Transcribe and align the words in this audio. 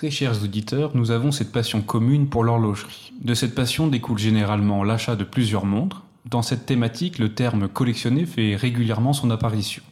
Très 0.00 0.10
chers 0.10 0.42
auditeurs, 0.42 0.92
nous 0.94 1.10
avons 1.10 1.30
cette 1.30 1.52
passion 1.52 1.82
commune 1.82 2.30
pour 2.30 2.42
l'horlogerie. 2.42 3.12
De 3.20 3.34
cette 3.34 3.54
passion 3.54 3.86
découle 3.86 4.16
généralement 4.16 4.82
l'achat 4.82 5.14
de 5.14 5.24
plusieurs 5.24 5.66
montres. 5.66 6.04
Dans 6.24 6.40
cette 6.40 6.64
thématique, 6.64 7.18
le 7.18 7.34
terme 7.34 7.68
collectionner 7.68 8.24
fait 8.24 8.56
régulièrement 8.56 9.12
son 9.12 9.30
apparition. 9.30 9.82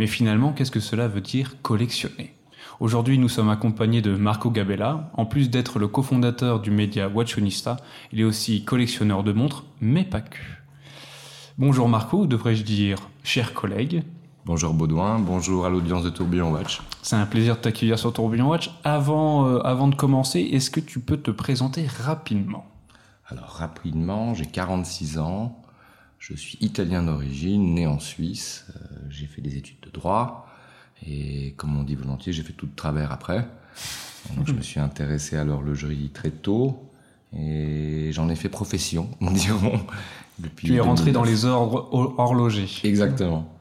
Mais 0.00 0.08
finalement, 0.08 0.50
qu'est-ce 0.52 0.72
que 0.72 0.80
cela 0.80 1.06
veut 1.06 1.20
dire 1.20 1.54
collectionner? 1.62 2.34
Aujourd'hui, 2.80 3.16
nous 3.16 3.28
sommes 3.28 3.48
accompagnés 3.48 4.02
de 4.02 4.16
Marco 4.16 4.50
Gabella. 4.50 5.12
En 5.14 5.24
plus 5.24 5.50
d'être 5.50 5.78
le 5.78 5.86
cofondateur 5.86 6.58
du 6.58 6.72
média 6.72 7.08
Watchonista, 7.08 7.76
il 8.12 8.22
est 8.22 8.24
aussi 8.24 8.64
collectionneur 8.64 9.22
de 9.22 9.30
montres, 9.30 9.66
mais 9.80 10.02
pas 10.02 10.22
que. 10.22 10.38
Bonjour 11.58 11.88
Marco, 11.88 12.26
devrais-je 12.26 12.64
dire 12.64 12.98
cher 13.22 13.54
collègue 13.54 14.02
Bonjour 14.46 14.74
Baudouin, 14.74 15.20
bonjour 15.20 15.64
à 15.64 15.70
l'audience 15.70 16.04
de 16.04 16.10
Tourbillon 16.10 16.52
Watch. 16.52 16.82
C'est 17.00 17.16
un 17.16 17.24
plaisir 17.24 17.56
de 17.56 17.62
t'accueillir 17.62 17.98
sur 17.98 18.12
Tourbillon 18.12 18.50
Watch. 18.50 18.70
Avant, 18.84 19.48
euh, 19.48 19.60
avant 19.60 19.88
de 19.88 19.94
commencer, 19.94 20.40
est-ce 20.40 20.70
que 20.70 20.80
tu 20.80 21.00
peux 21.00 21.16
te 21.16 21.30
présenter 21.30 21.86
rapidement? 21.86 22.66
Alors 23.28 23.48
rapidement, 23.48 24.34
j'ai 24.34 24.44
46 24.44 25.16
ans, 25.18 25.62
je 26.18 26.34
suis 26.34 26.58
italien 26.60 27.02
d'origine, 27.02 27.72
né 27.72 27.86
en 27.86 27.98
Suisse, 27.98 28.66
euh, 28.76 28.96
j'ai 29.08 29.24
fait 29.24 29.40
des 29.40 29.56
études 29.56 29.80
de 29.80 29.88
droit 29.88 30.46
et 31.06 31.54
comme 31.56 31.78
on 31.78 31.82
dit 31.82 31.94
volontiers, 31.94 32.34
j'ai 32.34 32.42
fait 32.42 32.52
tout 32.52 32.66
de 32.66 32.76
travers 32.76 33.12
après. 33.12 33.48
Donc 34.36 34.46
je 34.46 34.52
me 34.52 34.60
suis 34.60 34.78
intéressé 34.78 35.38
à 35.38 35.44
l'horlogerie 35.44 36.10
très 36.12 36.30
tôt 36.30 36.90
et 37.34 38.10
j'en 38.12 38.28
ai 38.28 38.36
fait 38.36 38.50
profession, 38.50 39.08
dirons. 39.22 39.80
Depuis 40.38 40.66
tu 40.66 40.74
es 40.74 40.80
rentré 40.80 41.12
dans 41.12 41.24
les 41.24 41.46
ordres 41.46 41.88
horlogers. 42.18 42.68
Exactement. 42.82 43.53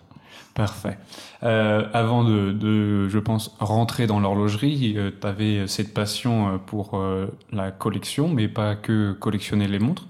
Parfait. 0.53 0.99
Euh, 1.41 1.89
avant 1.93 2.23
de, 2.23 2.51
de, 2.51 3.09
je 3.09 3.17
pense, 3.17 3.55
rentrer 3.59 4.05
dans 4.05 4.19
l'horlogerie, 4.19 4.93
euh, 4.97 5.09
tu 5.19 5.25
avais 5.25 5.67
cette 5.67 5.95
passion 5.95 6.47
euh, 6.47 6.57
pour 6.59 6.93
euh, 6.93 7.27
la 7.51 7.71
collection, 7.71 8.29
mais 8.29 8.47
pas 8.47 8.75
que 8.75 9.13
collectionner 9.13 9.67
les 9.67 9.79
montres. 9.79 10.07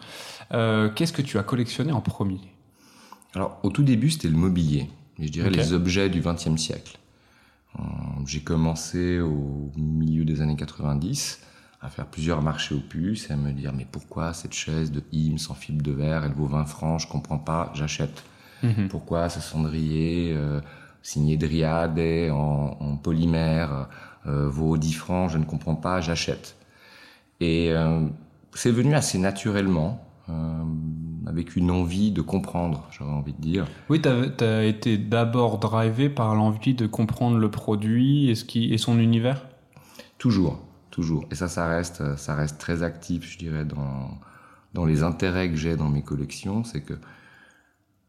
Qu'est-ce 0.96 1.14
que 1.14 1.24
tu 1.24 1.40
as 1.40 1.44
collectionné 1.44 1.94
en 1.94 2.02
premier? 2.02 2.40
Alors, 3.34 3.60
au 3.64 3.72
tout 3.72 3.82
début, 3.82 4.12
c'était 4.12 4.28
le 4.28 4.38
mobilier, 4.38 4.88
je 5.18 5.30
dirais 5.30 5.48
okay. 5.48 5.58
les 5.58 5.74
objets 5.74 6.10
du 6.10 6.22
XXe 6.22 6.58
siècle. 6.58 7.00
J'ai 8.28 8.42
commencé 8.42 9.20
au 9.20 9.72
milieu 9.76 10.26
des 10.26 10.42
années 10.42 10.56
90 10.56 11.42
à 11.82 11.90
faire 11.90 12.06
plusieurs 12.06 12.44
marchés 12.44 12.76
aux 12.76 12.82
puces 12.82 13.32
et 13.32 13.34
à 13.34 13.36
me 13.36 13.52
dire 13.52 13.74
mais 13.74 13.88
pourquoi 13.92 14.34
cette 14.34 14.54
chaise 14.54 14.92
de 14.92 15.02
Ims 15.12 15.50
en 15.50 15.56
fibre 15.56 15.82
de 15.82 15.92
verre, 15.92 16.24
elle 16.24 16.34
vaut 16.34 16.46
20 16.46 16.66
francs, 16.66 17.00
je 17.02 17.08
comprends 17.08 17.40
pas, 17.40 17.72
j'achète. 17.74 18.24
Mmh. 18.64 18.88
Pourquoi 18.90 19.30
ce 19.30 19.42
cendrier 19.42 20.34
euh, 20.34 20.62
signé 21.02 21.38
Dryade 21.38 22.00
en, 22.32 22.78
en 22.80 22.98
polymère 22.98 23.90
euh, 24.26 24.48
vaut 24.48 24.78
10 24.78 24.94
francs 24.94 25.30
Je 25.32 25.38
ne 25.38 25.44
comprends 25.44 25.76
pas, 25.76 26.02
j'achète. 26.02 26.56
Et 27.40 27.72
euh, 27.72 28.08
c'est 28.54 28.72
venu 28.72 28.96
assez 28.96 29.18
naturellement, 29.18 30.06
euh, 30.30 30.64
avec 31.28 31.56
une 31.56 31.70
envie 31.72 32.12
de 32.12 32.22
comprendre, 32.22 32.88
j'aurais 32.92 33.12
envie 33.12 33.34
de 33.34 33.42
dire. 33.42 33.66
Oui, 33.90 34.02
tu 34.02 34.10
as, 34.44 34.64
été 34.64 34.98
d'abord 34.98 35.58
drivé 35.58 36.10
par 36.10 36.36
l'envie 36.36 36.74
de 36.74 36.88
comprendre 36.88 37.38
le 37.38 37.52
produit 37.52 38.30
et, 38.30 38.36
ce 38.36 38.46
qui, 38.46 38.74
et 38.74 38.78
son 38.78 38.98
univers? 38.98 39.46
Toujours, 40.18 40.60
toujours. 40.90 41.26
Et 41.32 41.36
ça, 41.36 41.50
ça 41.50 41.68
reste, 41.68 42.16
ça 42.16 42.36
reste 42.36 42.60
très 42.60 42.82
actif, 42.82 43.30
je 43.30 43.38
dirais, 43.38 43.66
dans, 43.66 44.18
dans 44.74 44.86
les 44.86 45.04
intérêts 45.04 45.50
que 45.50 45.58
j'ai 45.58 45.76
dans 45.76 45.90
mes 45.90 46.02
collections. 46.02 46.64
C'est 46.64 46.82
que 46.82 46.94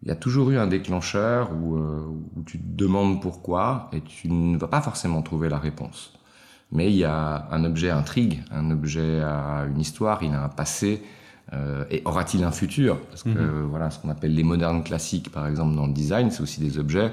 il 0.04 0.08
y 0.08 0.10
a 0.10 0.16
toujours 0.16 0.50
eu 0.50 0.58
un 0.58 0.66
déclencheur 0.66 1.50
où, 1.52 1.76
euh, 1.76 2.04
où, 2.36 2.42
tu 2.42 2.58
te 2.58 2.76
demandes 2.76 3.22
pourquoi 3.22 3.88
et 3.94 4.02
tu 4.02 4.30
ne 4.30 4.58
vas 4.58 4.68
pas 4.68 4.82
forcément 4.82 5.22
trouver 5.22 5.48
la 5.48 5.58
réponse. 5.58 6.12
Mais 6.72 6.90
il 6.90 6.96
y 6.96 7.04
a 7.04 7.48
un 7.50 7.64
objet 7.64 7.88
intrigue, 7.88 8.42
un 8.50 8.70
objet 8.70 9.22
a 9.22 9.64
une 9.64 9.80
histoire, 9.80 10.22
il 10.22 10.32
a 10.32 10.44
un 10.44 10.50
passé, 10.50 11.02
euh, 11.54 11.84
et 11.90 12.02
aura-t-il 12.04 12.44
un 12.44 12.50
futur? 12.50 13.00
Parce 13.00 13.22
que 13.22 13.30
-hmm. 13.30 13.62
voilà, 13.62 13.90
ce 13.90 13.98
qu'on 13.98 14.10
appelle 14.10 14.34
les 14.34 14.42
modernes 14.42 14.82
classiques, 14.82 15.30
par 15.30 15.46
exemple 15.46 15.74
dans 15.74 15.86
le 15.86 15.94
design, 15.94 16.30
c'est 16.30 16.42
aussi 16.42 16.60
des 16.60 16.78
objets 16.78 17.10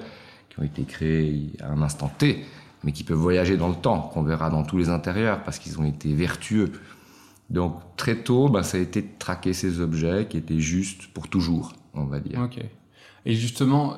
qui 0.50 0.60
ont 0.60 0.64
été 0.64 0.84
créés 0.84 1.52
à 1.62 1.68
un 1.72 1.82
instant 1.82 2.12
T, 2.18 2.44
mais 2.84 2.92
qui 2.92 3.06
peuvent 3.06 3.18
voyager 3.18 3.56
dans 3.56 3.70
le 3.70 3.76
temps, 3.76 4.02
qu'on 4.14 4.24
verra 4.24 4.50
dans 4.50 4.64
tous 4.64 4.78
les 4.78 4.90
intérieurs, 4.90 5.44
parce 5.44 5.60
qu'ils 5.60 5.80
ont 5.80 5.86
été 5.86 6.14
vertueux. 6.14 6.72
Donc 7.50 7.74
très 7.96 8.18
tôt, 8.18 8.50
ben, 8.50 8.64
ça 8.64 8.78
a 8.78 8.82
été 8.82 9.02
de 9.02 9.14
traquer 9.18 9.54
ces 9.54 9.80
objets 9.80 10.28
qui 10.30 10.38
étaient 10.38 10.60
justes 10.60 11.08
pour 11.14 11.30
toujours, 11.30 11.72
on 11.94 12.06
va 12.06 12.20
dire. 12.20 12.40
Okay. 12.42 12.70
Et 13.26 13.36
justement, 13.36 13.96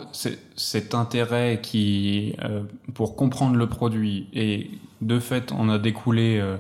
cet 0.56 0.94
intérêt 0.96 1.60
qui, 1.62 2.36
euh, 2.44 2.64
pour 2.94 3.16
comprendre 3.16 3.56
le 3.56 3.68
produit, 3.68 4.28
et 4.34 4.72
de 5.02 5.20
fait, 5.20 5.52
on 5.54 5.70
a 5.70 5.80
découlé 5.80 6.40
euh, 6.40 6.58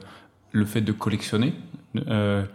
le 0.53 0.65
fait 0.65 0.81
de 0.81 0.93
collectionner. 0.93 1.53
Euh, 2.07 2.45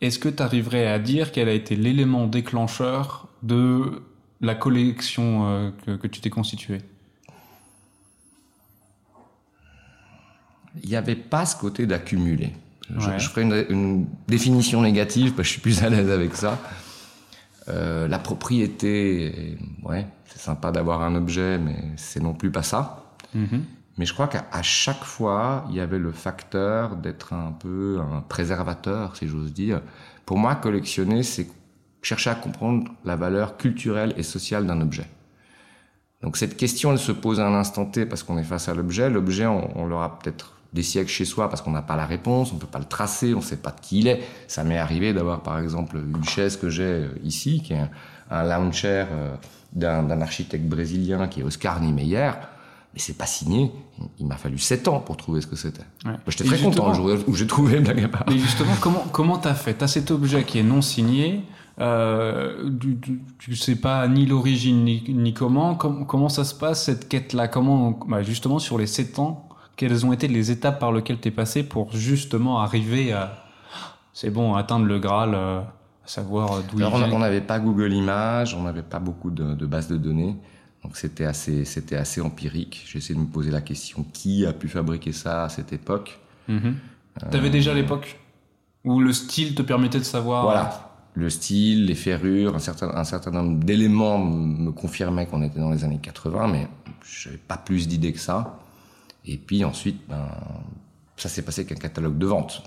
Est-ce 0.00 0.18
que 0.18 0.30
tu 0.30 0.42
arriverais 0.42 0.86
à 0.86 0.98
dire 0.98 1.32
quel 1.32 1.48
a 1.48 1.52
été 1.52 1.76
l'élément 1.76 2.26
déclencheur 2.26 3.28
de 3.42 4.02
la 4.40 4.54
collection 4.54 5.72
que, 5.84 5.96
que 5.96 6.06
tu 6.06 6.20
t'es 6.20 6.30
constituée? 6.30 6.78
Il 10.82 10.88
n'y 10.88 10.96
avait 10.96 11.14
pas 11.14 11.46
ce 11.46 11.56
côté 11.56 11.86
d'accumuler. 11.86 12.52
Ouais. 12.90 13.18
Je, 13.18 13.18
je, 13.18 13.28
ferai 13.28 13.42
une, 13.42 13.66
une, 13.70 14.06
définition 14.28 14.82
négative 14.82 15.32
parce 15.32 15.38
que 15.38 15.44
je 15.44 15.52
suis 15.52 15.60
plus 15.60 15.82
à 15.82 15.90
l'aise 15.90 16.10
avec 16.10 16.34
ça. 16.34 16.58
Euh, 17.68 18.06
la 18.08 18.18
propriété, 18.18 19.58
ouais, 19.82 20.06
c'est 20.26 20.38
sympa 20.38 20.70
d'avoir 20.70 21.02
un 21.02 21.14
objet, 21.14 21.58
mais 21.58 21.76
c'est 21.96 22.20
non 22.20 22.34
plus 22.34 22.50
pas 22.50 22.62
ça. 22.62 23.02
Mm 23.34 23.44
-hmm. 23.44 23.60
Mais 23.98 24.04
je 24.06 24.12
crois 24.12 24.28
qu'à 24.28 24.62
chaque 24.62 25.04
fois, 25.04 25.64
il 25.70 25.76
y 25.76 25.80
avait 25.80 25.98
le 25.98 26.12
facteur 26.12 26.96
d'être 26.96 27.32
un 27.32 27.52
peu 27.52 27.98
un 28.00 28.20
préservateur, 28.20 29.16
si 29.16 29.26
j'ose 29.26 29.52
dire. 29.52 29.80
Pour 30.26 30.38
moi, 30.38 30.54
collectionner, 30.54 31.22
c'est 31.22 31.48
chercher 32.02 32.30
à 32.30 32.34
comprendre 32.34 32.92
la 33.04 33.16
valeur 33.16 33.56
culturelle 33.56 34.12
et 34.16 34.22
sociale 34.22 34.66
d'un 34.66 34.80
objet. 34.80 35.08
Donc 36.22 36.36
cette 36.36 36.56
question, 36.56 36.92
elle 36.92 36.98
se 36.98 37.12
pose 37.12 37.40
à 37.40 37.46
un 37.46 37.54
instant 37.54 37.86
T 37.86 38.06
parce 38.06 38.22
qu'on 38.22 38.38
est 38.38 38.44
face 38.44 38.68
à 38.68 38.74
l'objet. 38.74 39.08
L'objet, 39.10 39.46
on, 39.46 39.78
on 39.78 39.86
l'aura 39.86 40.18
peut-être 40.18 40.55
des 40.76 40.84
siècles 40.84 41.10
chez 41.10 41.24
soi 41.24 41.48
parce 41.50 41.60
qu'on 41.62 41.72
n'a 41.72 41.82
pas 41.82 41.96
la 41.96 42.06
réponse, 42.06 42.52
on 42.52 42.56
peut 42.56 42.68
pas 42.68 42.78
le 42.78 42.84
tracer, 42.84 43.34
on 43.34 43.40
sait 43.40 43.56
pas 43.56 43.70
de 43.70 43.80
qui 43.80 43.98
il 43.98 44.06
est. 44.06 44.22
Ça 44.46 44.62
m'est 44.62 44.78
arrivé 44.78 45.12
d'avoir 45.12 45.40
par 45.40 45.58
exemple 45.58 45.96
une 45.96 46.24
chaise 46.24 46.56
que 46.56 46.70
j'ai 46.70 47.08
ici, 47.24 47.60
qui 47.62 47.72
est 47.72 47.78
un, 47.78 47.90
un 48.30 48.44
lounge 48.44 48.74
chair 48.76 49.08
d'un 49.72 50.20
architecte 50.20 50.64
brésilien 50.64 51.26
qui 51.28 51.40
est 51.40 51.42
Oscar 51.42 51.80
Niemeyer. 51.80 52.30
Mais 52.96 53.00
c'est 53.00 53.18
pas 53.18 53.26
signé. 53.26 53.70
Il 54.18 54.26
m'a 54.26 54.36
fallu 54.36 54.56
7 54.56 54.88
ans 54.88 55.00
pour 55.00 55.18
trouver 55.18 55.42
ce 55.42 55.46
que 55.46 55.56
c'était. 55.56 55.84
Ouais. 56.06 56.14
J'étais 56.28 56.44
très 56.44 56.58
content 56.58 56.88
le 56.88 56.94
jour 56.94 57.10
où 57.26 57.34
j'ai 57.34 57.46
trouvé 57.46 57.80
blague 57.80 58.04
à 58.04 58.08
part. 58.08 58.24
Mais 58.26 58.38
justement, 58.38 58.72
comment 58.80 59.04
comment 59.12 59.36
t'as 59.36 59.52
fait? 59.52 59.74
T'as 59.74 59.86
cet 59.86 60.10
objet 60.10 60.44
qui 60.44 60.58
est 60.58 60.62
non 60.62 60.80
signé. 60.80 61.42
Euh, 61.78 62.70
tu, 62.80 62.98
tu, 62.98 63.20
tu 63.38 63.54
sais 63.54 63.76
pas 63.76 64.08
ni 64.08 64.24
l'origine 64.24 64.82
ni, 64.82 65.04
ni 65.08 65.34
comment. 65.34 65.74
Com 65.74 66.06
comment 66.06 66.30
ça 66.30 66.44
se 66.44 66.54
passe 66.54 66.84
cette 66.84 67.06
quête 67.06 67.34
là 67.34 67.48
Comment 67.48 67.98
bah 68.08 68.22
justement 68.22 68.58
sur 68.58 68.78
les 68.78 68.86
7 68.86 69.18
ans 69.18 69.45
quelles 69.76 70.06
ont 70.06 70.12
été 70.12 70.26
les 70.26 70.50
étapes 70.50 70.80
par 70.80 70.92
lesquelles 70.92 71.20
tu 71.20 71.28
es 71.28 71.30
passé 71.30 71.62
pour 71.62 71.92
justement 71.92 72.60
arriver 72.60 73.12
à 73.12 73.42
c'est 74.12 74.30
bon 74.30 74.54
atteindre 74.54 74.86
le 74.86 74.98
Graal 74.98 75.34
euh, 75.34 75.60
à 75.60 76.08
savoir 76.08 76.62
d'où 76.62 76.78
il 76.80 76.86
vient 76.86 77.12
on 77.12 77.18
n'avait 77.18 77.42
pas 77.42 77.58
Google 77.60 77.92
Images 77.92 78.54
on 78.54 78.62
n'avait 78.62 78.82
pas 78.82 78.98
beaucoup 78.98 79.30
de, 79.30 79.54
de, 79.54 79.66
bases 79.66 79.88
de 79.88 79.96
données. 79.96 80.36
Donc 80.82 80.96
c'était 80.96 81.24
assez 81.24 81.64
c'était 81.64 81.96
assez 81.96 82.20
empirique. 82.20 82.84
J'ai 82.86 82.98
essayé 82.98 83.14
de 83.14 83.20
me 83.20 83.26
poser 83.26 83.50
la 83.50 83.60
question 83.60 84.04
qui 84.12 84.46
a 84.46 84.52
pu 84.52 84.68
fabriquer 84.68 85.12
ça 85.12 85.44
à 85.44 85.48
cette 85.48 85.72
époque? 85.72 86.18
Mm 86.48 86.56
-hmm. 86.56 86.74
euh, 87.22 87.30
tu 87.30 87.36
avais 87.36 87.50
déjà 87.50 87.74
l'époque 87.74 88.18
où 88.84 89.00
le 89.00 89.12
style 89.12 89.54
te 89.54 89.62
permettait 89.62 89.98
de 89.98 90.04
savoir? 90.16 90.42
Voilà. 90.44 90.66
Le 91.14 91.28
style 91.28 91.86
les 91.86 91.98
ferrures 92.06 92.54
un 92.54 92.64
certain 92.68 92.88
un 93.02 93.04
certain 93.04 93.32
nombre 93.32 93.56
d'éléments 93.68 94.18
me 94.64 94.70
confirmaient 94.70 95.26
qu'on 95.28 95.42
était 95.42 95.60
dans 95.60 95.72
les 95.76 95.82
années 95.84 96.00
80 96.00 96.48
mais 96.54 96.68
j'avais 97.20 97.42
pas 97.52 97.58
plus 97.68 97.82
d'idées 97.88 98.12
que 98.12 98.20
ça 98.30 98.38
et 99.26 99.36
puis 99.36 99.64
ensuite, 99.64 100.00
ben, 100.08 100.28
ça 101.16 101.28
s'est 101.28 101.42
passé 101.42 101.66
qu'un 101.66 101.74
catalogue 101.76 102.18
de 102.18 102.26
vente. 102.26 102.62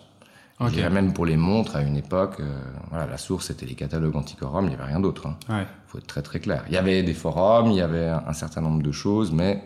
Okay. 0.61 0.89
même 0.89 1.13
pour 1.13 1.25
les 1.25 1.37
montres, 1.37 1.77
à 1.77 1.81
une 1.83 1.95
époque, 1.95 2.41
euh, 2.41 2.61
voilà, 2.89 3.05
la 3.05 3.17
source 3.17 3.47
c'était 3.47 3.65
les 3.65 3.75
catalogues 3.75 4.17
antiquorum, 4.17 4.65
il 4.65 4.69
n'y 4.69 4.75
avait 4.75 4.83
rien 4.83 4.99
d'autre. 4.99 5.23
Il 5.25 5.53
hein. 5.53 5.59
ouais. 5.59 5.67
faut 5.87 5.99
être 5.99 6.07
très 6.07 6.21
très 6.21 6.41
clair. 6.41 6.65
Il 6.67 6.73
y 6.73 6.77
avait 6.77 7.01
des 7.01 7.13
forums, 7.13 7.71
il 7.71 7.77
y 7.77 7.81
avait 7.81 8.09
un, 8.09 8.23
un, 8.27 8.33
certain 8.33 8.59
nombre 8.59 8.83
de 8.83 8.91
choses, 8.91 9.31
mais 9.31 9.63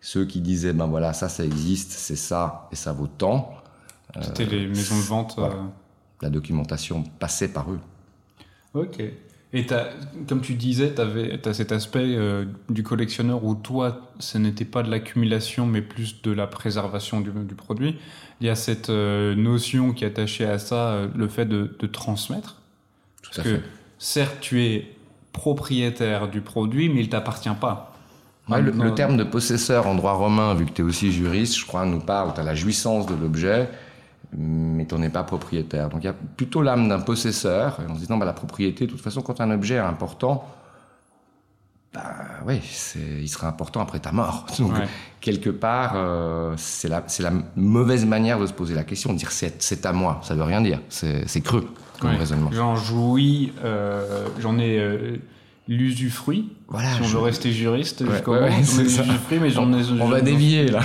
ceux 0.00 0.26
qui 0.26 0.40
disaient, 0.40 0.72
ben 0.72 0.86
voilà, 0.86 1.12
ça, 1.12 1.28
ça 1.28 1.44
existe, 1.44 1.90
c'est 1.90 2.14
ça, 2.14 2.68
et 2.70 2.76
ça 2.76 2.92
vaut 2.92 3.08
tant. 3.08 3.52
C'était 4.20 4.44
euh, 4.44 4.50
les 4.50 4.66
maisons 4.68 4.96
de 4.96 5.02
vente. 5.02 5.34
Voilà. 5.36 5.54
Euh... 5.54 5.66
La 6.22 6.30
documentation 6.30 7.04
passait 7.18 7.48
par 7.48 7.70
eux. 7.70 7.80
Ok. 8.74 9.02
Et 9.54 9.64
comme 10.28 10.42
tu 10.42 10.54
disais, 10.54 10.92
tu 10.94 11.48
as 11.48 11.54
cet 11.54 11.72
aspect 11.72 12.04
euh, 12.04 12.44
du 12.68 12.82
collectionneur 12.82 13.44
où 13.44 13.54
toi, 13.54 14.10
ce 14.18 14.36
n'était 14.36 14.66
pas 14.66 14.82
de 14.82 14.90
l'accumulation, 14.90 15.64
mais 15.64 15.80
plus 15.80 16.20
de 16.20 16.32
la 16.32 16.46
préservation 16.46 17.22
du, 17.22 17.30
du, 17.30 17.54
produit. 17.54 17.96
Il 18.42 18.46
y 18.46 18.50
a 18.50 18.54
cette 18.54 18.90
euh, 18.90 19.34
notion 19.34 19.92
qui 19.92 20.04
est 20.04 20.08
attachée 20.08 20.44
à 20.44 20.58
ça, 20.58 20.90
euh, 20.90 21.08
le 21.16 21.28
fait 21.28 21.46
de, 21.46 21.74
de 21.78 21.86
transmettre. 21.86 22.60
Tout 23.22 23.30
Parce 23.34 23.48
que 23.48 23.56
fait. 23.56 23.62
certes, 23.98 24.36
tu 24.40 24.62
es 24.62 24.94
propriétaire 25.32 26.28
du 26.28 26.42
produit, 26.42 26.90
mais 26.90 27.00
il 27.00 27.08
t'appartient 27.08 27.48
pas. 27.58 27.94
le, 28.50 28.94
terme 28.94 29.16
de 29.16 29.24
possesseur 29.24 29.86
en 29.86 29.94
droit 29.94 30.12
romain, 30.12 30.52
vu 30.54 30.66
que 30.66 30.72
tu 30.72 30.82
es 30.82 30.84
aussi 30.84 31.10
juriste, 31.10 31.56
je 31.56 31.64
crois, 31.64 31.86
nous 31.86 32.00
parle, 32.00 32.34
tu 32.34 32.40
as 32.40 32.44
la 32.44 32.54
jouissance 32.54 33.06
de 33.06 33.14
l'objet, 33.14 33.70
mais 34.36 34.86
tu 34.86 34.94
n'en 34.94 35.02
es 35.02 35.08
pas 35.08 35.24
propriétaire. 35.24 35.88
Donc 35.88 36.02
il 36.02 36.06
y 36.06 36.10
a 36.10 36.14
plutôt 36.36 36.62
l'âme 36.62 36.88
d'un 36.88 37.00
possesseur, 37.00 37.80
en 37.88 37.94
se 37.94 38.00
disant, 38.00 38.18
bah, 38.18 38.26
la 38.26 38.32
propriété, 38.32 38.86
de 38.86 38.90
toute 38.90 39.00
façon, 39.00 39.22
quand 39.22 39.40
un 39.40 39.50
objet 39.50 39.76
est 39.76 39.78
important, 39.78 40.46
bah 41.94 42.02
oui, 42.46 42.60
il 43.20 43.28
sera 43.28 43.48
important 43.48 43.80
après 43.80 43.98
ta 43.98 44.12
mort. 44.12 44.46
Donc, 44.58 44.74
quelque 45.20 45.50
part, 45.50 45.92
euh, 45.96 46.52
c'est 46.58 46.88
la, 46.88 47.02
la, 47.20 47.32
mauvaise 47.56 48.04
manière 48.04 48.38
de 48.38 48.46
se 48.46 48.52
poser 48.52 48.74
la 48.74 48.84
question, 48.84 49.12
de 49.12 49.18
dire 49.18 49.30
c'est 49.32 49.86
à 49.86 49.92
moi, 49.92 50.20
ça 50.22 50.34
veut 50.34 50.42
rien 50.42 50.60
dire, 50.60 50.80
c'est 50.88 51.40
creux 51.40 51.66
comme 51.98 52.10
raisonnement. 52.10 52.50
J'en 52.52 52.76
jouis, 52.76 53.52
euh, 53.64 54.26
j'en 54.38 54.58
ai 54.58 54.78
euh, 54.78 55.16
l'usufruit. 55.68 56.50
Voilà, 56.68 56.94
si 56.94 57.02
on 57.02 57.06
veut 57.06 57.18
rester 57.18 57.52
juriste 57.52 58.00
ouais, 58.00 58.50
mais 59.40 59.50
j'en 59.50 59.72
ai. 59.72 59.82
On 60.00 60.08
va 60.08 60.20
dévier 60.20 60.68
là. 60.68 60.80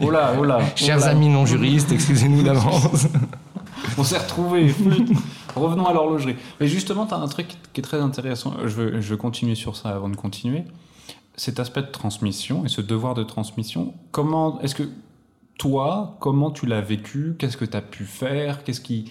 oh 0.00 0.10
là, 0.10 0.34
oh 0.38 0.44
là, 0.44 0.60
Chers 0.76 1.04
amis 1.06 1.28
non 1.28 1.44
juristes, 1.44 1.92
excusez-nous 1.92 2.42
d'avance. 2.42 3.08
on 3.98 4.04
s'est 4.04 4.18
retrouvés. 4.18 4.74
Revenons 5.56 5.86
à 5.86 5.92
l'horlogerie. 5.92 6.36
Mais 6.60 6.68
justement, 6.68 7.06
tu 7.06 7.14
as 7.14 7.18
un 7.18 7.28
truc 7.28 7.48
qui 7.72 7.80
est 7.80 7.84
très 7.84 8.00
intéressant. 8.00 8.54
Je 8.62 8.68
veux, 8.68 9.00
je 9.00 9.10
veux 9.10 9.16
continuer 9.16 9.56
sur 9.56 9.76
ça 9.76 9.90
avant 9.90 10.08
de 10.08 10.16
continuer. 10.16 10.64
Cet 11.34 11.58
aspect 11.58 11.82
de 11.82 11.88
transmission 11.88 12.64
et 12.64 12.68
ce 12.68 12.80
devoir 12.80 13.14
de 13.14 13.24
transmission, 13.24 13.94
comment 14.12 14.60
est-ce 14.60 14.74
que 14.74 14.84
toi, 15.58 16.16
comment 16.20 16.50
tu 16.50 16.66
l'as 16.66 16.80
vécu? 16.80 17.34
Qu'est-ce 17.38 17.56
que 17.56 17.64
tu 17.64 17.76
as 17.76 17.82
pu 17.82 18.04
faire? 18.04 18.62
Qu'est-ce 18.62 18.80
qui 18.80 19.10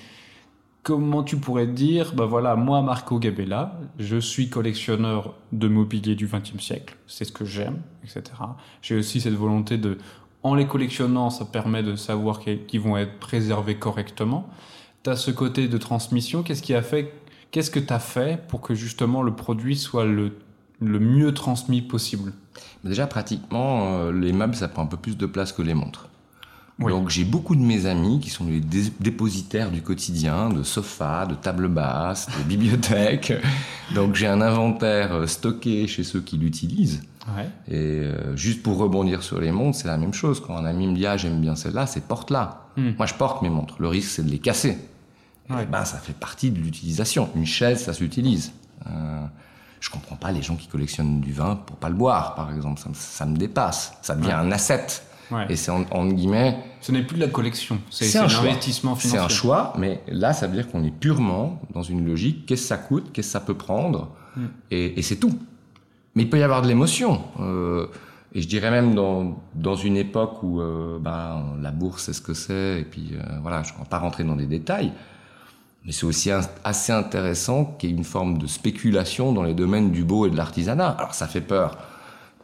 comment 0.84 1.24
tu 1.24 1.38
pourrais 1.38 1.68
dire, 1.68 2.14
ben 2.14 2.26
voilà, 2.26 2.56
moi 2.56 2.82
Marco 2.82 3.20
Gabella, 3.20 3.80
je 3.98 4.18
suis 4.18 4.50
collectionneur 4.50 5.36
de 5.52 5.68
mobilier 5.68 6.16
du 6.16 6.28
XXe 6.28 6.64
siècle, 6.64 6.98
c'est 7.08 7.26
ce 7.26 7.32
que 7.32 7.46
j'aime, 7.46 7.82
etc. 8.04 8.24
J'ai 8.82 8.96
aussi 8.96 9.22
cette 9.22 9.34
volonté 9.34 9.78
de, 9.78 9.98
en 10.44 10.56
les 10.56 10.68
collectionnant, 10.68 11.30
ça 11.30 11.46
permet 11.46 11.84
de 11.84 11.96
savoir 11.96 12.40
qu'ils 12.40 12.82
vont 12.82 12.98
être 12.98 13.20
préservés 13.20 13.76
correctement. 13.76 14.50
Tu 15.04 15.10
as 15.10 15.16
ce 15.16 15.32
côté 15.32 15.68
de 15.68 15.78
transmission, 15.78 16.44
qu'est-ce 16.44 16.62
qui 16.62 16.74
a 16.74 16.82
fait, 16.82 17.14
qu'est-ce 17.52 17.72
que 17.72 17.80
tu 17.80 17.94
as 17.94 18.00
fait 18.00 18.48
pour 18.48 18.62
que 18.62 18.74
justement 18.74 19.22
le 19.22 19.36
produit 19.36 19.76
soit 19.76 20.06
le, 20.06 20.38
le 20.80 21.00
mieux 21.00 21.34
transmis 21.34 21.82
possible? 21.82 22.34
Déjà, 22.84 23.08
pratiquement, 23.08 23.94
euh, 23.94 24.12
les 24.12 24.32
meubles, 24.34 24.56
ça 24.56 24.68
prend 24.68 24.84
un 24.84 24.88
peu 24.88 24.98
plus 24.98 25.18
de 25.18 25.26
place 25.26 25.52
que 25.52 25.62
les 25.62 25.74
montres. 25.74 26.09
Donc 26.80 27.10
j'ai 27.10 27.26
beaucoup 27.26 27.56
de 27.56 27.62
mes 27.62 27.86
amis 27.86 28.20
qui 28.20 28.30
sont 28.30 28.46
les 28.46 28.62
dépositaires 28.62 29.70
du 29.70 29.82
quotidien, 29.82 30.50
de 30.50 30.64
sofas, 30.64 31.26
de 31.26 31.36
tables 31.36 31.68
basses, 31.68 32.28
de 32.38 32.44
bibliothèques. 32.48 33.34
Donc 33.94 34.16
j'ai 34.16 34.28
un 34.28 34.42
inventaire 34.42 35.14
euh, 35.14 35.28
stocké 35.28 35.88
chez 35.88 36.04
ceux 36.04 36.22
qui 36.22 36.38
l'utilisent. 36.38 37.02
Et 37.68 37.76
euh, 37.76 38.36
juste 38.36 38.64
pour 38.64 38.78
rebondir 38.78 39.22
sur 39.22 39.40
les 39.40 39.52
montres, 39.52 39.78
c'est 39.78 39.88
la 39.88 39.98
même 39.98 40.14
chose. 40.14 40.42
Quand 40.42 40.58
un 40.58 40.66
ami 40.66 40.88
me 40.88 40.96
dit 40.96 41.06
ah 41.06 41.16
j'aime 41.16 41.40
bien 41.42 41.56
celle-là, 41.56 41.86
c'est 41.86 42.04
porte-la. 42.04 42.66
Hmm. 42.76 42.92
Moi 42.98 43.06
je 43.06 43.14
porte 43.14 43.44
mes 43.44 43.50
montres. 43.50 43.76
Le 43.80 43.88
risque 43.88 44.10
c'est 44.10 44.24
de 44.24 44.32
les 44.32 44.40
casser. 44.40 44.78
ben 45.50 45.86
ça 45.86 45.98
fait 45.98 46.14
partie 46.14 46.50
de 46.50 46.60
l'utilisation. 46.60 47.30
Une 47.36 47.46
chaise 47.46 47.84
ça 47.84 47.94
s'utilise. 47.94 48.52
Euh, 48.88 49.26
je 49.80 49.90
comprends 49.90 50.16
pas 50.16 50.32
les 50.32 50.42
gens 50.42 50.56
qui 50.56 50.68
collectionnent 50.68 51.22
du 51.22 51.34
vin 51.34 51.56
pour 51.56 51.78
pas 51.78 51.90
le 51.90 51.96
boire, 51.96 52.36
par 52.36 52.54
exemple. 52.54 52.80
Ça, 52.80 52.90
ça 52.94 53.26
me 53.26 53.38
dépasse. 53.38 53.94
Ça 54.02 54.16
devient 54.16 54.32
un 54.32 54.52
asset. 54.52 54.88
Et 55.50 55.56
c'est 55.56 55.72
en, 55.72 56.08
guillemets. 56.08 56.58
Ce 56.82 56.92
n'est 56.92 57.04
plus 57.04 57.16
de 57.16 57.22
la 57.22 57.28
collection, 57.28 57.80
c'est 57.90 58.18
un, 58.18 58.24
investissement 58.24 58.96
financier. 58.96 59.20
C'est 59.20 59.26
un 59.26 59.30
choix, 59.30 59.74
mais 59.78 60.02
là, 60.08 60.34
ça 60.34 60.48
veut 60.48 60.54
dire 60.54 60.70
qu'on 60.70 60.84
est 60.84 60.92
purement 60.92 61.62
dans 61.74 61.84
une 61.84 62.06
logique 62.06 62.46
qu'est-ce 62.46 62.64
que 62.64 62.68
ça 62.68 62.78
coûte, 62.78 63.12
qu'est-ce 63.12 63.28
que 63.28 63.32
ça 63.34 63.40
peut 63.40 63.54
prendre, 63.54 64.10
mm. 64.36 64.46
et, 64.72 65.02
c'est 65.02 65.18
tout. 65.18 65.38
Mais 66.16 66.24
il 66.24 66.30
peut 66.30 66.40
y 66.40 66.44
avoir 66.44 66.62
de 66.62 66.68
l'émotion. 66.68 67.22
Euh, 67.40 67.88
et 68.34 68.42
je 68.42 68.48
dirais 68.48 68.72
même 68.72 68.96
dans, 68.96 69.42
dans 69.56 69.76
une 69.76 69.98
époque 69.98 70.44
où 70.44 70.62
euh, 70.62 71.00
ben, 71.00 71.56
la 71.62 71.72
bourse, 71.72 72.04
c'est 72.04 72.14
ce 72.14 72.22
que 72.22 72.34
c'est, 72.34 72.82
et 72.82 72.86
puis 72.86 73.12
euh, 73.14 73.40
voilà, 73.42 73.64
je 73.64 73.74
ne 73.74 73.80
vais 73.80 73.86
pas 73.90 74.00
rentrer 74.00 74.24
dans 74.24 74.36
des 74.36 74.46
détails, 74.46 74.92
mais 75.86 75.92
c'est 75.92 76.06
aussi 76.06 76.30
assez 76.64 76.92
intéressant 76.92 77.66
qu'il 77.66 77.90
y 77.90 77.94
ait 77.94 77.96
une 77.96 78.04
forme 78.04 78.38
de 78.38 78.48
spéculation 78.48 79.34
dans 79.34 79.44
les 79.44 79.54
domaines 79.54 79.92
du 79.92 80.04
beau 80.04 80.28
et 80.28 80.30
de 80.30 80.38
l'artisanat. 80.38 80.90
Alors 80.90 81.14
ça 81.14 81.28
fait 81.28 81.42
peur 81.42 81.78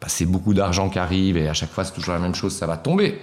c'est 0.08 0.26
beaucoup 0.26 0.54
d'argent 0.54 0.90
qui 0.90 1.00
arrive 1.00 1.38
et 1.38 1.48
à 1.48 1.54
chaque 1.54 1.72
fois 1.72 1.84
c'est 1.84 1.94
toujours 1.94 2.14
la 2.14 2.20
même 2.20 2.36
chose, 2.36 2.54
ça 2.54 2.68
va 2.68 2.78
tomber. 2.78 3.20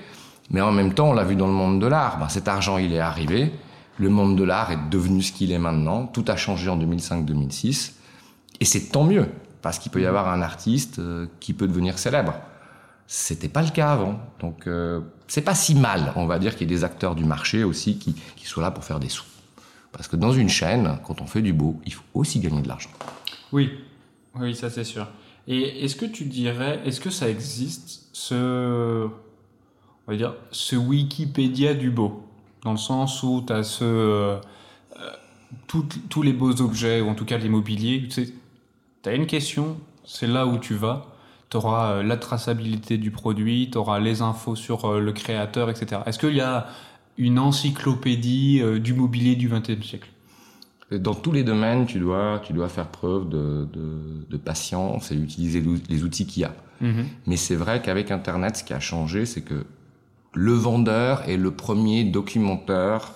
Mais 0.50 0.60
en 0.60 0.72
même 0.72 0.92
temps, 0.92 1.10
on 1.10 1.12
l'a 1.12 1.24
vu 1.24 1.36
dans 1.36 1.46
le 1.46 1.52
monde 1.52 1.80
de 1.80 1.86
l'art, 1.86 2.18
ben, 2.18 2.28
cet 2.28 2.48
argent 2.48 2.78
il 2.78 2.92
est 2.92 3.00
arrivé, 3.00 3.52
le 3.98 4.08
monde 4.08 4.36
de 4.36 4.44
l'art 4.44 4.70
est 4.70 4.90
devenu 4.90 5.22
ce 5.22 5.32
qu'il 5.32 5.52
est 5.52 5.58
maintenant, 5.58 6.06
tout 6.06 6.24
a 6.28 6.36
changé 6.36 6.68
en 6.68 6.78
2005-2006, 6.78 7.92
et 8.60 8.64
c'est 8.64 8.90
tant 8.90 9.04
mieux, 9.04 9.28
parce 9.62 9.78
qu'il 9.78 9.92
peut 9.92 10.02
y 10.02 10.06
avoir 10.06 10.28
un 10.28 10.42
artiste 10.42 10.98
euh, 10.98 11.26
qui 11.40 11.52
peut 11.52 11.68
devenir 11.68 11.98
célèbre. 11.98 12.34
C'était 13.06 13.48
pas 13.48 13.62
le 13.62 13.70
cas 13.70 13.92
avant, 13.92 14.20
donc 14.40 14.66
euh, 14.66 15.00
c'est 15.28 15.42
pas 15.42 15.54
si 15.54 15.74
mal, 15.74 16.12
on 16.16 16.26
va 16.26 16.38
dire 16.38 16.56
qu'il 16.56 16.70
y 16.70 16.72
ait 16.72 16.76
des 16.76 16.84
acteurs 16.84 17.14
du 17.14 17.24
marché 17.24 17.64
aussi 17.64 17.98
qui, 17.98 18.14
qui 18.36 18.46
soient 18.46 18.62
là 18.62 18.70
pour 18.70 18.84
faire 18.84 19.00
des 19.00 19.08
sous. 19.08 19.24
Parce 19.92 20.08
que 20.08 20.16
dans 20.16 20.32
une 20.32 20.48
chaîne, 20.48 20.98
quand 21.06 21.20
on 21.20 21.26
fait 21.26 21.42
du 21.42 21.52
beau, 21.52 21.80
il 21.84 21.92
faut 21.92 22.04
aussi 22.14 22.40
gagner 22.40 22.62
de 22.62 22.68
l'argent. 22.68 22.90
Oui, 23.52 23.70
oui, 24.34 24.54
ça 24.54 24.70
c'est 24.70 24.84
sûr. 24.84 25.06
Et 25.48 25.84
est-ce 25.84 25.96
que 25.96 26.06
tu 26.06 26.24
dirais, 26.24 26.80
est-ce 26.84 27.00
que 27.00 27.10
ça 27.10 27.28
existe, 27.28 28.08
ce, 28.12 29.06
on 29.06 30.10
va 30.10 30.16
dire, 30.16 30.34
ce 30.50 30.76
Wikipédia 30.76 31.74
du 31.74 31.90
beau? 31.90 32.22
Dans 32.62 32.70
le 32.72 32.78
sens 32.78 33.22
où 33.24 33.42
tu 33.44 33.52
as 33.52 33.64
ce, 33.64 33.84
euh, 33.84 34.40
tous 35.66 36.22
les 36.22 36.32
beaux 36.32 36.60
objets, 36.60 37.00
ou 37.00 37.08
en 37.08 37.14
tout 37.14 37.24
cas 37.24 37.38
l'immobilier, 37.38 38.06
tu 38.08 38.28
as 39.04 39.14
une 39.14 39.26
question, 39.26 39.76
c'est 40.04 40.28
là 40.28 40.46
où 40.46 40.58
tu 40.58 40.74
vas, 40.74 41.06
tu 41.50 41.56
auras 41.56 41.94
euh, 41.94 42.02
la 42.04 42.16
traçabilité 42.16 42.96
du 42.96 43.10
produit, 43.10 43.68
tu 43.70 43.78
auras 43.78 43.98
les 43.98 44.22
infos 44.22 44.54
sur 44.54 44.84
euh, 44.84 45.00
le 45.00 45.12
créateur, 45.12 45.70
etc. 45.70 46.02
Est-ce 46.06 46.20
qu'il 46.20 46.36
y 46.36 46.40
a 46.40 46.68
une 47.18 47.40
encyclopédie 47.40 48.62
du 48.80 48.94
mobilier 48.94 49.36
du 49.36 49.48
XXe 49.48 49.86
siècle? 49.86 50.08
Dans 50.98 51.14
tous 51.14 51.32
les 51.32 51.44
domaines, 51.44 51.86
tu 51.86 51.98
dois, 51.98 52.40
tu 52.44 52.52
dois 52.52 52.68
faire 52.68 52.88
preuve 52.88 53.28
de, 53.28 53.68
de, 53.72 54.26
de 54.28 54.36
patience 54.36 55.12
et 55.12 55.16
utiliser 55.16 55.62
les 55.88 56.04
outils 56.04 56.26
qu'il 56.26 56.42
y 56.42 56.44
a. 56.44 56.54
Mhm. 56.80 57.06
Mais 57.26 57.36
c'est 57.36 57.56
vrai 57.56 57.80
qu'avec 57.80 58.10
Internet, 58.10 58.56
ce 58.56 58.64
qui 58.64 58.74
a 58.74 58.80
changé, 58.80 59.24
c'est 59.24 59.42
que 59.42 59.64
le 60.34 60.52
vendeur 60.52 61.28
est 61.28 61.36
le 61.36 61.50
premier 61.50 62.04
documenteur 62.04 63.12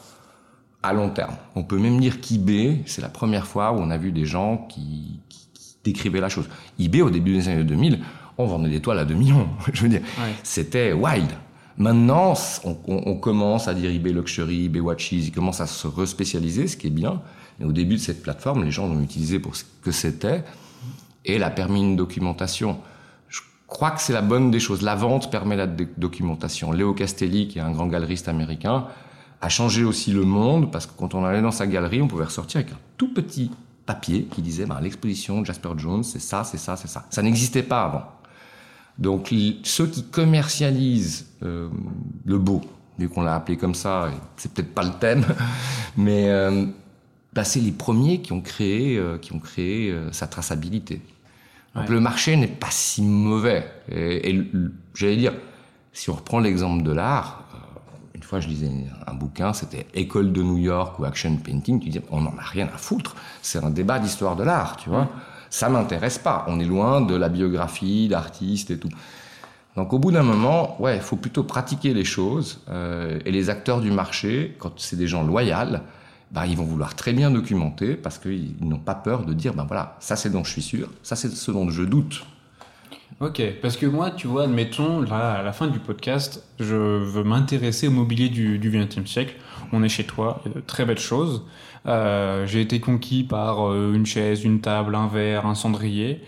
à 0.83 0.93
long 0.93 1.11
terme. 1.11 1.35
On 1.55 1.65
peut 1.65 1.79
même 1.79 2.01
dire 2.01 2.21
qu'eBay, 2.21 2.83
c'est 2.87 3.03
la 3.03 3.09
première 3.09 3.47
fois 3.47 3.73
où 3.73 3.77
on 3.77 3.91
a 3.91 3.99
vu 3.99 4.13
des 4.13 4.25
gens 4.25 4.59
qui, 4.69 5.21
qui, 5.29 5.41
décrivaient 5.85 6.21
la 6.21 6.29
chose. 6.29 6.49
eBay, 6.81 7.01
au 7.01 7.11
début 7.11 7.33
des 7.33 7.49
années 7.49 7.63
2000, 7.63 8.01
on 8.39 8.47
vendait 8.47 8.71
des 8.71 8.81
toiles 8.81 8.99
à 8.99 9.05
2 9.05 9.15
millions. 9.15 9.49
Je 9.73 9.83
veux 9.83 9.89
dire, 9.89 10.03
c'était 10.43 10.93
wild. 10.93 11.31
Maintenant, 11.79 12.35
on, 12.65 12.77
on, 12.89 13.03
on, 13.07 13.17
commence 13.17 13.69
à 13.69 13.75
dire 13.75 13.91
eBay 13.91 14.13
Luxury, 14.13 14.65
eBay 14.65 14.81
Watches, 14.81 15.13
ils 15.13 15.31
commencent 15.31 15.61
à 15.61 15.67
se 15.67 15.87
respécialiser, 15.87 16.67
ce 16.67 16.77
qui 16.77 16.87
est 16.87 16.91
bien. 16.91 17.21
Et 17.61 17.65
au 17.65 17.73
début 17.73 17.95
de 17.95 18.01
cette 18.01 18.23
plateforme, 18.23 18.65
les 18.65 18.71
gens 18.71 18.87
l'ont 18.87 19.03
utilisé 19.03 19.39
pour 19.39 19.57
ce 19.57 19.65
que 19.83 19.91
c'était 19.91 20.45
et 21.25 21.35
elle 21.35 21.43
a 21.43 21.51
permis 21.51 21.81
une 21.81 21.97
documentation. 21.97 22.79
Je 23.29 23.41
crois 23.67 23.91
que 23.91 24.01
c'est 24.01 24.13
la 24.13 24.23
bonne 24.23 24.51
des 24.51 24.61
choses. 24.61 24.83
La 24.83 24.95
vente 24.95 25.31
permet 25.31 25.57
la 25.57 25.67
documentation. 25.67 26.73
Léo 26.73 26.95
Castelli, 26.95 27.49
qui 27.49 27.59
est 27.59 27.63
un 27.63 27.73
grand 27.73 27.87
galeriste 27.87 28.29
américain, 28.29 28.87
a 29.41 29.49
changé 29.49 29.85
aussi 29.85 30.13
le 30.13 30.25
monde 30.25 30.71
parce 30.71 30.87
que 30.87 30.93
quand 30.97 31.15
on 31.15 31.25
allait 31.25 31.43
dans 31.43 31.51
sa 31.51 31.67
galerie, 31.67 32.01
on 32.01 32.09
pouvait 32.09 32.25
ressortir 32.25 32.61
avec 32.61 32.73
un 32.73 32.79
tout 32.97 33.13
petit 33.13 33.51
papier 33.85 34.25
qui 34.31 34.43
disait 34.43 34.67
ben, 34.67 34.81
l'exposition 34.81 35.45
Jasper 35.45 35.71
Jones, 35.77 36.05
c'est 36.05 36.21
ça, 36.21 36.45
c'est 36.45 36.59
ça, 36.59 36.77
c'est 36.77 36.89
ça. 36.89 37.07
Ça 37.11 37.23
n'existait 37.23 37.63
pas 37.63 37.85
avant. 37.85 38.05
Donc 38.99 39.33
ceux 39.63 39.87
qui 39.87 40.05
commercialisent 40.05 41.27
euh, 41.43 41.69
le 42.25 42.39
beau, 42.39 42.63
vu 42.99 43.09
qu'on 43.09 43.23
l'a 43.23 43.35
appelé 43.35 43.57
comme 43.57 43.75
ça, 43.75 44.11
c'est 44.37 44.53
peut-être 44.53 44.73
pas 44.73 44.85
le 44.85 44.93
thème, 44.99 45.25
mais 45.97 46.31
euh, 46.31 46.67
bah, 47.37 47.45
c'est 47.45 47.61
les 47.61 47.71
premiers 47.71 48.23
qui 48.23 48.33
ont 48.33 48.41
créé, 48.41 48.97
euh, 48.97 49.19
qui 49.19 49.35
ont 49.35 49.39
créé 49.39 49.91
euh, 49.91 50.11
sa 50.11 50.27
traçabilité. 50.27 51.03
Donc 51.75 51.91
le 51.91 52.01
marché 52.01 52.35
n'est 52.35 52.47
pas 52.47 52.71
si 52.71 53.03
mauvais. 53.03 53.71
Et, 53.93 54.41
j'allais 54.95 55.17
dire, 55.17 55.35
si 55.93 56.09
on 56.09 56.15
reprend 56.15 56.41
l'exemple 56.41 56.83
de 56.83 56.93
l'art, 56.93 57.45
euh, 57.53 57.59
une 58.15 58.23
fois 58.23 58.41
je 58.41 58.49
lisais 58.49 58.71
un 59.07 59.13
bouquin, 59.13 59.53
c'était 59.53 59.87
École 59.93 60.33
de 60.33 60.43
New 60.43 60.57
York 60.57 60.99
ou 60.99 61.05
Action 61.05 61.37
Painting, 61.37 61.79
tu 61.79 61.91
dis 61.91 62.01
on 62.11 62.23
n'en 62.23 62.35
a 62.39 62.43
rien 62.43 62.71
à 62.75 62.79
foutre, 62.79 63.15
c'est 63.43 63.63
un 63.63 63.69
débat 63.69 63.99
d'histoire 63.99 64.37
de 64.37 64.43
l'art, 64.43 64.79
tu 64.79 64.89
vois. 64.89 65.11
Ça 65.51 65.69
m'intéresse 65.69 66.17
pas, 66.17 66.47
on 66.49 66.59
est 66.59 66.65
loin 66.65 67.03
de 67.03 67.15
la 67.15 67.29
biographie 67.29 68.09
d'artistes 68.09 68.71
et 68.71 68.79
tout. 68.79 68.89
Donc 69.77 69.93
au 69.93 69.99
bout 69.99 70.11
d'un 70.11 70.23
moment, 70.23 70.81
ouais, 70.81 70.97
il 70.97 71.03
faut 71.03 71.17
plutôt 71.17 71.45
pratiquer 71.45 71.93
les 71.93 72.05
choses. 72.05 72.65
et 73.27 73.31
les 73.31 73.51
acteurs 73.51 73.83
du 73.83 73.91
marché, 73.91 74.57
quand 74.59 74.81
c'est 74.81 74.97
des 74.97 75.07
gens 75.07 75.23
loyaux, 75.23 75.77
bah, 76.31 76.47
ils 76.47 76.57
vont 76.57 76.65
vouloir 76.65 76.95
très 76.95 77.13
bien 77.13 77.31
documenter 77.31 77.95
parce 77.95 78.19
qu'ils 78.19 78.55
n'ont 78.61 78.79
pas 78.79 78.95
peur 78.95 79.25
de 79.25 79.33
dire, 79.33 79.55
ben 79.55 79.65
voilà, 79.65 79.97
ça 80.01 80.17
c'est 80.17 80.31
dont 80.31 80.45
je 80.45 80.51
suis 80.51 80.63
sûr, 80.63 80.91
ça 81.03 81.17
c'est 81.17 81.31
ce 81.31 81.51
dont 81.51 81.69
je 81.71 81.83
doute. 81.83 82.25
Ok, 83.21 83.43
parce 83.63 83.79
que 83.79 83.87
moi, 83.87 84.11
tu 84.11 84.27
vois, 84.27 84.45
admettons, 84.45 85.01
là, 85.01 85.35
à 85.35 85.43
la 85.43 85.53
fin 85.53 85.69
du 85.69 85.79
podcast, 85.79 86.45
je 86.61 86.75
veux 86.75 87.25
m'intéresser 87.25 87.89
au 87.89 87.91
mobilier 87.91 88.29
du, 88.29 88.59
XXe 88.59 89.11
siècle. 89.11 89.37
On 89.73 89.83
est 89.83 89.89
chez 89.89 90.05
toi, 90.05 90.43
il 90.45 90.53
y 90.53 90.55
a 90.55 90.61
de 90.61 90.67
très 90.67 90.85
belles 90.85 90.99
choses. 90.99 91.43
Euh, 91.87 92.47
j'ai 92.47 92.61
été 92.61 92.79
conquis 92.79 93.25
par 93.25 93.71
euh, 93.71 93.95
une 93.95 94.05
chaise, 94.05 94.45
une 94.45 94.61
table, 94.61 94.95
un 94.95 95.07
verre, 95.07 95.47
un 95.47 95.55
cendrier. 95.55 96.21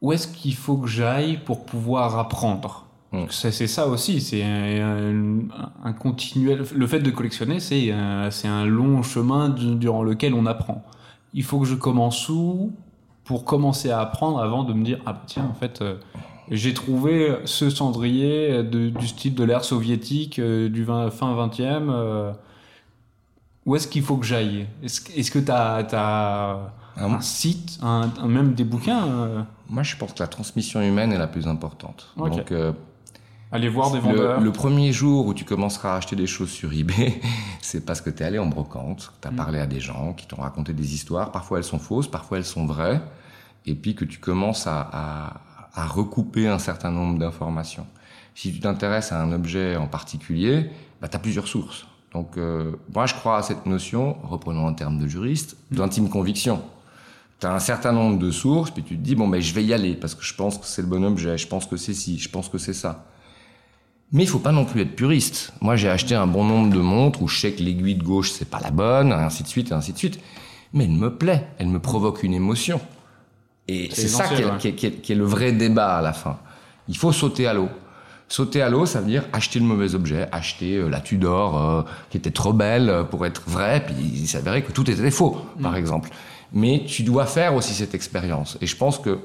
où 0.00 0.12
est-ce 0.12 0.28
qu'il 0.28 0.54
faut 0.54 0.78
que 0.78 0.88
j'aille 0.88 1.38
pour 1.44 1.66
pouvoir 1.66 2.18
apprendre? 2.18 2.83
Mm. 3.14 3.26
C'est 3.30 3.66
ça 3.66 3.86
aussi, 3.86 4.20
c'est 4.20 4.42
un, 4.42 5.92
continuel. 5.92 6.64
Le 6.74 6.86
fait 6.86 7.00
de 7.00 7.10
collectionner, 7.10 7.60
c'est 7.60 7.90
un, 7.90 8.28
un 8.44 8.64
long 8.66 9.02
chemin 9.02 9.48
durant 9.48 10.02
lequel 10.02 10.34
on 10.34 10.46
apprend. 10.46 10.84
Il 11.32 11.42
faut 11.42 11.58
que 11.58 11.66
je 11.66 11.74
commence 11.74 12.28
où 12.28 12.72
pour 13.24 13.44
commencer 13.44 13.90
à 13.90 14.00
apprendre 14.00 14.40
avant 14.40 14.64
de 14.64 14.72
me 14.72 14.84
dire 14.84 15.00
ah 15.06 15.14
bah 15.14 15.22
tiens 15.26 15.48
en 15.50 15.54
fait 15.54 15.80
euh, 15.80 15.96
j'ai 16.50 16.74
trouvé 16.74 17.36
ce 17.44 17.70
cendrier 17.70 18.62
du 18.62 19.06
style 19.06 19.34
de 19.34 19.44
l'ère 19.44 19.64
soviétique 19.64 20.38
euh, 20.38 20.68
du 20.68 20.84
fin 20.84 21.08
20e. 21.08 21.90
Euh, 21.90 22.32
où 23.64 23.76
est-ce 23.76 23.88
qu'il 23.88 24.02
faut 24.02 24.18
que 24.18 24.26
j'aille? 24.26 24.66
Est-ce 24.82 25.30
que 25.30 25.38
tu 25.38 25.50
as, 25.50 25.86
ah, 25.94 26.70
un 26.98 27.20
site, 27.22 27.78
un, 27.80 28.10
même 28.26 28.52
des 28.52 28.64
bouquins 28.64 29.06
euh? 29.06 29.42
Moi, 29.70 29.82
je 29.82 29.96
pense 29.96 30.12
que 30.12 30.22
la 30.22 30.26
transmission 30.26 30.82
humaine 30.82 31.12
est 31.12 31.18
la 31.18 31.26
plus 31.26 31.48
importante. 31.48 32.12
Donc, 32.18 32.52
Aller 33.54 33.68
voir 33.68 33.90
des 33.90 34.00
vendeurs. 34.00 34.40
Le, 34.40 34.52
premier 34.52 34.92
jour 34.92 35.26
où 35.26 35.32
tu 35.32 35.44
commenceras 35.44 35.94
à 35.94 35.96
acheter 35.96 36.16
des 36.16 36.26
choses 36.26 36.50
sur 36.50 36.72
eBay, 36.72 37.20
c'est 37.62 37.86
parce 37.86 38.02
que 38.02 38.10
tu 38.10 38.22
es 38.22 38.26
allé 38.26 38.38
en 38.38 38.46
brocante, 38.46 39.12
tu 39.22 39.28
as 39.28 39.30
mm. 39.30 39.36
parlé 39.36 39.58
à 39.60 39.66
des 39.66 39.80
gens 39.80 40.12
qui 40.12 40.26
t'ont 40.26 40.42
raconté 40.42 40.74
des 40.74 40.94
histoires. 40.94 41.32
Parfois 41.32 41.58
elles 41.58 41.64
sont 41.64 41.78
fausses, 41.78 42.08
parfois 42.08 42.38
elles 42.38 42.44
sont 42.44 42.66
vraies. 42.66 43.00
Et 43.64 43.74
puis 43.74 43.94
que 43.94 44.04
tu 44.04 44.18
commences 44.18 44.66
à 44.66 45.40
à 45.74 45.86
recouper 45.86 46.48
un 46.48 46.58
certain 46.58 46.90
nombre 46.90 47.18
d'informations. 47.18 47.86
Si 48.34 48.52
tu 48.52 48.60
t'intéresses 48.60 49.12
à 49.12 49.20
un 49.20 49.32
objet 49.32 49.76
en 49.76 49.86
particulier, 49.86 50.70
bah, 51.00 51.08
tu 51.08 51.16
as 51.16 51.18
plusieurs 51.18 51.48
sources. 51.48 51.86
Donc 52.12 52.36
euh, 52.36 52.72
moi 52.94 53.06
je 53.06 53.14
crois 53.14 53.38
à 53.38 53.42
cette 53.42 53.66
notion, 53.66 54.16
reprenons 54.22 54.66
en 54.66 54.74
termes 54.74 54.98
de 54.98 55.08
juriste, 55.08 55.56
d'intime 55.72 56.08
conviction. 56.08 56.62
Tu 57.40 57.46
as 57.46 57.52
un 57.52 57.58
certain 57.58 57.92
nombre 57.92 58.18
de 58.18 58.30
sources, 58.30 58.70
puis 58.70 58.84
tu 58.84 58.96
te 58.96 59.02
dis, 59.02 59.16
bon 59.16 59.26
ben 59.26 59.40
je 59.40 59.52
vais 59.52 59.64
y 59.64 59.74
aller, 59.74 59.94
parce 59.94 60.14
que 60.14 60.22
je 60.22 60.34
pense 60.34 60.58
que 60.58 60.66
c'est 60.66 60.82
le 60.82 60.88
bon 60.88 61.04
objet, 61.04 61.36
je 61.36 61.48
pense 61.48 61.66
que 61.66 61.76
c'est 61.76 61.94
ci, 61.94 62.18
je 62.18 62.28
pense 62.28 62.48
que 62.48 62.58
c'est 62.58 62.72
ça. 62.72 63.04
Mais 64.14 64.22
il 64.22 64.28
faut 64.28 64.38
pas 64.38 64.52
non 64.52 64.64
plus 64.64 64.80
être 64.80 64.94
puriste. 64.94 65.52
Moi 65.60 65.74
j'ai 65.74 65.88
acheté 65.88 66.14
un 66.14 66.28
bon 66.28 66.44
nombre 66.44 66.72
de 66.72 66.80
montres 66.80 67.20
où 67.20 67.28
je 67.28 67.40
sais 67.40 67.52
que 67.52 67.62
l'aiguille 67.62 67.96
de 67.96 68.04
gauche 68.04 68.30
c'est 68.30 68.48
pas 68.48 68.60
la 68.62 68.70
bonne, 68.70 69.08
et 69.08 69.12
ainsi 69.12 69.42
de 69.42 69.48
suite, 69.48 69.72
et 69.72 69.74
ainsi 69.74 69.92
de 69.92 69.98
suite. 69.98 70.20
Mais 70.72 70.84
elle 70.84 70.92
me 70.92 71.12
plaît, 71.14 71.48
elle 71.58 71.66
me 71.66 71.80
provoque 71.80 72.22
une 72.22 72.32
émotion. 72.32 72.80
Et 73.66 73.88
c'est 73.92 74.08
ça 74.08 74.28
qui 74.28 74.68
est, 74.68 75.14
le 75.14 75.24
vrai 75.24 75.52
débat 75.52 75.96
à 75.96 76.02
la 76.02 76.12
fin. 76.12 76.38
Il 76.88 76.96
faut 76.96 77.10
sauter 77.10 77.48
à 77.48 77.54
l'eau. 77.54 77.68
Sauter 78.28 78.62
à 78.62 78.70
l'eau, 78.70 78.86
ça 78.86 79.00
veut 79.00 79.06
dire 79.06 79.24
acheter 79.32 79.58
le 79.58 79.64
mauvais 79.64 79.94
objet, 79.94 80.28
acheter 80.32 80.76
euh, 80.76 80.88
la 80.88 81.00
Tudor 81.00 81.58
euh, 81.58 81.82
qui 82.10 82.16
était 82.16 82.30
trop 82.30 82.52
belle 82.52 82.88
euh, 82.88 83.02
pour 83.02 83.26
être 83.26 83.42
vraie, 83.46 83.84
puis 83.84 83.94
il 83.96 84.26
s'avérait 84.26 84.62
que 84.62 84.72
tout 84.72 84.88
était 84.90 85.10
faux, 85.10 85.44
par 85.60 85.72
mm. 85.72 85.76
exemple. 85.76 86.10
Mais 86.52 86.84
tu 86.86 87.02
dois 87.02 87.26
faire 87.26 87.54
aussi 87.54 87.74
cette 87.74 87.94
expérience. 87.94 88.56
Et 88.60 88.66
je 88.66 88.76
pense 88.76 88.98
que 88.98 89.18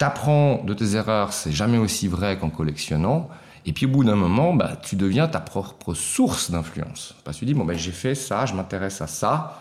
t'apprends 0.00 0.64
de 0.64 0.74
tes 0.74 0.96
erreurs, 0.96 1.32
c'est 1.32 1.52
jamais 1.52 1.78
aussi 1.78 2.08
vrai 2.08 2.36
qu'en 2.38 2.50
collectionnant. 2.50 3.28
Et 3.66 3.72
puis 3.72 3.86
au 3.86 3.90
bout 3.90 4.02
d'un 4.02 4.16
moment, 4.16 4.54
bah, 4.54 4.72
tu 4.82 4.96
deviens 4.96 5.28
ta 5.28 5.38
propre 5.38 5.94
source 5.94 6.50
d'influence. 6.50 7.14
Parce 7.22 7.36
que 7.36 7.40
tu 7.40 7.46
dis, 7.46 7.54
bon, 7.54 7.64
ben, 7.64 7.78
j'ai 7.78 7.92
fait 7.92 8.16
ça, 8.16 8.46
je 8.46 8.54
m'intéresse 8.54 9.00
à 9.02 9.06
ça, 9.06 9.60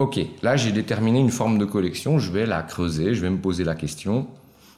Ok, 0.00 0.18
là 0.42 0.56
j'ai 0.56 0.72
déterminé 0.72 1.20
une 1.20 1.30
forme 1.30 1.58
de 1.58 1.66
collection, 1.66 2.18
je 2.18 2.32
vais 2.32 2.46
la 2.46 2.62
creuser, 2.62 3.14
je 3.14 3.20
vais 3.20 3.28
me 3.28 3.36
poser 3.36 3.64
la 3.64 3.74
question. 3.74 4.26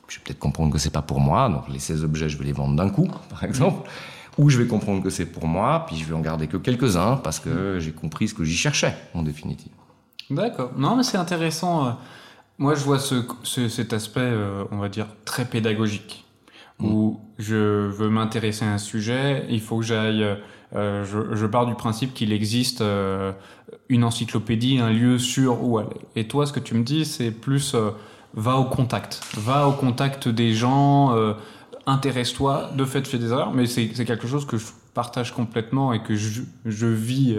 Je 0.09 0.17
vais 0.17 0.25
peut-être 0.25 0.41
comprendre 0.41 0.73
que 0.73 0.79
c'est 0.79 0.91
pas 0.91 1.01
pour 1.01 1.21
moi, 1.21 1.49
donc 1.49 1.69
les 1.69 1.79
16 1.79 2.03
objets 2.03 2.29
je 2.29 2.37
vais 2.39 2.45
les 2.45 2.53
vendre 2.53 2.75
d'un 2.75 2.91
coup, 2.91 3.09
par 3.31 3.45
exemple. 3.45 3.89
Ou 4.37 4.51
je 4.51 4.59
vais 4.59 4.67
comprendre 4.67 5.01
que 5.01 5.11
c'est 5.11 5.27
pour 5.27 5.47
moi, 5.47 5.85
puis 5.87 5.97
je 5.97 6.05
vais 6.07 6.15
en 6.15 6.21
garder 6.21 6.49
que 6.49 6.57
quelques-uns 6.57 7.19
parce 7.19 7.39
que 7.39 7.79
j'ai 7.79 7.93
compris 7.93 8.27
ce 8.27 8.35
que 8.35 8.43
j'y 8.43 8.57
cherchais 8.57 8.97
en 9.15 9.23
définitive. 9.23 9.71
D'accord. 10.29 10.73
Non, 10.77 10.97
mais 10.97 11.05
c'est 11.05 11.19
intéressant. 11.19 11.99
Euh, 12.61 12.63
moi, 12.63 12.75
je 12.75 12.85
vois 12.85 12.99
ce, 12.99 13.23
cet 13.69 13.93
aspect, 13.93 14.21
euh, 14.21 14.65
on 14.71 14.79
va 14.79 14.89
dire, 14.89 15.07
très 15.25 15.45
pédagogique, 15.45 16.25
où 16.81 17.13
mm. 17.13 17.19
je 17.39 17.87
veux 17.89 18.09
m'intéresser 18.09 18.65
à 18.65 18.73
un 18.73 18.79
sujet, 18.79 19.47
il 19.49 19.61
faut 19.61 19.79
que 19.79 19.85
j'aille 19.85 20.23
euh, 20.23 20.37
euh, 20.75 21.05
je, 21.05 21.37
je, 21.37 21.47
pars 21.47 21.67
du 21.67 21.75
principe 21.75 22.15
qu'il 22.15 22.33
existe 22.33 22.81
euh, 22.81 23.33
une 23.91 24.05
encyclopédie, 24.05 24.79
un 24.79 24.91
lieu 24.91 25.19
sûr 25.19 25.63
où 25.63 25.79
aller. 25.79 26.01
Et 26.17 26.27
toi, 26.27 26.47
ce 26.47 26.53
que 26.53 26.61
tu 26.61 26.75
me 26.75 26.83
dis, 26.83 27.05
c'est 27.05 27.31
plus 27.31 27.75
euh, 27.75 27.91
va 28.35 28.57
au 28.57 28.65
contact, 28.65 29.21
va 29.37 29.69
au 29.69 29.73
contact 29.73 30.29
des 30.29 30.55
gens, 30.55 31.15
intéresse-toi. 31.85 32.71
De 32.75 32.87
fait, 32.87 33.07
fais 33.07 33.19
des 33.19 33.31
erreurs, 33.31 33.53
mais 33.53 33.67
c'est 33.67 33.89
quelque 34.07 34.27
chose 34.27 34.47
que 34.47 34.57
je 34.57 34.65
partage 34.95 35.35
complètement 35.35 35.93
et 35.93 36.03
que 36.03 36.15
je, 36.15 36.41
je 36.65 36.87
vis 36.87 37.37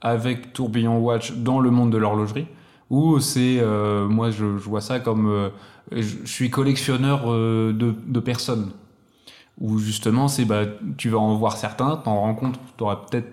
avec 0.00 0.54
Tourbillon 0.54 0.98
Watch 1.00 1.32
dans 1.32 1.60
le 1.60 1.70
monde 1.70 1.92
de 1.92 1.98
l'horlogerie. 1.98 2.46
Où 2.92 3.18
c'est, 3.18 3.60
moi, 4.08 4.30
je, 4.30 4.58
je, 4.58 4.68
vois 4.68 4.80
ça 4.80 5.00
comme, 5.00 5.50
je, 5.90 6.16
suis 6.24 6.50
collectionneur 6.50 7.26
de, 7.26 7.72
de 7.72 8.20
personnes 8.20 8.70
où 9.60 9.78
justement 9.78 10.28
c'est 10.28 10.44
bah 10.44 10.64
tu 10.96 11.08
vas 11.08 11.18
en 11.18 11.36
voir 11.36 11.56
certains, 11.56 11.96
t'en 11.96 12.20
rencontres, 12.20 12.58
t'aurais 12.76 12.96
peut-être 12.96 13.32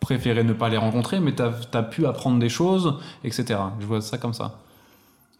préféré 0.00 0.44
ne 0.44 0.52
pas 0.52 0.68
les 0.68 0.76
rencontrer, 0.76 1.20
mais 1.20 1.34
t'as 1.34 1.52
as 1.72 1.82
pu 1.82 2.06
apprendre 2.06 2.38
des 2.38 2.48
choses, 2.48 2.98
etc. 3.24 3.60
Je 3.80 3.86
vois 3.86 4.00
ça 4.00 4.18
comme 4.18 4.34
ça. 4.34 4.58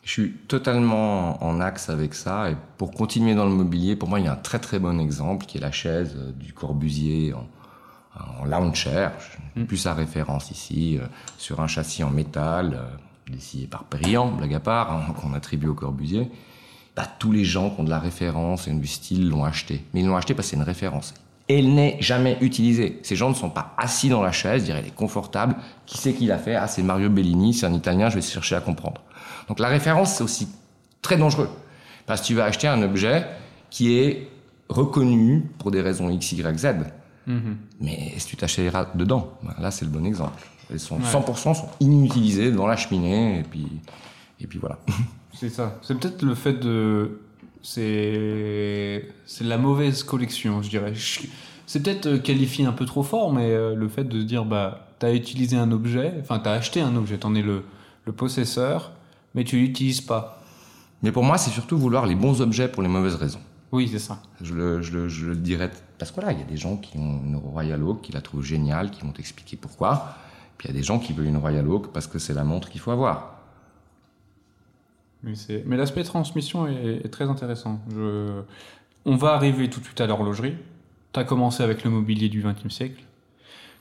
Je 0.04 0.12
suis 0.12 0.32
totalement 0.48 1.42
en 1.44 1.60
axe 1.60 1.90
avec 1.90 2.14
ça. 2.14 2.50
Et 2.50 2.56
pour 2.76 2.92
continuer 2.92 3.34
dans 3.34 3.44
le 3.44 3.50
mobilier, 3.50 3.94
pour 3.94 4.08
moi, 4.08 4.20
il 4.20 4.26
y 4.26 4.28
a 4.28 4.32
un 4.32 4.36
très 4.36 4.58
très 4.58 4.78
bon 4.78 4.98
exemple 5.00 5.46
qui 5.46 5.58
est 5.58 5.60
la 5.60 5.72
chaise 5.72 6.16
euh, 6.16 6.32
du 6.32 6.52
Corbusier 6.52 7.34
en, 7.34 7.46
en 8.40 8.44
lounge 8.44 8.76
chair. 8.76 9.12
Mm. 9.54 9.64
Plus 9.64 9.76
sa 9.76 9.94
référence 9.94 10.50
ici, 10.50 10.98
euh, 10.98 11.06
sur 11.36 11.60
un 11.60 11.66
châssis 11.66 12.04
en 12.04 12.10
métal, 12.10 12.74
euh, 12.74 12.96
dessiné 13.30 13.66
par 13.66 13.84
Perriand, 13.84 14.30
blague 14.30 14.54
à 14.54 14.60
part, 14.60 14.92
hein, 14.92 15.12
qu'on 15.20 15.34
attribue 15.34 15.68
au 15.68 15.74
Corbusier. 15.74 16.30
Bah, 16.96 17.06
tous 17.18 17.32
les 17.32 17.44
gens 17.44 17.70
qui 17.70 17.80
ont 17.80 17.84
de 17.84 17.90
la 17.90 17.98
référence 17.98 18.66
et 18.66 18.72
du 18.72 18.86
style 18.86 19.28
l'ont 19.28 19.44
acheté. 19.44 19.84
Mais 19.92 20.00
ils 20.00 20.06
l'ont 20.06 20.16
acheté 20.16 20.34
parce 20.34 20.48
que 20.48 20.50
c'est 20.50 20.56
une 20.56 20.62
référence. 20.62 21.14
Et 21.48 21.60
elle 21.60 21.74
n'est 21.74 21.96
jamais 22.00 22.36
utilisée. 22.40 22.98
Ces 23.02 23.16
gens 23.16 23.30
ne 23.30 23.34
sont 23.34 23.50
pas 23.50 23.74
assis 23.78 24.08
dans 24.08 24.22
la 24.22 24.32
chaise, 24.32 24.64
dire 24.64 24.76
elle 24.76 24.86
est 24.86 24.94
confortable. 24.94 25.56
Qui 25.86 25.96
c'est 25.96 26.12
qui 26.12 26.26
l'a 26.26 26.38
fait? 26.38 26.56
Ah, 26.56 26.66
c'est 26.66 26.82
Mario 26.82 27.08
Bellini, 27.08 27.54
c'est 27.54 27.66
un 27.66 27.72
Italien, 27.72 28.10
je 28.10 28.16
vais 28.16 28.22
chercher 28.22 28.56
à 28.56 28.60
comprendre. 28.60 29.00
Donc 29.48 29.60
la 29.60 29.68
référence, 29.68 30.14
c'est 30.14 30.24
aussi 30.24 30.48
très 31.00 31.16
dangereux. 31.16 31.48
Parce 32.06 32.20
que 32.20 32.26
tu 32.26 32.34
vas 32.34 32.44
acheter 32.44 32.68
un 32.68 32.82
objet 32.82 33.26
qui 33.70 33.96
est 33.96 34.28
reconnu 34.68 35.50
pour 35.58 35.70
des 35.70 35.80
raisons 35.80 36.10
X, 36.10 36.32
Y, 36.32 36.58
Z. 36.58 36.66
Mm-hmm. 37.28 37.40
Mais 37.80 38.12
est-ce 38.16 38.24
que 38.24 38.30
tu 38.30 38.36
t'achèteras 38.36 38.88
dedans? 38.94 39.32
Bah, 39.42 39.54
Là, 39.58 39.70
c'est 39.70 39.84
le 39.84 39.90
bon 39.90 40.04
exemple. 40.04 40.42
Elles 40.70 40.80
sont 40.80 40.98
100% 40.98 41.54
sont 41.54 41.68
inutilisées 41.80 42.52
dans 42.52 42.66
la 42.66 42.76
cheminée, 42.76 43.40
et 43.40 43.42
puis, 43.42 43.66
et 44.40 44.46
puis 44.46 44.58
voilà. 44.58 44.78
C'est 45.32 45.48
ça. 45.48 45.78
C'est 45.82 45.98
peut-être 45.98 46.22
le 46.22 46.34
fait 46.34 46.54
de. 46.54 47.20
C'est. 47.62 49.08
C'est 49.26 49.44
la 49.44 49.58
mauvaise 49.58 50.02
collection, 50.02 50.62
je 50.62 50.70
dirais. 50.70 50.92
C'est 51.66 51.82
peut-être 51.82 52.06
euh, 52.06 52.18
qualifié 52.18 52.64
un 52.64 52.72
peu 52.72 52.86
trop 52.86 53.02
fort, 53.02 53.32
mais 53.32 53.50
euh, 53.50 53.74
le 53.74 53.88
fait 53.88 54.04
de 54.04 54.20
se 54.20 54.24
dire, 54.24 54.44
bah, 54.44 54.88
t'as 54.98 55.12
utilisé 55.12 55.56
un 55.56 55.70
objet, 55.70 56.14
enfin, 56.20 56.38
t'as 56.38 56.52
acheté 56.52 56.80
un 56.80 56.96
objet, 56.96 57.18
t'en 57.18 57.34
es 57.34 57.42
le, 57.42 57.62
le 58.06 58.12
possesseur, 58.12 58.92
mais 59.34 59.44
tu 59.44 59.58
l'utilises 59.58 60.00
pas. 60.00 60.42
Mais 61.02 61.12
pour 61.12 61.24
moi, 61.24 61.38
c'est 61.38 61.50
surtout 61.50 61.78
vouloir 61.78 62.06
les 62.06 62.14
bons 62.14 62.40
objets 62.40 62.68
pour 62.68 62.82
les 62.82 62.88
mauvaises 62.88 63.14
raisons. 63.14 63.40
Oui, 63.70 63.88
c'est 63.90 63.98
ça. 63.98 64.20
Je 64.40 64.54
le, 64.54 64.82
je, 64.82 64.92
le, 64.92 65.08
je 65.08 65.26
le, 65.26 65.36
dirais. 65.36 65.70
Parce 65.98 66.10
que 66.10 66.20
là, 66.20 66.32
il 66.32 66.38
y 66.38 66.42
a 66.42 66.46
des 66.46 66.56
gens 66.56 66.76
qui 66.76 66.96
ont 66.96 67.20
une 67.24 67.36
Royal 67.36 67.82
Oak, 67.84 68.00
qui 68.00 68.12
la 68.12 68.22
trouvent 68.22 68.44
géniale, 68.44 68.90
qui 68.90 69.02
vont 69.02 69.12
t'expliquer 69.12 69.56
pourquoi. 69.56 70.16
Puis 70.58 70.68
il 70.68 70.74
y 70.74 70.76
a 70.76 70.78
des 70.78 70.84
gens 70.84 70.98
qui 70.98 71.12
veulent 71.12 71.26
une 71.26 71.36
Royal 71.36 71.66
Oak 71.68 71.92
parce 71.92 72.06
que 72.06 72.18
c'est 72.18 72.34
la 72.34 72.44
montre 72.44 72.68
qu'il 72.68 72.80
faut 72.80 72.90
avoir. 72.90 73.38
Mais, 75.22 75.76
l'aspect 75.76 76.04
transmission 76.04 76.66
est, 76.66 77.08
très 77.10 77.24
intéressant. 77.24 77.80
Je... 77.90 78.42
On 79.04 79.16
va 79.16 79.32
arriver 79.32 79.70
tout 79.70 79.80
de 79.80 79.84
suite 79.84 80.00
à 80.00 80.06
l'horlogerie. 80.06 80.56
Tu 81.12 81.20
as 81.20 81.24
commencé 81.24 81.62
avec 81.62 81.84
le 81.84 81.90
mobilier 81.90 82.28
du 82.28 82.42
XXe 82.42 82.72
siècle. 82.72 83.02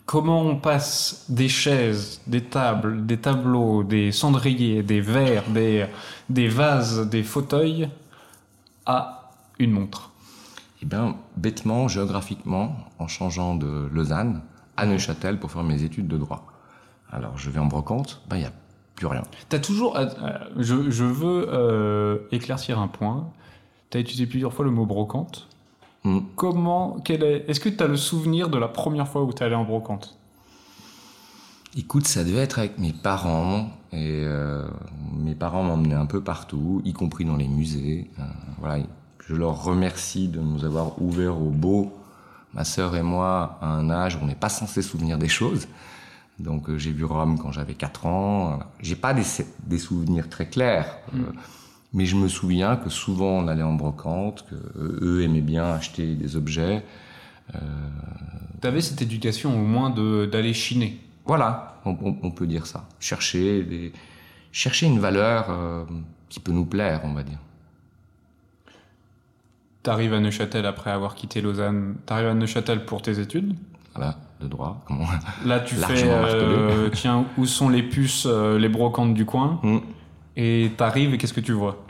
Comment 0.05 0.41
on 0.41 0.55
passe 0.55 1.25
des 1.29 1.49
chaises, 1.49 2.21
des 2.27 2.41
tables, 2.41 3.05
des 3.05 3.17
tableaux, 3.17 3.83
des 3.83 4.11
cendriers, 4.11 4.81
des 4.81 5.01
verres, 5.01 5.49
des, 5.49 5.85
des 6.29 6.47
vases, 6.47 7.09
des 7.09 7.23
fauteuils 7.23 7.89
à 8.85 9.31
une 9.59 9.71
montre? 9.71 10.11
Eh 10.81 10.85
bien, 10.85 11.17
bêtement, 11.35 11.87
géographiquement, 11.87 12.77
en 12.99 13.07
changeant 13.07 13.55
de 13.55 13.89
Lausanne 13.91 14.41
à 14.77 14.85
Neuchâtel 14.85 15.39
pour 15.39 15.51
faire 15.51 15.63
mes 15.63 15.83
études 15.83 16.07
de 16.07 16.17
droit. 16.17 16.45
Alors, 17.11 17.37
je 17.37 17.49
vais 17.49 17.59
en 17.59 17.65
brocante, 17.65 18.21
ben, 18.29 18.37
il 18.37 18.43
y 18.43 18.45
a 18.45 18.51
plus 18.95 19.07
rien. 19.07 19.23
T'as 19.47 19.59
toujours. 19.59 19.95
Euh, 19.95 20.07
euh, 20.21 20.37
je, 20.57 20.89
je, 20.89 21.05
veux 21.05 21.47
euh, 21.49 22.17
éclaircir 22.31 22.79
un 22.79 22.87
point. 22.87 23.29
Tu 23.89 23.97
as 23.97 24.01
utilisé 24.01 24.25
plusieurs 24.25 24.53
fois 24.53 24.65
le 24.65 24.71
mot 24.71 24.85
brocante. 24.85 25.47
Hmm. 26.03 26.19
Comment. 26.35 26.97
Quel 27.05 27.23
est, 27.23 27.45
est-ce 27.47 27.59
que 27.59 27.69
tu 27.69 27.81
as 27.81 27.87
le 27.87 27.95
souvenir 27.95 28.49
de 28.49 28.57
la 28.57 28.67
première 28.67 29.07
fois 29.07 29.23
où 29.23 29.31
tu 29.31 29.41
es 29.41 29.45
allé 29.45 29.55
en 29.55 29.63
brocante? 29.63 30.17
Écoute, 31.77 32.07
ça 32.07 32.23
devait 32.23 32.39
être 32.39 32.59
avec 32.59 32.77
mes 32.79 32.91
parents. 32.91 33.69
Et 33.93 34.25
mes 35.13 35.33
parents 35.33 35.63
m'emmenaient 35.63 35.95
un 35.95 36.07
peu 36.07 36.21
partout, 36.21 36.81
y 36.83 36.91
compris 36.91 37.23
dans 37.23 37.37
les 37.37 37.47
musées. 37.47 38.09
voilà. 38.59 38.83
Je 39.27 39.35
leur 39.35 39.63
remercie 39.63 40.27
de 40.27 40.39
nous 40.39 40.65
avoir 40.65 41.01
ouvert 41.01 41.41
au 41.41 41.49
beau, 41.49 41.93
ma 42.53 42.63
sœur 42.63 42.95
et 42.95 43.03
moi, 43.03 43.57
à 43.61 43.67
un 43.67 43.89
âge 43.89 44.15
où 44.15 44.19
on 44.23 44.25
n'est 44.25 44.35
pas 44.35 44.49
censé 44.49 44.81
souvenir 44.81 45.17
des 45.17 45.27
choses. 45.27 45.67
Donc 46.39 46.69
euh, 46.69 46.77
j'ai 46.77 46.91
vu 46.91 47.03
Rome 47.03 47.39
quand 47.39 47.51
j'avais 47.51 47.73
4 47.73 48.05
ans. 48.05 48.59
J'ai 48.79 48.95
pas 48.95 49.13
des, 49.13 49.23
des, 49.65 49.79
souvenirs 49.79 50.29
très 50.29 50.47
clairs, 50.47 50.97
euh, 51.15 51.19
Mais 51.93 52.05
je 52.05 52.15
me 52.15 52.27
souviens 52.27 52.75
que 52.75 52.89
souvent 52.89 53.31
on 53.39 53.47
allait 53.47 53.63
en 53.63 53.73
brocante, 53.73 54.45
que 54.49 54.55
eux 55.03 55.23
aimaient 55.23 55.41
bien 55.41 55.65
acheter 55.65 56.15
des 56.15 56.35
objets. 56.35 56.83
Euh... 57.55 57.59
Tu 58.61 58.67
avais 58.67 58.81
cette 58.81 59.01
éducation 59.01 59.53
au 59.55 59.63
moins 59.63 59.89
d'aller 59.89 60.53
chiner. 60.53 60.99
Voilà, 61.25 61.81
on, 61.85 62.31
peut 62.31 62.47
dire 62.47 62.65
ça. 62.65 62.87
Chercher, 62.99 63.63
des, 63.63 63.91
chercher 64.51 64.85
une 64.85 64.99
valeur 64.99 65.47
euh, 65.49 65.83
qui 66.29 66.39
peut 66.39 66.53
nous 66.53 66.65
plaire, 66.65 67.01
on 67.03 67.13
va 67.13 67.23
dire. 67.23 67.39
Tu 69.83 69.89
arrives 69.89 70.13
à 70.13 70.19
Neuchâtel 70.21 70.65
après 70.65 70.89
avoir 70.89 71.15
quitté 71.15 71.41
Lausanne. 71.41 71.95
Tu 72.05 72.13
arrives 72.13 72.27
à 72.27 72.33
Neuchâtel 72.33 72.85
pour 72.85 73.01
tes 73.01 73.19
études? 73.19 73.55
Voilà, 73.93 74.17
de 74.41 74.47
droit. 74.47 74.85
Là, 75.45 75.59
tu 75.59 75.75
fais, 75.75 76.03
euh, 76.05 76.89
tiens, 76.89 77.25
où 77.37 77.45
sont 77.45 77.69
les 77.69 77.83
puces, 77.83 78.25
euh, 78.25 78.59
les 78.59 78.69
brocantes 78.69 79.13
du 79.13 79.25
coin 79.25 79.59
mm. 79.63 79.77
Et 80.35 80.71
tu 80.77 80.83
arrives 80.83 81.13
et 81.13 81.17
qu'est-ce 81.17 81.33
que 81.33 81.41
tu 81.41 81.53
vois? 81.53 81.83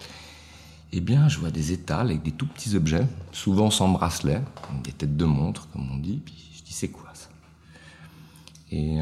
Eh 0.93 1.01
bien, 1.01 1.27
je 1.27 1.37
vois 1.37 1.51
des 1.51 1.73
étals 1.73 2.07
avec 2.07 2.23
des 2.23 2.31
tout 2.31 2.45
petits 2.45 2.77
objets, 2.77 3.05
souvent 3.33 3.69
sans 3.69 3.89
bracelet, 3.89 4.41
des 4.85 4.93
têtes 4.93 5.17
de 5.17 5.25
montre, 5.25 5.67
comme 5.73 5.85
on 5.91 5.97
dit. 5.97 6.21
Puis 6.23 6.35
je 6.57 6.63
dis, 6.63 6.71
c'est 6.71 6.87
quoi 6.87 7.09
ça? 7.13 7.27
Et 8.71 8.99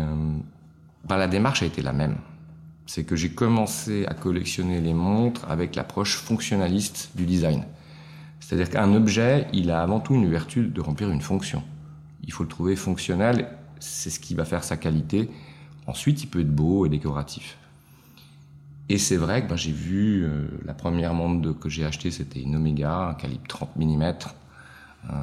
bah, 1.07 1.17
la 1.17 1.27
démarche 1.27 1.61
a 1.61 1.67
été 1.67 1.83
la 1.83 1.93
même. 1.93 2.17
C'est 2.87 3.03
que 3.03 3.15
j'ai 3.15 3.29
commencé 3.29 4.07
à 4.07 4.15
collectionner 4.15 4.81
les 4.81 4.95
montres 4.95 5.45
avec 5.47 5.75
l'approche 5.75 6.15
fonctionnaliste 6.17 7.11
du 7.15 7.27
design. 7.27 7.65
C'est-à-dire 8.39 8.69
qu'un 8.69 8.93
objet, 8.93 9.47
il 9.53 9.69
a 9.69 9.81
avant 9.81 9.99
tout 9.99 10.15
une 10.15 10.29
vertu 10.29 10.67
de 10.67 10.81
remplir 10.81 11.09
une 11.09 11.21
fonction. 11.21 11.63
Il 12.25 12.33
faut 12.33 12.43
le 12.43 12.49
trouver 12.49 12.75
fonctionnel, 12.75 13.49
c'est 13.79 14.09
ce 14.09 14.19
qui 14.19 14.35
va 14.35 14.45
faire 14.45 14.63
sa 14.63 14.77
qualité. 14.77 15.29
Ensuite, 15.87 16.23
il 16.23 16.27
peut 16.27 16.41
être 16.41 16.53
beau 16.53 16.85
et 16.85 16.89
décoratif. 16.89 17.57
Et 18.89 18.97
c'est 18.97 19.17
vrai 19.17 19.43
que 19.43 19.49
ben, 19.49 19.55
j'ai 19.55 19.71
vu 19.71 20.23
euh, 20.23 20.47
la 20.63 20.73
première 20.73 21.13
montre 21.13 21.51
que 21.53 21.69
j'ai 21.69 21.85
achetée, 21.85 22.11
c'était 22.11 22.41
une 22.41 22.55
Omega, 22.55 23.09
un 23.09 23.13
calibre 23.13 23.47
30 23.47 23.75
mm. 23.75 24.13
Euh, 25.07 25.13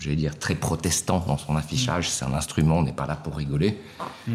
J'allais 0.00 0.16
dire 0.16 0.36
très 0.36 0.56
protestant 0.56 1.24
dans 1.26 1.38
son 1.38 1.54
affichage. 1.54 2.10
C'est 2.10 2.24
un 2.24 2.34
instrument, 2.34 2.78
on 2.78 2.82
n'est 2.82 2.92
pas 2.92 3.06
là 3.06 3.14
pour 3.14 3.36
rigoler. 3.36 3.78
Mm 4.26 4.34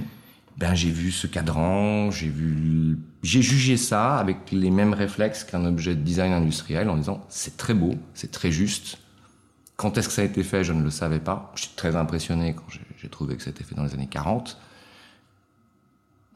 ben 0.58 0.74
j'ai 0.74 0.90
vu 0.90 1.12
ce 1.12 1.28
cadran, 1.28 2.10
j'ai 2.10 2.30
vu, 2.30 2.98
j'ai 3.22 3.42
jugé 3.42 3.78
ça 3.78 4.18
avec 4.18 4.52
les 4.52 4.72
mêmes 4.72 4.94
réflexes 4.94 5.44
qu'un 5.44 5.66
objet 5.66 5.96
de 5.96 6.02
design 6.02 6.34
industriel 6.34 6.90
en 6.90 6.98
disant 6.98 7.24
c'est 7.30 7.58
très 7.58 7.76
beau, 7.76 7.94
c'est 8.14 8.32
très 8.32 8.52
juste. 8.52 8.98
Quand 9.77 9.98
est-ce 9.98 10.07
que 10.07 10.13
ça 10.13 10.24
a 10.24 10.25
été 10.25 10.43
fait, 10.43 10.63
je 10.63 10.74
ne 10.74 10.84
le 10.84 10.89
savais 10.89 11.19
pas. 11.19 11.51
Je 11.55 11.62
suis 11.62 11.75
très 11.75 11.96
impressionné 11.96 12.55
quand 12.55 12.65
j'ai 12.98 13.10
trouvé 13.10 13.38
que 13.38 13.43
ça 13.43 13.50
a 13.50 13.51
été 13.51 13.63
fait 13.63 13.75
dans 13.75 13.84
les 13.84 13.93
années 13.93 14.07
40. 14.07 14.57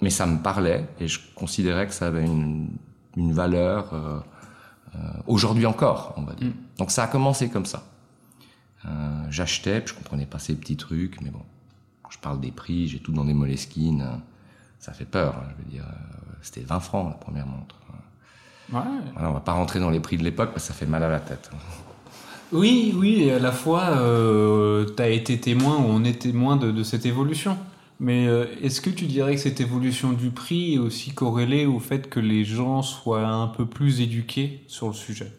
Mais 0.02 0.10
ça 0.10 0.26
me 0.26 0.40
parlait 0.40 0.88
et 1.00 1.08
je 1.08 1.20
considérais 1.36 1.88
que 1.88 1.94
ça 1.94 2.08
avait 2.08 2.26
une, 2.26 2.70
une 3.18 3.34
valeur 3.34 3.94
euh, 3.94 4.20
euh, 4.96 5.00
aujourd'hui 5.28 5.66
encore, 5.66 6.14
on 6.18 6.24
va 6.24 6.34
dire. 6.34 6.50
Mm. 6.50 6.54
Donc 6.78 6.92
ça 6.92 7.04
a 7.04 7.08
commencé 7.08 7.50
comme 7.50 7.66
ça. 7.66 7.84
Euh, 8.86 8.90
J'achetais, 9.30 9.84
je 9.86 9.94
comprenais 9.94 10.26
pas 10.26 10.40
ces 10.40 10.56
petits 10.56 10.78
trucs, 10.78 11.22
mais 11.22 11.30
bon, 11.30 11.44
je 12.10 12.18
parle 12.18 12.40
des 12.40 12.52
prix, 12.52 12.88
j'ai 12.88 13.00
tout 13.00 13.12
dans 13.12 13.26
des 13.26 13.34
moleskines. 13.34 14.08
Ça 14.80 14.94
fait 14.94 15.06
peur. 15.06 15.36
Hein, 15.38 15.50
je 15.52 15.64
veux 15.64 15.70
dire, 15.70 15.86
euh, 15.88 16.34
c'était 16.42 16.62
20 16.62 16.80
francs 16.80 17.10
la 17.10 17.18
première 17.18 17.46
montre. 17.46 17.76
Ouais. 18.72 18.80
Voilà, 19.14 19.30
on 19.30 19.34
va 19.34 19.40
pas 19.42 19.52
rentrer 19.54 19.80
dans 19.80 19.90
les 19.90 20.00
prix 20.00 20.18
de 20.18 20.24
l'époque 20.24 20.52
parce 20.52 20.68
que 20.68 20.74
ça 20.74 20.74
fait 20.74 20.86
mal 20.86 21.04
à 21.04 21.10
la 21.10 21.20
tête. 21.20 21.52
Oui, 22.52 22.94
oui, 22.98 23.24
et 23.24 23.34
à 23.34 23.40
la 23.40 23.52
fois, 23.52 23.98
euh, 23.98 24.86
tu 24.96 25.02
as 25.02 25.10
été 25.10 25.40
témoin 25.40 25.78
ou 25.78 25.86
on 25.88 26.04
est 26.04 26.22
témoin 26.22 26.58
de, 26.58 26.84
cette 26.84 27.06
évolution. 27.06 27.58
Mais 28.00 28.28
euh, 28.28 28.46
est-ce 28.62 28.82
que 28.82 28.90
tu 28.90 29.06
dirais 29.06 29.36
que 29.36 29.42
cette 29.42 29.62
évolution 29.62 30.12
du 30.12 30.32
prix 30.32 30.74
est 30.74 30.80
aussi 30.80 31.14
corrélée 31.14 31.66
au 31.66 31.80
fait 31.80 32.10
que 32.10 32.20
les 32.20 32.44
gens 32.44 32.82
soient 32.82 33.28
un 33.28 33.48
peu 33.48 33.66
plus 33.66 34.02
éduqués 34.02 34.64
sur 34.68 34.88
le 34.88 34.94
sujet? 34.94 35.32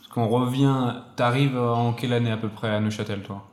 Parce 0.00 0.12
qu'on 0.12 0.28
revient, 0.28 0.96
t'arrives 1.16 1.56
en 1.56 1.92
quelle 1.92 2.12
année 2.12 2.32
à 2.32 2.36
peu 2.36 2.48
près 2.48 2.68
à 2.68 2.80
Neuchâtel, 2.80 3.22
toi? 3.22 3.48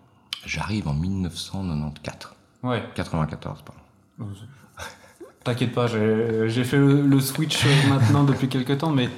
J'arrive 0.46 0.88
en 0.88 0.94
1994. 0.94 2.36
Ouais. 2.64 2.84
94, 2.96 3.62
pardon. 3.62 4.32
T'inquiète 5.44 5.72
pas, 5.72 5.88
j'ai 5.88 6.64
fait 6.64 6.78
le, 6.78 7.20
switch 7.20 7.66
maintenant 7.90 8.24
depuis 8.24 8.48
quelques 8.48 8.78
temps, 8.78 8.92
mais 8.92 9.10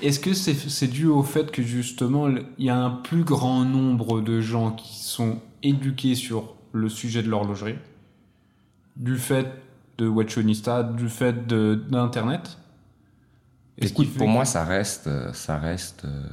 est-ce 0.00 0.18
que 0.18 0.32
c'est 0.32 0.86
dû 0.86 1.06
au 1.06 1.22
fait 1.22 1.50
que 1.50 1.62
justement 1.62 2.28
il 2.28 2.64
y 2.64 2.70
a 2.70 2.76
un 2.76 2.90
plus 2.90 3.22
grand 3.22 3.64
nombre 3.64 4.22
de 4.22 4.40
gens 4.40 4.70
qui 4.70 4.96
sont 4.96 5.40
éduqués 5.62 6.14
sur 6.14 6.54
le 6.72 6.88
sujet 6.88 7.22
de 7.22 7.28
l'horlogerie, 7.28 7.76
du 8.96 9.16
fait 9.16 9.46
de 9.98 10.08
Watchonista, 10.08 10.82
du 10.82 11.10
fait 11.10 11.46
d'Internet? 11.46 12.58
Écoute, 13.76 14.12
pour 14.14 14.28
moi, 14.28 14.44
ça 14.44 14.64
reste, 14.64 15.08
ça 15.34 15.56
reste 15.58 16.04
euh, 16.04 16.24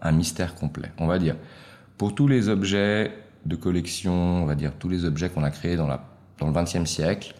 un 0.00 0.12
mystère 0.12 0.54
complet. 0.54 0.90
On 0.98 1.06
va 1.06 1.18
dire, 1.18 1.36
pour 1.98 2.14
tous 2.14 2.28
les 2.28 2.48
objets 2.48 3.12
de 3.44 3.56
collection, 3.56 4.14
on 4.14 4.46
va 4.46 4.54
dire 4.54 4.72
tous 4.78 4.88
les 4.88 5.04
objets 5.04 5.28
qu'on 5.28 5.42
a 5.42 5.50
créés 5.50 5.76
dans, 5.76 5.86
la, 5.86 6.02
dans 6.38 6.46
le 6.46 6.52
XXe 6.52 6.88
siècle. 6.88 7.34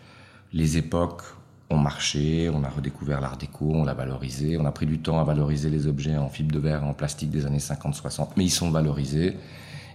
Les 0.53 0.79
époques 0.79 1.23
ont 1.71 1.77
marché, 1.77 2.51
on 2.53 2.65
a 2.65 2.69
redécouvert 2.69 3.21
l'art 3.21 3.37
déco, 3.37 3.71
on 3.75 3.85
l'a 3.85 3.95
valorisé, 3.95 4.57
on 4.59 4.65
a 4.65 4.73
pris 4.73 4.87
du 4.87 4.99
temps 4.99 5.21
à 5.21 5.25
valoriser 5.25 5.69
les 5.69 5.87
objets 5.87 6.17
en 6.17 6.29
fibre 6.29 6.53
de 6.53 6.59
verre, 6.59 6.85
en 6.85 6.95
plastique 6.95 7.31
des 7.31 7.45
années 7.45 7.59
50-60, 7.59 8.29
mais 8.37 8.45
ils 8.45 8.51
sont 8.51 8.71
valorisés. 8.71 9.37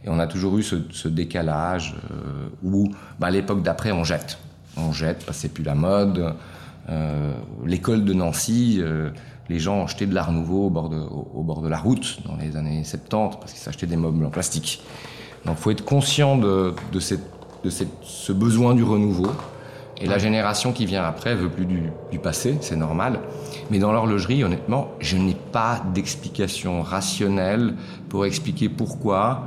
Et 0.06 0.10
on 0.10 0.20
a 0.20 0.28
toujours 0.28 0.58
eu 0.58 0.63
ce, 0.63 1.08
décalage 1.08 1.96
euh, 2.12 2.50
où, 2.62 2.92
bah, 3.20 3.28
à 3.28 3.32
l'époque 3.32 3.63
d'après, 3.63 3.92
on 3.92 4.04
jette. 4.04 4.38
On 4.78 4.92
jette 4.92 5.26
parce 5.26 5.38
que 5.38 5.42
c'est 5.44 5.54
plus 5.54 5.63
la 5.63 5.76
mode. 5.76 6.36
Euh, 6.89 7.34
l'école 7.66 8.04
de 8.04 8.13
Nancy, 8.13 8.80
euh, 8.80 9.10
les 9.50 9.60
gens 9.60 9.86
achetaient 9.86 10.06
de 10.06 10.13
l'art 10.13 10.32
nouveau 10.32 10.68
au 10.68 10.70
bord 10.70 10.89
de, 10.89 10.98
bord 10.98 11.62
de 11.62 11.70
la 11.70 11.78
route 11.78 12.20
dans 12.26 12.36
les 12.36 12.58
années 12.58 12.84
70 12.84 13.38
parce 13.39 13.54
qu'ils 13.54 13.62
s'achetaient 13.62 13.88
des 13.88 13.98
meubles 13.98 14.26
en 14.26 14.30
plastique. 14.30 14.82
Donc, 15.46 15.58
faut 15.58 15.72
être 15.72 15.86
conscient 15.86 16.38
de, 16.38 16.74
de, 16.92 17.00
cette, 17.00 17.24
de 17.63 17.70
cette, 17.70 17.92
ce 18.04 18.34
besoin 18.34 18.76
du 18.76 18.84
renouveau. 18.84 19.32
Et 20.02 20.08
la 20.08 20.18
génération 20.18 20.74
qui 20.74 20.86
vient 20.86 21.04
après 21.04 21.36
veut 21.36 21.50
plus 21.50 21.66
du, 21.66 21.84
du 22.12 22.20
passé, 22.20 22.58
c'est 22.62 22.76
normal. 22.76 23.20
Mais 23.72 23.80
dans 23.80 23.92
l'horlogerie, 23.92 24.44
honnêtement, 24.44 24.92
je 25.00 25.18
n'ai 25.18 25.36
pas 25.52 25.82
d'explication 25.94 26.82
rationnelle 26.82 27.76
pour 28.10 28.26
expliquer 28.26 28.70
pourquoi 28.70 29.46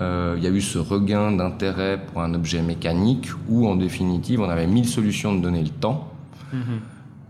euh, 0.00 0.34
il 0.38 0.42
y 0.42 0.46
a 0.46 0.50
eu 0.50 0.60
ce 0.60 0.78
regain 0.78 1.30
d'intérêt 1.32 2.00
pour 2.04 2.22
un 2.22 2.34
objet 2.34 2.62
mécanique 2.62 3.28
où, 3.48 3.68
en 3.68 3.76
définitive, 3.76 4.40
on 4.40 4.48
avait 4.48 4.66
mille 4.66 4.88
solutions 4.88 5.34
de 5.34 5.40
donner 5.40 5.62
le 5.62 5.68
temps. 5.68 6.08
Mm-hmm. 6.52 6.58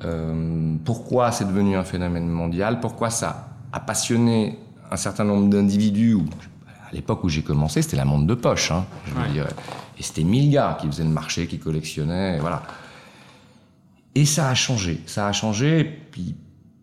Euh, 0.05 0.75
pourquoi 0.85 1.31
c'est 1.33 1.47
devenu 1.47 1.77
un 1.77 1.85
phénomène 1.85 2.29
mondial? 2.29 2.81
Pourquoi 2.81 3.11
ça 3.11 3.49
a 3.73 3.81
passionné 3.81 4.59
un 4.91 4.97
certain 4.97 5.25
nombre 5.25 5.49
d'individus 5.49 6.19
à 6.93 6.95
l'époque 6.95 7.25
où 7.25 7.29
j'ai 7.29 7.43
commencé, 7.43 7.81
c'était 7.81 7.97
la 7.97 8.05
montre 8.05 8.27
de 8.27 8.35
poche. 8.35 8.71
Hein, 8.71 8.85
je 9.07 9.15
veux 9.15 9.29
dire. 9.33 9.47
Et 9.99 10.03
c'était 10.03 10.25
mille 10.25 10.51
gars 10.51 10.77
qui 10.81 10.87
faisaient 10.87 11.05
le 11.05 11.11
marché, 11.11 11.47
qui 11.47 11.59
collectionnaient, 11.59 12.37
et 12.37 12.41
voilà. 12.41 12.63
Et 14.15 14.27
ça 14.27 14.49
a 14.49 14.55
changé. 14.55 15.01
Ça 15.07 15.27
a 15.27 15.33
changé. 15.33 15.81
Et 15.81 15.85
puis, 15.85 16.35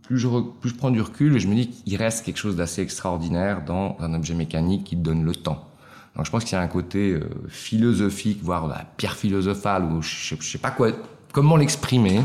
plus 0.01 0.17
je, 0.17 0.27
plus 0.59 0.71
je 0.71 0.75
prends 0.75 0.89
du 0.89 1.01
recul, 1.01 1.37
je 1.37 1.47
me 1.47 1.53
dis 1.53 1.69
qu'il 1.69 1.95
reste 1.95 2.25
quelque 2.25 2.37
chose 2.37 2.55
d'assez 2.55 2.81
extraordinaire 2.81 3.63
dans 3.63 3.97
un 3.99 4.15
objet 4.15 4.33
mécanique 4.33 4.83
qui 4.83 4.95
donne 4.95 5.23
le 5.23 5.35
temps. 5.35 5.67
Donc, 6.15 6.25
je 6.25 6.31
pense 6.31 6.43
qu'il 6.43 6.53
y 6.53 6.59
a 6.59 6.61
un 6.61 6.67
côté 6.67 7.11
euh, 7.11 7.29
philosophique, 7.47 8.39
voire 8.41 8.67
la 8.67 8.85
pierre 8.97 9.15
philosophale, 9.15 9.83
ou 9.83 10.01
je 10.01 10.35
sais, 10.35 10.37
sais 10.41 10.57
pas 10.57 10.71
quoi, 10.71 10.89
comment 11.31 11.55
l'exprimer. 11.55 12.21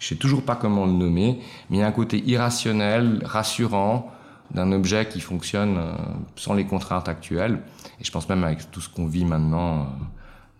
Je 0.00 0.08
sais 0.08 0.16
toujours 0.16 0.42
pas 0.42 0.56
comment 0.56 0.84
le 0.84 0.92
nommer, 0.92 1.40
mais 1.68 1.76
il 1.76 1.80
y 1.80 1.82
a 1.82 1.86
un 1.86 1.92
côté 1.92 2.24
irrationnel, 2.26 3.22
rassurant, 3.24 4.10
d'un 4.52 4.72
objet 4.72 5.06
qui 5.08 5.20
fonctionne 5.20 5.76
euh, 5.78 5.92
sans 6.36 6.54
les 6.54 6.64
contraintes 6.64 7.08
actuelles. 7.08 7.60
Et 8.00 8.04
je 8.04 8.10
pense 8.10 8.28
même 8.28 8.44
avec 8.44 8.70
tout 8.70 8.80
ce 8.80 8.88
qu'on 8.88 9.06
vit 9.06 9.24
maintenant, 9.24 9.80
euh, 9.80 9.84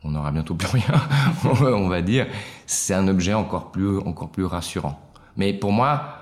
on 0.05 0.11
n'aura 0.11 0.31
bientôt 0.31 0.55
plus 0.55 0.69
rien, 0.73 1.75
on 1.75 1.89
va 1.89 2.03
dire. 2.03 2.27
C'est 2.67 2.95
un 2.95 3.09
objet 3.09 3.35
encore 3.35 3.71
plus, 3.71 3.99
encore 3.99 4.31
plus 4.31 4.45
rassurant. 4.45 5.01
Mais 5.37 5.53
pour 5.53 5.73
moi, 5.73 6.17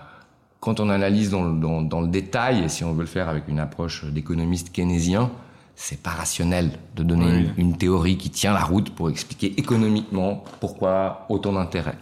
quand 0.60 0.80
on 0.80 0.88
analyse 0.90 1.30
dans 1.30 1.44
le, 1.44 1.60
dans, 1.60 1.82
dans 1.82 2.00
le 2.00 2.08
détail, 2.08 2.64
et 2.64 2.68
si 2.68 2.84
on 2.84 2.92
veut 2.92 3.02
le 3.02 3.06
faire 3.06 3.28
avec 3.28 3.48
une 3.48 3.60
approche 3.60 4.04
d'économiste 4.04 4.72
keynésien, 4.72 5.30
c'est 5.76 6.02
pas 6.02 6.10
rationnel 6.10 6.72
de 6.96 7.04
donner 7.04 7.28
une, 7.28 7.52
une, 7.56 7.76
théorie 7.76 8.16
qui 8.16 8.30
tient 8.30 8.52
la 8.52 8.64
route 8.64 8.90
pour 8.90 9.10
expliquer 9.10 9.54
économiquement 9.60 10.42
pourquoi 10.58 11.26
autant 11.28 11.52
d'intérêt. 11.52 11.96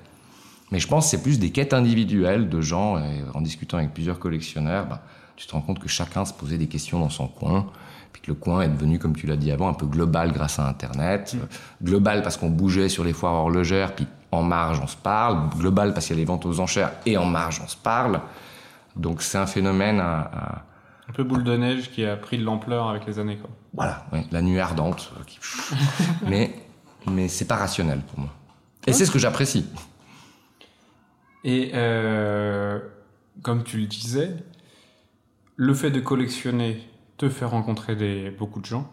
Mais 0.72 0.78
je 0.78 0.88
pense 0.88 1.04
que 1.04 1.10
c'est 1.10 1.22
plus 1.22 1.38
des 1.38 1.50
quêtes 1.50 1.74
individuelles 1.74 2.48
de 2.48 2.60
gens, 2.60 2.98
et 2.98 3.22
en 3.34 3.40
discutant 3.40 3.76
avec 3.76 3.92
plusieurs 3.92 4.18
collectionneurs, 4.18 4.86
bah, 4.86 5.02
tu 5.36 5.46
te 5.46 5.52
rends 5.52 5.60
compte 5.60 5.78
que 5.78 5.88
chacun 5.88 6.24
se 6.24 6.32
posait 6.32 6.58
des 6.58 6.66
questions 6.66 6.98
dans 6.98 7.10
son 7.10 7.28
coin, 7.28 7.66
puis 8.12 8.22
que 8.22 8.28
le 8.28 8.34
coin 8.34 8.62
est 8.62 8.68
devenu, 8.68 8.98
comme 8.98 9.14
tu 9.14 9.26
l'as 9.26 9.36
dit 9.36 9.52
avant, 9.52 9.68
un 9.68 9.74
peu 9.74 9.86
global 9.86 10.32
grâce 10.32 10.58
à 10.58 10.66
Internet. 10.66 11.34
Mm. 11.34 11.84
Global 11.84 12.22
parce 12.22 12.36
qu'on 12.36 12.50
bougeait 12.50 12.88
sur 12.88 13.04
les 13.04 13.12
foires 13.12 13.34
horlogères, 13.34 13.94
puis 13.94 14.06
en 14.32 14.42
marge 14.42 14.80
on 14.82 14.86
se 14.86 14.96
parle. 14.96 15.50
Global 15.58 15.92
parce 15.92 16.06
qu'il 16.06 16.16
y 16.16 16.18
a 16.18 16.20
les 16.20 16.26
ventes 16.26 16.46
aux 16.46 16.60
enchères, 16.60 16.92
et 17.04 17.16
en 17.16 17.26
marge 17.26 17.60
on 17.62 17.68
se 17.68 17.76
parle. 17.76 18.20
Donc 18.96 19.22
c'est 19.22 19.38
un 19.38 19.46
phénomène 19.46 20.00
à, 20.00 20.64
Un 21.08 21.12
peu 21.12 21.22
boule 21.22 21.44
de 21.44 21.56
neige 21.56 21.90
qui 21.90 22.04
a 22.04 22.16
pris 22.16 22.38
de 22.38 22.44
l'ampleur 22.44 22.88
avec 22.88 23.06
les 23.06 23.18
années. 23.18 23.36
Quoi. 23.36 23.50
Voilà, 23.74 24.06
la 24.32 24.42
nuit 24.42 24.58
ardente. 24.58 25.12
Euh, 25.18 26.04
mais 26.28 26.54
mais 27.10 27.28
c'est 27.28 27.44
pas 27.44 27.56
rationnel 27.56 28.00
pour 28.00 28.20
moi. 28.20 28.30
Et 28.86 28.92
c'est 28.92 29.04
ce 29.04 29.10
que 29.10 29.18
j'apprécie. 29.18 29.66
Et 31.44 31.70
euh, 31.74 32.80
comme 33.42 33.62
tu 33.62 33.78
le 33.78 33.86
disais, 33.86 34.36
le 35.56 35.74
fait 35.74 35.90
de 35.90 36.00
collectionner 36.00 36.80
te 37.16 37.28
fait 37.28 37.46
rencontrer 37.46 37.96
des, 37.96 38.30
beaucoup 38.30 38.60
de 38.60 38.66
gens. 38.66 38.90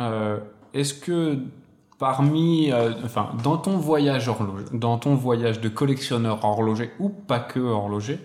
Euh, 0.00 0.38
est-ce 0.74 0.94
que 0.94 1.38
parmi, 1.98 2.70
euh, 2.70 2.92
enfin, 3.04 3.34
dans 3.42 3.56
ton 3.56 3.78
voyage 3.78 4.28
horloger, 4.28 4.66
dans 4.72 4.98
ton 4.98 5.14
voyage 5.14 5.60
de 5.60 5.68
collectionneur 5.70 6.44
horloger 6.44 6.90
ou 6.98 7.08
pas 7.08 7.40
que 7.40 7.58
horloger, 7.58 8.20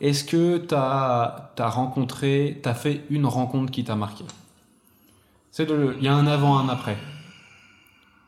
est-ce 0.00 0.24
que 0.24 0.56
tu 0.56 0.74
as, 0.74 1.52
as, 1.58 1.68
rencontré, 1.68 2.58
tu 2.62 2.68
as 2.68 2.74
fait 2.74 3.02
une 3.10 3.26
rencontre 3.26 3.70
qui 3.70 3.84
t'a 3.84 3.96
marqué? 3.96 4.24
C'est 5.50 5.68
il 5.68 6.02
y 6.02 6.08
a 6.08 6.14
un 6.14 6.26
avant, 6.26 6.58
un 6.58 6.68
après. 6.70 6.96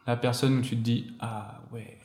La 0.07 0.17
personne 0.17 0.59
où 0.59 0.61
tu 0.61 0.77
te 0.77 0.83
dis 0.83 1.15
ah 1.21 1.61
ouais. 1.73 1.97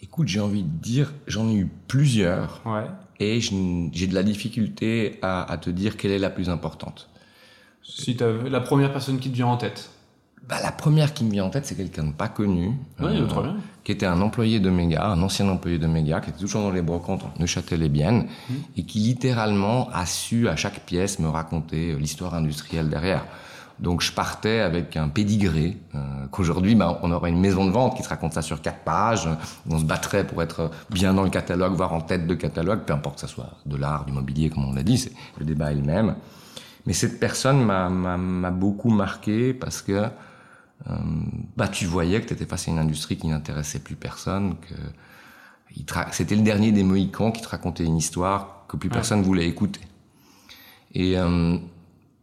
Écoute, 0.00 0.28
j'ai 0.28 0.40
envie 0.40 0.62
de 0.62 0.68
dire, 0.68 1.12
j'en 1.26 1.48
ai 1.48 1.54
eu 1.54 1.70
plusieurs. 1.88 2.62
Ouais. 2.64 2.86
Et 3.20 3.40
j'ai 3.40 4.06
de 4.06 4.14
la 4.14 4.22
difficulté 4.22 5.18
à, 5.22 5.50
à, 5.50 5.56
te 5.58 5.70
dire 5.70 5.96
quelle 5.96 6.10
est 6.10 6.18
la 6.18 6.30
plus 6.30 6.50
importante. 6.50 7.08
Si 7.82 8.16
tu 8.16 8.24
la 8.48 8.60
première 8.60 8.92
personne 8.92 9.18
qui 9.18 9.30
te 9.30 9.34
vient 9.34 9.48
en 9.48 9.56
tête 9.56 9.90
bah, 10.48 10.56
La 10.62 10.72
première 10.72 11.12
qui 11.14 11.24
me 11.24 11.30
vient 11.30 11.44
en 11.44 11.50
tête, 11.50 11.66
c'est 11.66 11.74
quelqu'un 11.74 12.04
de 12.04 12.12
pas 12.12 12.28
connu. 12.28 12.72
Oui, 13.00 13.20
euh, 13.20 13.26
très 13.26 13.42
bien. 13.42 13.56
Qui 13.84 13.92
était 13.92 14.06
un 14.06 14.20
employé 14.20 14.60
de 14.60 14.70
Méga, 14.70 15.06
un 15.06 15.22
ancien 15.22 15.48
employé 15.48 15.78
de 15.78 15.86
Méga, 15.86 16.20
qui 16.20 16.30
était 16.30 16.38
toujours 16.38 16.62
dans 16.62 16.70
les 16.70 16.82
brocantes 16.82 17.24
Neuchâtel-et-Bienne, 17.38 18.28
mmh. 18.28 18.54
et 18.76 18.84
qui 18.84 19.00
littéralement 19.00 19.88
a 19.90 20.06
su 20.06 20.48
à 20.48 20.56
chaque 20.56 20.80
pièce 20.80 21.18
me 21.18 21.28
raconter 21.28 21.92
euh, 21.92 21.98
l'histoire 21.98 22.34
industrielle 22.34 22.88
derrière. 22.88 23.24
Donc 23.82 24.00
je 24.00 24.12
partais 24.12 24.60
avec 24.60 24.96
un 24.96 25.08
pédigré, 25.08 25.76
euh, 25.96 26.26
qu'aujourd'hui 26.30 26.76
bah, 26.76 27.00
on 27.02 27.10
aurait 27.10 27.30
une 27.30 27.40
maison 27.40 27.66
de 27.66 27.72
vente 27.72 27.96
qui 27.96 28.04
se 28.04 28.08
raconte 28.08 28.32
ça 28.32 28.40
sur 28.40 28.62
quatre 28.62 28.84
pages, 28.84 29.28
on 29.68 29.80
se 29.80 29.84
battrait 29.84 30.24
pour 30.24 30.40
être 30.40 30.70
bien 30.88 31.12
dans 31.12 31.24
le 31.24 31.30
catalogue, 31.30 31.74
voire 31.74 31.92
en 31.92 32.00
tête 32.00 32.28
de 32.28 32.34
catalogue, 32.34 32.84
peu 32.86 32.92
importe 32.92 33.16
que 33.16 33.22
ça 33.22 33.26
soit 33.26 33.50
de 33.66 33.76
l'art, 33.76 34.04
du 34.04 34.12
mobilier, 34.12 34.50
comme 34.50 34.64
on 34.64 34.72
l'a 34.72 34.84
dit, 34.84 35.10
le 35.36 35.44
débat 35.44 35.72
est 35.72 35.74
le 35.74 35.82
même. 35.82 36.14
Mais 36.86 36.92
cette 36.92 37.18
personne 37.18 37.64
m'a 37.64 38.50
beaucoup 38.52 38.90
marqué 38.90 39.52
parce 39.52 39.82
que 39.82 39.92
euh, 39.92 40.96
bah, 41.56 41.66
tu 41.66 41.84
voyais 41.86 42.20
que 42.20 42.28
tu 42.28 42.34
étais 42.34 42.46
face 42.46 42.68
à 42.68 42.70
une 42.70 42.78
industrie 42.78 43.16
qui 43.16 43.26
n'intéressait 43.26 43.80
plus 43.80 43.96
personne, 43.96 44.54
que 44.60 44.74
c'était 46.12 46.36
le 46.36 46.42
dernier 46.42 46.70
des 46.70 46.84
Mohicans 46.84 47.32
qui 47.32 47.42
te 47.42 47.48
racontait 47.48 47.84
une 47.84 47.96
histoire 47.96 48.64
que 48.68 48.76
plus 48.76 48.90
personne 48.90 49.18
ne 49.18 49.24
voulait 49.24 49.48
écouter. 49.48 49.80
Et 50.94 51.18
euh, 51.18 51.56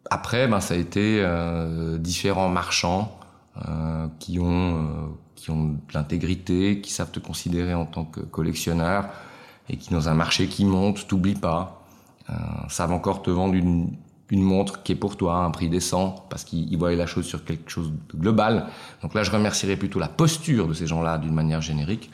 après, 0.10 0.48
ben, 0.48 0.60
ça 0.60 0.74
a 0.74 0.78
été 0.78 1.20
euh, 1.22 1.98
différents 1.98 2.50
marchands 2.50 3.20
euh, 3.68 4.08
qui 4.20 4.40
ont 4.40 4.76
euh, 4.76 5.08
qui 5.36 5.52
ont 5.52 5.70
de 5.70 5.94
l'intégrité, 5.94 6.82
qui 6.82 6.92
savent 6.92 7.12
te 7.12 7.20
considérer 7.20 7.74
en 7.74 7.86
tant 7.86 8.06
que 8.06 8.20
collectionneur 8.20 9.06
et 9.70 9.78
qui 9.78 9.92
dans 9.92 10.10
un 10.10 10.14
marché 10.14 10.48
qui 10.48 10.66
monte, 10.66 11.08
t'oublie 11.08 11.36
pas, 11.36 11.84
euh, 12.30 12.34
savent 12.68 12.92
encore 12.92 13.22
te 13.22 13.30
vendre 13.30 13.54
une 13.54 13.90
une 14.32 14.44
montre 14.44 14.84
qui 14.84 14.92
est 14.92 14.96
pour 14.96 15.18
toi, 15.18 15.38
un 15.38 15.52
prix 15.52 15.70
décent, 15.70 16.24
parce 16.30 16.44
qu'ils 16.44 16.78
voient 16.78 16.94
la 16.94 17.08
chose 17.08 17.26
sur 17.26 17.44
quelque 17.44 17.70
chose 17.70 17.92
de 17.92 18.18
global. 18.20 18.68
Donc 19.02 19.14
là, 19.14 19.24
je 19.24 19.32
remercierais 19.32 19.76
plutôt 19.76 20.00
la 20.00 20.08
posture 20.08 20.68
de 20.68 20.74
ces 20.74 20.86
gens-là 20.86 21.18
d'une 21.18 21.34
manière 21.34 21.62
générique. 21.62 22.12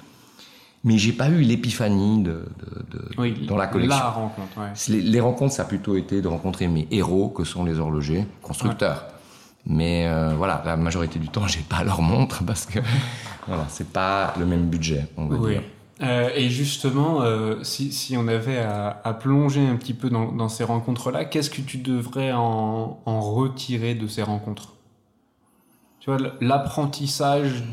Mais 0.85 0.97
j'ai 0.97 1.11
pas 1.11 1.29
eu 1.29 1.41
l'épiphanie 1.41 2.21
de, 2.21 2.45
de, 2.59 3.29
de 3.35 3.45
dans 3.47 3.57
la 3.57 3.67
collection. 3.67 3.99
La 3.99 4.09
rencontre, 4.09 4.57
ouais. 4.57 4.71
les, 4.87 5.01
les, 5.01 5.19
rencontres, 5.19 5.53
ça 5.53 5.63
a 5.63 5.65
plutôt 5.65 5.97
été 5.97 6.21
de 6.21 6.27
rencontrer 6.27 6.67
mes 6.67 6.87
héros, 6.91 7.29
que 7.29 7.43
sont 7.43 7.65
les 7.65 7.79
horlogers, 7.79 8.25
constructeurs. 8.43 9.07
Mais 9.65 10.07
euh, 10.07 10.33
voilà, 10.37 10.61
la 10.65 10.77
majorité 10.77 11.19
du 11.19 11.27
temps, 11.27 11.47
j'ai 11.47 11.61
pas 11.61 11.83
leur 11.83 12.01
montre 12.01 12.43
parce 12.45 12.65
que 12.65 12.79
voilà, 13.47 13.65
c'est 13.69 13.89
pas 13.91 14.33
le 14.39 14.45
même 14.45 14.67
budget, 14.67 15.07
on 15.17 15.25
va 15.25 15.37
oui. 15.37 15.51
dire. 15.53 15.63
Euh, 16.01 16.29
et 16.35 16.49
justement, 16.49 17.21
euh, 17.21 17.63
si, 17.63 17.93
si, 17.93 18.17
on 18.17 18.27
avait 18.27 18.57
à, 18.57 18.99
à, 19.03 19.13
plonger 19.13 19.65
un 19.65 19.77
petit 19.77 19.93
peu 19.93 20.09
dans, 20.09 20.31
dans 20.33 20.49
ces 20.49 20.65
rencontres-là, 20.65 21.23
qu'est-ce 21.23 21.49
que 21.49 21.61
tu 21.61 21.77
devrais 21.77 22.33
en, 22.33 22.99
en, 23.05 23.21
retirer 23.21 23.95
de 23.95 24.05
ces 24.05 24.21
rencontres? 24.21 24.73
Tu 26.01 26.11
vois, 26.11 26.19
l'apprentissage 26.41 27.63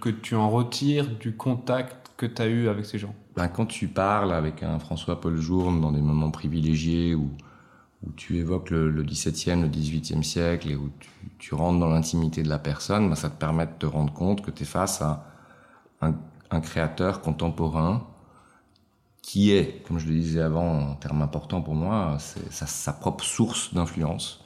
que 0.00 0.08
tu 0.08 0.34
en 0.34 0.48
retires 0.48 1.08
du 1.08 1.36
contact 1.36 1.97
que 2.18 2.26
tu 2.26 2.42
as 2.42 2.46
eu 2.46 2.68
avec 2.68 2.84
ces 2.84 2.98
gens? 2.98 3.14
Ben, 3.34 3.48
Quand 3.48 3.64
tu 3.64 3.88
parles 3.88 4.34
avec 4.34 4.62
un 4.62 4.78
François-Paul 4.78 5.36
Journe 5.36 5.80
dans 5.80 5.92
des 5.92 6.02
moments 6.02 6.30
privilégiés 6.30 7.14
où, 7.14 7.30
où 8.02 8.12
tu 8.12 8.36
évoques 8.36 8.68
le, 8.68 8.90
le 8.90 9.02
17e, 9.02 9.62
le 9.62 9.68
18e 9.68 10.22
siècle 10.22 10.70
et 10.70 10.76
où 10.76 10.90
tu, 11.38 11.54
rentres 11.54 11.80
dans 11.80 11.88
l'intimité 11.88 12.42
de 12.42 12.50
la 12.50 12.58
personne, 12.58 13.08
ben, 13.08 13.14
ça 13.14 13.30
te 13.30 13.38
permet 13.38 13.64
de 13.64 13.72
te 13.78 13.86
rendre 13.86 14.12
compte 14.12 14.42
que 14.42 14.50
tu 14.50 14.64
es 14.64 14.66
face 14.66 15.00
à 15.00 15.24
un 16.02 16.60
créateur 16.60 17.22
contemporain 17.22 18.06
qui 19.28 19.52
est, 19.52 19.82
comme 19.86 19.98
je 19.98 20.06
le 20.06 20.14
disais 20.14 20.40
avant, 20.40 20.92
un 20.92 20.94
terme 20.94 21.20
important 21.20 21.60
pour 21.60 21.74
moi, 21.74 22.16
c'est 22.18 22.50
sa, 22.50 22.92
propre 22.94 23.22
source 23.22 23.74
d'influence. 23.74 24.42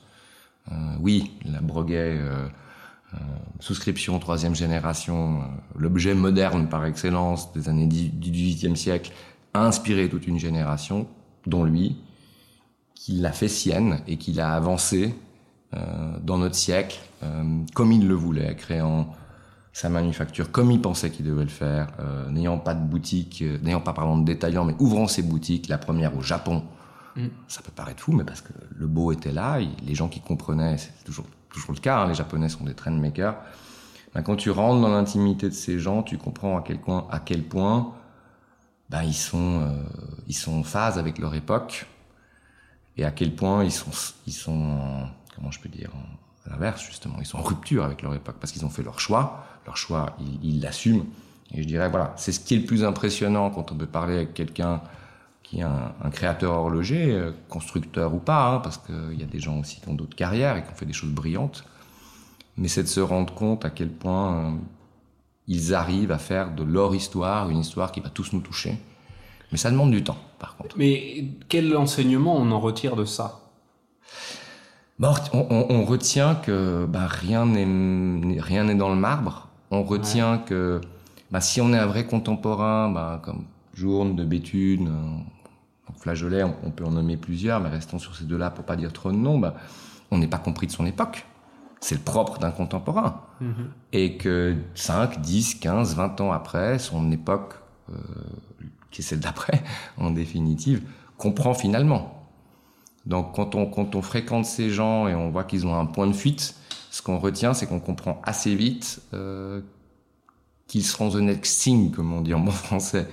Euh, 0.72 0.96
oui, 0.98 1.38
la 1.44 1.60
Breguet, 1.60 2.18
euh, 2.18 2.48
souscription 3.60 4.18
troisième 4.18 4.54
génération, 4.54 5.40
euh, 5.40 5.44
l'objet 5.76 6.14
moderne 6.14 6.68
par 6.68 6.84
excellence 6.84 7.52
des 7.52 7.68
années 7.68 7.86
du 7.86 8.30
XVIIIe 8.30 8.76
siècle, 8.76 9.12
a 9.54 9.64
inspiré 9.66 10.08
toute 10.08 10.26
une 10.26 10.38
génération, 10.38 11.06
dont 11.46 11.64
lui, 11.64 11.96
qui 12.94 13.12
l'a 13.12 13.32
fait 13.32 13.48
sienne 13.48 14.00
et 14.06 14.16
qui 14.16 14.32
l'a 14.32 14.54
avancé 14.54 15.14
euh, 15.74 16.18
dans 16.22 16.38
notre 16.38 16.54
siècle 16.54 17.00
comme 17.72 17.92
il 17.92 18.08
le 18.08 18.14
voulait, 18.14 18.56
créant 18.56 19.14
sa 19.72 19.88
manufacture 19.88 20.50
comme 20.50 20.70
il 20.70 20.80
pensait 20.80 21.10
qu'il 21.10 21.26
devait 21.26 21.44
le 21.44 21.48
faire, 21.48 21.88
euh, 22.00 22.28
n'ayant 22.30 22.58
pas 22.58 22.74
de 22.74 22.84
boutique, 22.84 23.42
euh, 23.42 23.58
n'ayant 23.62 23.80
pas 23.80 23.92
pardon 23.92 24.18
de 24.18 24.24
détaillant, 24.24 24.64
mais 24.64 24.74
ouvrant 24.78 25.08
ses 25.08 25.22
boutiques, 25.22 25.68
la 25.68 25.78
première 25.78 26.16
au 26.16 26.20
Japon. 26.20 26.62
Mm. 27.16 27.26
Ça 27.48 27.62
peut 27.62 27.72
paraître 27.74 28.00
fou, 28.00 28.12
mais 28.12 28.24
parce 28.24 28.40
que 28.40 28.52
le 28.74 28.86
beau 28.86 29.12
était 29.12 29.32
là, 29.32 29.58
les 29.58 29.94
gens 29.94 30.08
qui 30.08 30.20
comprenaient, 30.20 30.78
c'est 30.78 31.04
toujours 31.04 31.26
toujours 31.50 31.72
le 31.72 31.80
cas. 31.80 31.98
Hein, 31.98 32.08
les 32.08 32.14
Japonais 32.14 32.48
sont 32.48 32.64
des 32.64 32.74
trendmakers. 32.74 33.36
Ben, 34.14 34.22
quand 34.22 34.36
tu 34.36 34.50
rentres 34.50 34.80
dans 34.80 34.92
l'intimité 34.92 35.48
de 35.48 35.54
ces 35.54 35.78
gens, 35.78 36.02
tu 36.02 36.18
comprends 36.18 36.58
à 36.58 36.62
quel 36.62 36.80
point, 36.80 37.06
à 37.10 37.18
quel 37.18 37.42
point, 37.42 37.94
ben, 38.90 39.02
ils 39.02 39.14
sont 39.14 39.60
euh, 39.62 39.82
ils 40.28 40.34
sont 40.34 40.60
en 40.60 40.62
phase 40.62 40.98
avec 40.98 41.18
leur 41.18 41.34
époque 41.34 41.86
et 42.96 43.04
à 43.04 43.10
quel 43.10 43.34
point 43.34 43.64
ils 43.64 43.72
sont 43.72 43.90
ils 44.26 44.32
sont 44.32 45.06
comment 45.34 45.50
je 45.50 45.60
peux 45.60 45.68
dire 45.68 45.90
à 46.46 46.50
l'inverse 46.50 46.84
justement, 46.84 47.16
ils 47.20 47.26
sont 47.26 47.38
en 47.38 47.42
rupture 47.42 47.84
avec 47.84 48.02
leur 48.02 48.14
époque 48.14 48.36
parce 48.40 48.52
qu'ils 48.52 48.64
ont 48.66 48.70
fait 48.70 48.82
leur 48.82 49.00
choix 49.00 49.46
leur 49.66 49.76
choix, 49.76 50.16
ils 50.42 50.60
l'assument. 50.60 51.06
Et 51.54 51.62
je 51.62 51.68
dirais, 51.68 51.88
voilà, 51.88 52.14
c'est 52.16 52.32
ce 52.32 52.40
qui 52.40 52.54
est 52.54 52.58
le 52.58 52.64
plus 52.64 52.84
impressionnant 52.84 53.50
quand 53.50 53.72
on 53.72 53.76
peut 53.76 53.86
parler 53.86 54.14
avec 54.14 54.34
quelqu'un 54.34 54.80
qui 55.42 55.60
est 55.60 55.62
un, 55.62 55.94
un, 56.02 56.10
créateur 56.10 56.52
horloger, 56.52 57.12
euh, 57.12 57.32
constructeur 57.48 58.14
ou 58.14 58.18
pas, 58.18 58.48
hein, 58.48 58.58
parce 58.60 58.78
qu'il 58.78 59.18
y 59.18 59.22
a 59.22 59.26
des 59.26 59.40
gens 59.40 59.58
aussi 59.60 59.80
qui 59.80 59.88
ont 59.88 59.94
d'autres 59.94 60.16
carrières 60.16 60.56
et 60.56 60.62
qui 60.62 60.70
ont 60.70 60.74
fait 60.74 60.86
des 60.86 60.92
choses 60.92 61.10
brillantes. 61.10 61.64
Mais 62.56 62.68
c'est 62.68 62.82
de 62.82 62.88
se 62.88 63.00
rendre 63.00 63.34
compte 63.34 63.64
à 63.64 63.70
quel 63.70 63.90
point 63.90 64.36
euh, 64.36 64.50
ils 65.48 65.74
arrivent 65.74 66.12
à 66.12 66.18
faire 66.18 66.54
de 66.54 66.62
leur 66.62 66.94
histoire 66.94 67.50
une 67.50 67.58
histoire 67.58 67.92
qui 67.92 68.00
va 68.00 68.10
tous 68.10 68.32
nous 68.32 68.40
toucher. 68.40 68.76
Mais 69.50 69.58
ça 69.58 69.70
demande 69.70 69.90
du 69.90 70.02
temps, 70.02 70.18
par 70.38 70.56
contre. 70.56 70.76
Mais 70.78 71.24
quel 71.48 71.76
enseignement 71.76 72.36
on 72.36 72.50
en 72.50 72.60
retire 72.60 72.96
de 72.96 73.04
ça? 73.04 73.40
On, 75.00 75.14
on, 75.32 75.66
on, 75.68 75.84
retient 75.84 76.36
que 76.36 76.86
bah, 76.88 77.08
rien 77.08 77.44
n'est 77.44 78.40
rien 78.40 78.64
n'est 78.64 78.76
dans 78.76 78.90
le 78.90 78.94
marbre 78.94 79.48
on 79.72 79.82
retient 79.82 80.34
ouais. 80.34 80.40
que 80.46 80.80
bah, 81.30 81.40
si 81.40 81.60
on 81.60 81.72
est 81.72 81.78
un 81.78 81.86
vrai 81.86 82.04
contemporain, 82.04 82.90
bah, 82.90 83.20
comme 83.24 83.46
Journe, 83.74 84.16
de 84.16 84.24
Béthune, 84.24 84.88
euh, 84.88 85.92
Flageolet, 85.98 86.42
on, 86.42 86.54
on, 86.64 86.70
peut 86.70 86.84
en 86.84 86.90
nommer 86.90 87.16
plusieurs, 87.16 87.60
mais 87.60 87.68
restons 87.68 87.98
sur 87.98 88.14
ces 88.16 88.24
deux-là 88.24 88.50
pour 88.50 88.64
pas 88.64 88.76
dire 88.76 88.92
trop 88.92 89.10
de 89.10 89.16
noms, 89.16 89.38
bah, 89.38 89.54
on 90.10 90.18
n'est 90.18 90.28
pas 90.28 90.38
compris 90.38 90.66
de 90.66 90.72
son 90.72 90.86
époque. 90.86 91.26
C'est 91.80 91.96
le 91.96 92.00
propre 92.00 92.38
d'un 92.38 92.52
contemporain. 92.52 93.22
Mm 93.40 93.50
-hmm. 93.50 93.66
Et 93.92 94.16
que 94.16 94.56
5, 94.74 95.20
10, 95.20 95.56
15, 95.56 95.96
20 95.96 96.20
ans 96.20 96.32
après, 96.32 96.78
son 96.78 97.10
époque, 97.10 97.54
euh, 97.90 97.94
qui 98.90 99.00
est 99.00 99.04
celle 99.04 99.20
d'après, 99.20 99.62
en 99.98 100.10
définitive, 100.10 100.82
comprend 101.16 101.54
finalement. 101.54 102.28
Donc 103.06 103.34
quand 103.34 103.54
on, 103.54 103.66
quand 103.66 103.94
on 103.94 104.02
fréquente 104.02 104.44
ces 104.44 104.70
gens 104.70 105.08
et 105.08 105.14
on 105.14 105.30
voit 105.30 105.44
qu'ils 105.44 105.66
ont 105.66 105.74
un 105.74 105.86
point 105.86 106.06
de 106.06 106.12
fuite, 106.12 106.54
ce 106.90 107.02
qu'on 107.02 107.18
retient, 107.18 107.54
c'est 107.54 107.66
qu'on 107.66 107.80
comprend 107.80 108.20
assez 108.24 108.54
vite 108.54 109.02
euh, 109.14 109.60
qu'ils 110.68 110.84
seront 110.84 111.10
the 111.10 111.16
next 111.16 111.62
thing, 111.62 111.90
comme 111.90 112.12
on 112.12 112.20
dit 112.20 112.34
en 112.34 112.40
bon 112.40 112.52
français. 112.68 113.08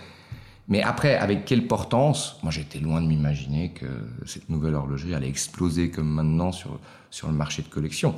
Mais 0.70 0.84
après, 0.84 1.18
avec 1.18 1.46
quelle 1.46 1.68
portance? 1.68 2.38
Moi, 2.44 2.52
j'étais 2.52 2.80
loin 2.80 3.02
de 3.02 3.08
m'imaginer 3.08 3.72
que 3.72 3.88
cette 4.26 4.50
nouvelle 4.50 4.76
horlogerie 4.76 5.16
allait 5.16 5.28
exploser 5.28 5.90
comme 5.90 6.08
maintenant 6.08 6.52
sur, 6.52 6.80
sur 7.10 7.28
le 7.28 7.34
marché 7.34 7.64
de 7.64 7.68
collection. 7.68 8.12
Ouais. 8.12 8.16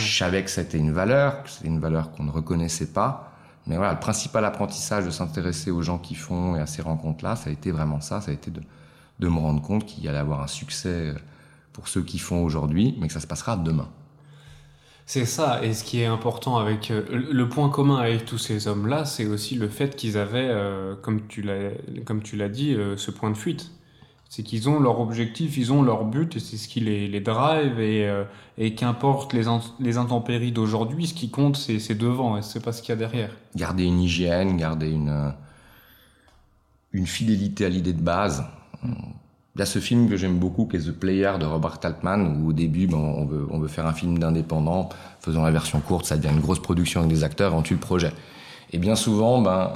Je 0.00 0.18
savais 0.18 0.44
que 0.44 0.50
c'était 0.50 0.78
une 0.78 0.92
valeur, 0.92 1.42
que 1.42 1.50
c'était 1.50 1.66
une 1.66 1.80
valeur 1.80 2.12
qu'on 2.12 2.22
ne 2.22 2.30
reconnaissait 2.30 2.92
pas. 2.92 3.32
Mais 3.66 3.76
voilà, 3.76 3.92
le 3.94 3.98
principal 3.98 4.44
apprentissage 4.44 5.04
de 5.04 5.10
s'intéresser 5.10 5.72
aux 5.72 5.82
gens 5.82 5.98
qui 5.98 6.14
font 6.14 6.54
et 6.54 6.60
à 6.60 6.66
ces 6.66 6.80
rencontres-là, 6.80 7.34
ça 7.34 7.50
a 7.50 7.52
été 7.52 7.72
vraiment 7.72 8.00
ça. 8.00 8.20
Ça 8.20 8.30
a 8.30 8.34
été 8.34 8.52
de, 8.52 8.62
de 9.18 9.28
me 9.28 9.38
rendre 9.38 9.60
compte 9.60 9.84
qu'il 9.84 10.04
y 10.04 10.08
allait 10.08 10.18
avoir 10.18 10.42
un 10.42 10.46
succès 10.46 11.12
pour 11.72 11.88
ceux 11.88 12.02
qui 12.02 12.20
font 12.20 12.44
aujourd'hui, 12.44 12.96
mais 13.00 13.08
que 13.08 13.12
ça 13.12 13.20
se 13.20 13.26
passera 13.26 13.56
demain. 13.56 13.88
C'est 15.12 15.24
ça, 15.24 15.64
et 15.64 15.74
ce 15.74 15.82
qui 15.82 16.00
est 16.00 16.06
important 16.06 16.56
avec 16.56 16.92
euh, 16.92 17.02
le 17.10 17.48
point 17.48 17.68
commun 17.68 17.96
avec 17.96 18.24
tous 18.26 18.38
ces 18.38 18.68
hommes-là, 18.68 19.04
c'est 19.04 19.26
aussi 19.26 19.56
le 19.56 19.68
fait 19.68 19.96
qu'ils 19.96 20.16
avaient, 20.16 20.46
euh, 20.48 20.94
comme 20.94 21.26
tu 21.26 21.42
l'as, 21.42 21.72
comme 22.04 22.22
tu 22.22 22.36
l'as 22.36 22.48
dit, 22.48 22.74
euh, 22.74 22.96
ce 22.96 23.10
point 23.10 23.28
de 23.32 23.36
fuite. 23.36 23.72
C'est 24.28 24.44
qu'ils 24.44 24.68
ont 24.68 24.78
leur 24.78 25.00
objectif, 25.00 25.56
ils 25.56 25.72
ont 25.72 25.82
leur 25.82 26.04
but, 26.04 26.36
et 26.36 26.38
c'est 26.38 26.56
ce 26.56 26.68
qui 26.68 26.78
les, 26.78 27.08
les 27.08 27.18
drive, 27.18 27.80
et, 27.80 28.08
euh, 28.08 28.22
et 28.56 28.76
qu'importe 28.76 29.32
les, 29.32 29.46
les 29.80 29.96
intempéries 29.96 30.52
d'aujourd'hui, 30.52 31.08
ce 31.08 31.14
qui 31.14 31.28
compte, 31.28 31.56
c'est 31.56 31.98
devant, 31.98 32.38
et 32.38 32.42
c'est 32.42 32.62
pas 32.62 32.70
ce 32.70 32.80
qu'il 32.80 32.90
y 32.90 32.92
a 32.92 32.96
derrière. 32.96 33.36
Garder 33.56 33.86
une 33.86 34.00
hygiène, 34.00 34.56
garder 34.56 34.92
une, 34.92 35.34
une 36.92 37.08
fidélité 37.08 37.64
à 37.64 37.68
l'idée 37.68 37.94
de 37.94 38.00
base. 38.00 38.44
Il 39.60 39.64
y 39.64 39.64
a 39.64 39.66
ce 39.66 39.78
film 39.78 40.08
que 40.08 40.16
j'aime 40.16 40.38
beaucoup, 40.38 40.64
qui 40.64 40.76
est 40.76 40.86
The 40.86 40.90
Player 40.90 41.32
de 41.38 41.44
Robert 41.44 41.80
Altman, 41.82 42.38
où 42.40 42.48
au 42.48 42.52
début, 42.54 42.88
on, 42.94 43.26
veut, 43.26 43.46
on 43.50 43.58
veut 43.58 43.68
faire 43.68 43.86
un 43.86 43.92
film 43.92 44.16
d'indépendant, 44.16 44.88
faisant 45.20 45.42
la 45.42 45.50
version 45.50 45.80
courte, 45.80 46.06
ça 46.06 46.16
devient 46.16 46.32
une 46.34 46.40
grosse 46.40 46.60
production 46.60 47.00
avec 47.00 47.12
des 47.12 47.24
acteurs, 47.24 47.52
on 47.52 47.60
tue 47.60 47.74
le 47.74 47.78
projet. 47.78 48.10
Et 48.72 48.78
bien 48.78 48.96
souvent, 48.96 49.42
ben, 49.42 49.70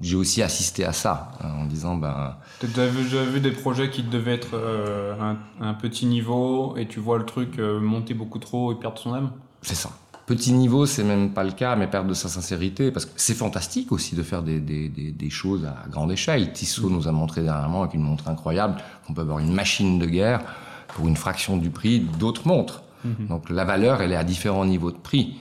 j'ai 0.00 0.14
aussi 0.14 0.40
assisté 0.40 0.84
à 0.84 0.92
ça, 0.92 1.32
hein, 1.42 1.48
en 1.62 1.64
disant, 1.64 1.96
ben... 1.96 2.36
Tu 2.60 2.66
as 2.66 2.90
déjà 2.90 3.24
vu 3.24 3.40
des 3.40 3.50
projets 3.50 3.90
qui 3.90 4.04
devaient 4.04 4.34
être 4.34 4.54
euh, 4.54 5.34
un, 5.60 5.74
petit 5.74 6.06
niveau, 6.06 6.76
et 6.76 6.86
tu 6.86 7.00
vois 7.00 7.18
le 7.18 7.26
truc 7.26 7.58
euh, 7.58 7.80
monter 7.80 8.14
beaucoup 8.14 8.38
trop 8.38 8.70
et 8.70 8.76
perdre 8.76 8.98
son 8.98 9.14
âme? 9.14 9.32
C'est 9.62 9.74
ça. 9.74 9.90
Petit 10.28 10.52
niveau, 10.52 10.84
c'est 10.84 11.04
même 11.04 11.30
pas 11.30 11.42
le 11.42 11.52
cas, 11.52 11.74
mais 11.74 11.86
perdre 11.86 12.10
de 12.10 12.14
sa 12.14 12.28
sincérité, 12.28 12.90
parce 12.90 13.06
que 13.06 13.12
c'est 13.16 13.32
fantastique 13.32 13.90
aussi 13.92 14.14
de 14.14 14.22
faire 14.22 14.42
des, 14.42 14.60
des, 14.60 14.90
des, 14.90 15.10
des, 15.10 15.30
choses 15.30 15.64
à 15.64 15.88
grande 15.88 16.12
échelle. 16.12 16.52
Tissot 16.52 16.90
nous 16.90 17.08
a 17.08 17.12
montré 17.12 17.42
dernièrement, 17.42 17.80
avec 17.80 17.94
une 17.94 18.02
montre 18.02 18.28
incroyable, 18.28 18.76
qu'on 19.06 19.14
peut 19.14 19.22
avoir 19.22 19.38
une 19.38 19.54
machine 19.54 19.98
de 19.98 20.04
guerre 20.04 20.42
pour 20.88 21.08
une 21.08 21.16
fraction 21.16 21.56
du 21.56 21.70
prix 21.70 22.00
d'autres 22.00 22.46
montres. 22.46 22.82
Mhm. 23.06 23.28
Donc 23.28 23.48
la 23.48 23.64
valeur, 23.64 24.02
elle 24.02 24.12
est 24.12 24.16
à 24.16 24.22
différents 24.22 24.66
niveaux 24.66 24.90
de 24.90 24.98
prix. 24.98 25.38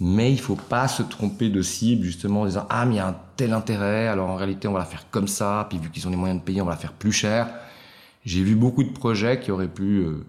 Mais 0.00 0.32
il 0.32 0.40
faut 0.40 0.56
pas 0.56 0.88
se 0.88 1.04
tromper 1.04 1.48
de 1.48 1.62
cible, 1.62 2.02
justement, 2.02 2.40
en 2.40 2.46
disant 2.46 2.66
Ah, 2.70 2.86
mais 2.86 2.94
il 2.94 2.96
y 2.96 3.00
a 3.00 3.06
un 3.06 3.16
tel 3.36 3.52
intérêt, 3.52 4.08
alors 4.08 4.30
en 4.30 4.34
réalité, 4.34 4.66
on 4.66 4.72
va 4.72 4.80
la 4.80 4.84
faire 4.84 5.08
comme 5.12 5.28
ça, 5.28 5.64
puis 5.68 5.78
vu 5.78 5.90
qu'ils 5.90 6.08
ont 6.08 6.10
les 6.10 6.16
moyens 6.16 6.40
de 6.40 6.44
payer, 6.44 6.60
on 6.60 6.64
va 6.64 6.72
la 6.72 6.76
faire 6.76 6.94
plus 6.94 7.12
cher. 7.12 7.46
J'ai 8.24 8.42
vu 8.42 8.56
beaucoup 8.56 8.82
de 8.82 8.90
projets 8.90 9.38
qui 9.38 9.52
auraient 9.52 9.68
pu 9.68 9.98
euh, 10.00 10.26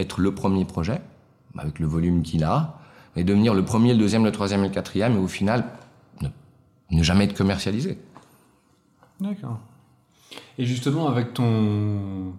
être 0.00 0.20
le 0.20 0.34
premier 0.34 0.64
projet, 0.64 1.00
avec 1.56 1.78
le 1.78 1.86
volume 1.86 2.24
qu'il 2.24 2.42
a, 2.42 2.80
mais 3.16 3.24
devenir 3.24 3.54
le 3.54 3.64
premier, 3.64 3.92
le 3.92 3.98
deuxième, 3.98 4.24
le 4.24 4.32
troisième 4.32 4.60
et 4.64 4.68
le 4.68 4.74
quatrième, 4.74 5.16
et 5.16 5.18
au 5.18 5.28
final, 5.28 5.64
ne, 6.20 6.28
ne 6.90 7.02
jamais 7.02 7.24
être 7.24 7.36
commercialisé. 7.36 7.98
D'accord. 9.20 9.60
Et 10.58 10.64
justement, 10.64 11.08
avec 11.08 11.34
ton, 11.34 12.32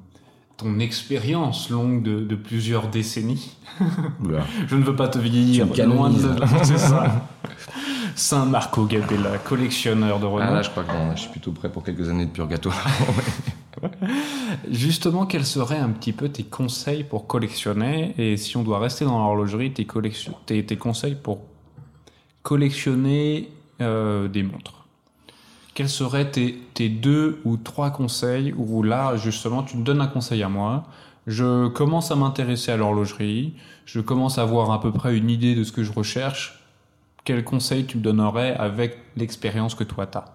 ton 0.58 0.80
expérience 0.80 1.70
longue 1.70 2.04
de, 2.04 2.36
plusieurs 2.36 2.88
décennies. 2.88 3.58
je 4.68 4.76
ne 4.76 4.84
veux 4.84 4.96
pas 4.96 5.08
te 5.08 5.20
vieillir 5.20 5.68
loin 5.86 6.10
de 6.10 6.20
c'est 6.64 6.78
ça. 6.78 7.28
Saint 8.16 8.46
Marco 8.46 8.86
Gabella, 8.86 9.38
collectionneur 9.40 10.20
de 10.20 10.26
Renault. 10.26 10.46
Ah 10.48 10.54
là, 10.54 10.62
je 10.62 10.70
crois 10.70 10.84
que 10.84 10.92
je 11.16 11.22
suis 11.22 11.32
plutôt 11.32 11.52
prêt 11.52 11.70
pour 11.70 11.84
quelques 11.84 12.10
années 12.10 12.26
de 12.26 12.32
purgatoire. 12.32 12.88
Justement, 14.72 15.26
quels 15.26 15.46
seraient 15.46 15.78
un 15.78 15.90
petit 15.90 16.14
peu 16.14 16.30
tes 16.30 16.44
conseils 16.44 17.04
pour 17.04 17.28
collectionner 17.28 18.14
Et 18.18 18.38
si 18.38 18.58
on 18.58 18.64
doit 18.64 18.80
rester 18.80 19.06
dans 19.06 19.20
l'horlogerie, 19.20 19.74
tes, 19.74 19.86
conseils 20.78 21.16
pour 21.16 21.42
collectionner 22.44 23.50
euh, 23.82 24.28
des 24.28 24.44
montres? 24.44 24.86
Quels 25.74 25.90
seraient 25.90 26.32
tes, 26.32 26.90
deux 26.90 27.42
ou 27.44 27.58
trois 27.58 27.90
conseils 27.90 28.54
où 28.58 28.82
là, 28.82 29.18
justement, 29.18 29.64
tu 29.64 29.78
me 29.78 29.84
donnes 29.84 30.02
un 30.02 30.08
conseil 30.08 30.42
à 30.42 30.50
moi, 30.50 30.86
je 31.28 31.68
commence 31.68 32.12
à 32.12 32.16
m'intéresser 32.16 32.72
à 32.72 32.78
l'horlogerie, 32.78 33.56
je 33.86 34.00
commence 34.00 34.38
à 34.38 34.44
avoir 34.44 34.72
à 34.72 34.80
peu 34.80 34.92
près 34.92 35.18
une 35.18 35.30
idée 35.30 35.54
de 35.54 35.64
ce 35.64 35.74
que 35.74 35.84
je 35.84 35.92
recherche, 35.92 36.64
quel 37.26 37.44
conseil 37.44 37.86
tu 37.86 37.98
me 37.98 38.04
donnerais 38.04 38.54
avec 38.56 39.00
l'expérience 39.18 39.76
que 39.76 39.84
toi 39.84 40.08
tu 40.08 40.18
as 40.18 40.26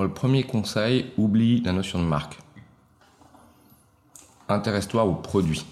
Le 0.00 0.10
premier 0.10 0.44
conseil, 0.44 1.06
oublie 1.16 1.60
la 1.62 1.72
notion 1.72 1.98
de 1.98 2.04
marque. 2.04 2.38
Intéresse-toi 4.48 5.04
aux 5.04 5.14
produits. 5.14 5.64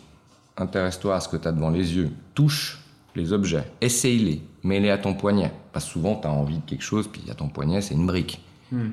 Intéresse-toi 0.56 1.16
à 1.16 1.20
ce 1.20 1.28
que 1.28 1.36
tu 1.36 1.48
as 1.48 1.52
devant 1.52 1.70
les 1.70 1.96
yeux. 1.96 2.10
Touche 2.34 2.82
les 3.14 3.32
objets. 3.32 3.64
Essaye-les. 3.80 4.42
Mets-les 4.62 4.90
à 4.90 4.98
ton 4.98 5.14
poignet. 5.14 5.52
Parce 5.72 5.86
que 5.86 5.92
souvent, 5.92 6.16
tu 6.16 6.26
as 6.26 6.30
envie 6.30 6.58
de 6.58 6.64
quelque 6.64 6.82
chose, 6.82 7.08
puis 7.08 7.22
à 7.30 7.34
ton 7.34 7.48
poignet, 7.48 7.80
c'est 7.80 7.94
une 7.94 8.06
brique. 8.06 8.40
Hmm. 8.72 8.90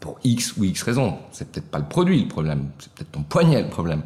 Pour 0.00 0.18
X 0.24 0.56
ou 0.56 0.64
X 0.64 0.82
raisons. 0.82 1.18
C'est 1.32 1.50
peut-être 1.50 1.70
pas 1.70 1.78
le 1.78 1.86
produit 1.86 2.20
le 2.20 2.28
problème, 2.28 2.68
c'est 2.78 2.92
peut-être 2.92 3.12
ton 3.12 3.22
poignet 3.22 3.62
le 3.62 3.68
problème. 3.68 4.02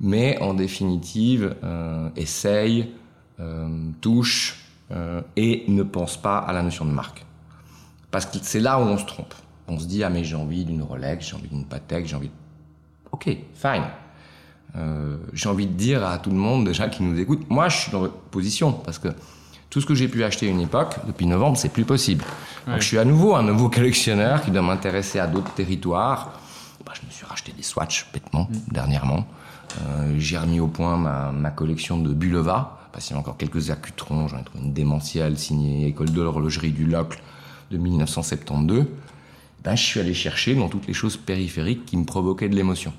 Mais 0.00 0.40
en 0.40 0.54
définitive, 0.54 1.56
euh, 1.62 2.08
essaye, 2.16 2.90
euh, 3.38 3.90
touche 4.00 4.64
euh, 4.92 5.20
et 5.36 5.64
ne 5.68 5.82
pense 5.82 6.16
pas 6.16 6.38
à 6.38 6.52
la 6.54 6.62
notion 6.62 6.86
de 6.86 6.90
marque. 6.90 7.24
Parce 8.10 8.24
que 8.24 8.38
c'est 8.40 8.60
là 8.60 8.80
où 8.80 8.82
on 8.82 8.96
se 8.96 9.04
trompe. 9.04 9.34
On 9.68 9.78
se 9.78 9.86
dit, 9.86 10.02
ah 10.02 10.08
mais 10.08 10.24
j'ai 10.24 10.36
envie 10.36 10.64
d'une 10.64 10.82
Rolex, 10.82 11.28
j'ai 11.28 11.36
envie 11.36 11.48
d'une 11.48 11.66
Patek, 11.66 12.06
j'ai 12.06 12.16
envie 12.16 12.30
Ok, 13.12 13.24
fine. 13.54 13.84
Euh, 14.76 15.16
j'ai 15.32 15.48
envie 15.48 15.66
de 15.66 15.72
dire 15.72 16.04
à 16.06 16.18
tout 16.18 16.30
le 16.30 16.36
monde 16.36 16.64
déjà 16.64 16.88
qui 16.88 17.02
nous 17.02 17.18
écoute, 17.18 17.42
moi 17.48 17.68
je 17.68 17.76
suis 17.76 17.92
dans 17.92 18.00
votre 18.00 18.14
position 18.14 18.72
parce 18.72 18.98
que 18.98 19.08
tout 19.68 19.80
ce 19.80 19.86
que 19.86 19.94
j'ai 19.94 20.08
pu 20.08 20.24
acheter 20.24 20.48
à 20.48 20.50
une 20.50 20.60
époque, 20.60 20.96
depuis 21.06 21.26
novembre, 21.26 21.56
c'est 21.56 21.68
plus 21.68 21.84
possible. 21.84 22.24
Donc 22.66 22.80
je 22.80 22.86
suis 22.86 22.98
à 22.98 23.04
nouveau 23.04 23.34
un 23.34 23.42
nouveau 23.42 23.68
collectionneur 23.70 24.42
qui 24.42 24.50
doit 24.50 24.62
m'intéresser 24.62 25.18
à 25.18 25.26
d'autres 25.26 25.52
territoires. 25.54 26.40
Bah, 26.84 26.92
je 27.00 27.06
me 27.06 27.10
suis 27.10 27.24
racheté 27.24 27.52
des 27.52 27.62
Swatch 27.62 28.06
bêtement 28.12 28.48
mm. 28.50 28.72
dernièrement. 28.72 29.26
Euh, 29.82 30.14
j'ai 30.18 30.36
remis 30.38 30.58
au 30.58 30.66
point 30.66 30.96
ma, 30.96 31.30
ma 31.30 31.50
collection 31.50 31.98
de 31.98 32.12
Bulova, 32.12 32.80
parce 32.92 33.06
qu'il 33.06 33.14
y 33.14 33.16
a 33.16 33.20
encore 33.20 33.36
quelques 33.36 33.70
accutrons. 33.70 34.26
J'en 34.26 34.38
ai 34.38 34.44
trouvé 34.44 34.64
une 34.64 34.72
démentielle 34.72 35.38
signée 35.38 35.86
École 35.86 36.10
de 36.10 36.20
l'horlogerie 36.20 36.72
du 36.72 36.86
Locle 36.86 37.22
de 37.70 37.78
1972. 37.78 38.86
Ben, 39.62 39.76
je 39.76 39.82
suis 39.82 40.00
allé 40.00 40.14
chercher 40.14 40.54
dans 40.54 40.68
toutes 40.68 40.86
les 40.86 40.94
choses 40.94 41.16
périphériques 41.16 41.84
qui 41.84 41.96
me 41.96 42.04
provoquaient 42.04 42.48
de 42.48 42.56
l'émotion. 42.56 42.92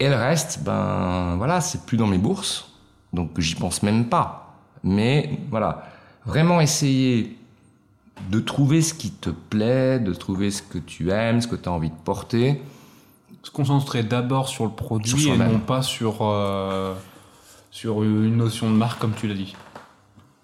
Et 0.00 0.08
le 0.08 0.16
reste, 0.16 0.60
ben 0.64 1.36
voilà, 1.36 1.60
c'est 1.60 1.86
plus 1.86 1.96
dans 1.96 2.06
mes 2.06 2.18
bourses, 2.18 2.72
donc 3.12 3.38
j'y 3.38 3.54
pense 3.54 3.82
même 3.82 4.08
pas. 4.08 4.56
Mais 4.82 5.38
voilà, 5.50 5.86
vraiment 6.26 6.60
essayer 6.60 7.38
de 8.30 8.40
trouver 8.40 8.82
ce 8.82 8.94
qui 8.94 9.10
te 9.10 9.30
plaît, 9.30 9.98
de 9.98 10.12
trouver 10.12 10.50
ce 10.50 10.62
que 10.62 10.78
tu 10.78 11.10
aimes, 11.10 11.40
ce 11.40 11.48
que 11.48 11.56
tu 11.56 11.68
as 11.68 11.72
envie 11.72 11.90
de 11.90 11.96
porter. 12.04 12.60
Se 13.42 13.50
concentrer 13.50 14.02
d'abord 14.02 14.48
sur 14.48 14.64
le 14.64 14.70
produit 14.70 15.28
et 15.28 15.36
non 15.36 15.58
pas 15.58 15.82
sur, 15.82 16.18
euh, 16.22 16.94
sur 17.70 18.02
une 18.02 18.36
notion 18.36 18.70
de 18.70 18.76
marque 18.76 19.00
comme 19.00 19.12
tu 19.14 19.28
l'as 19.28 19.34
dit. 19.34 19.54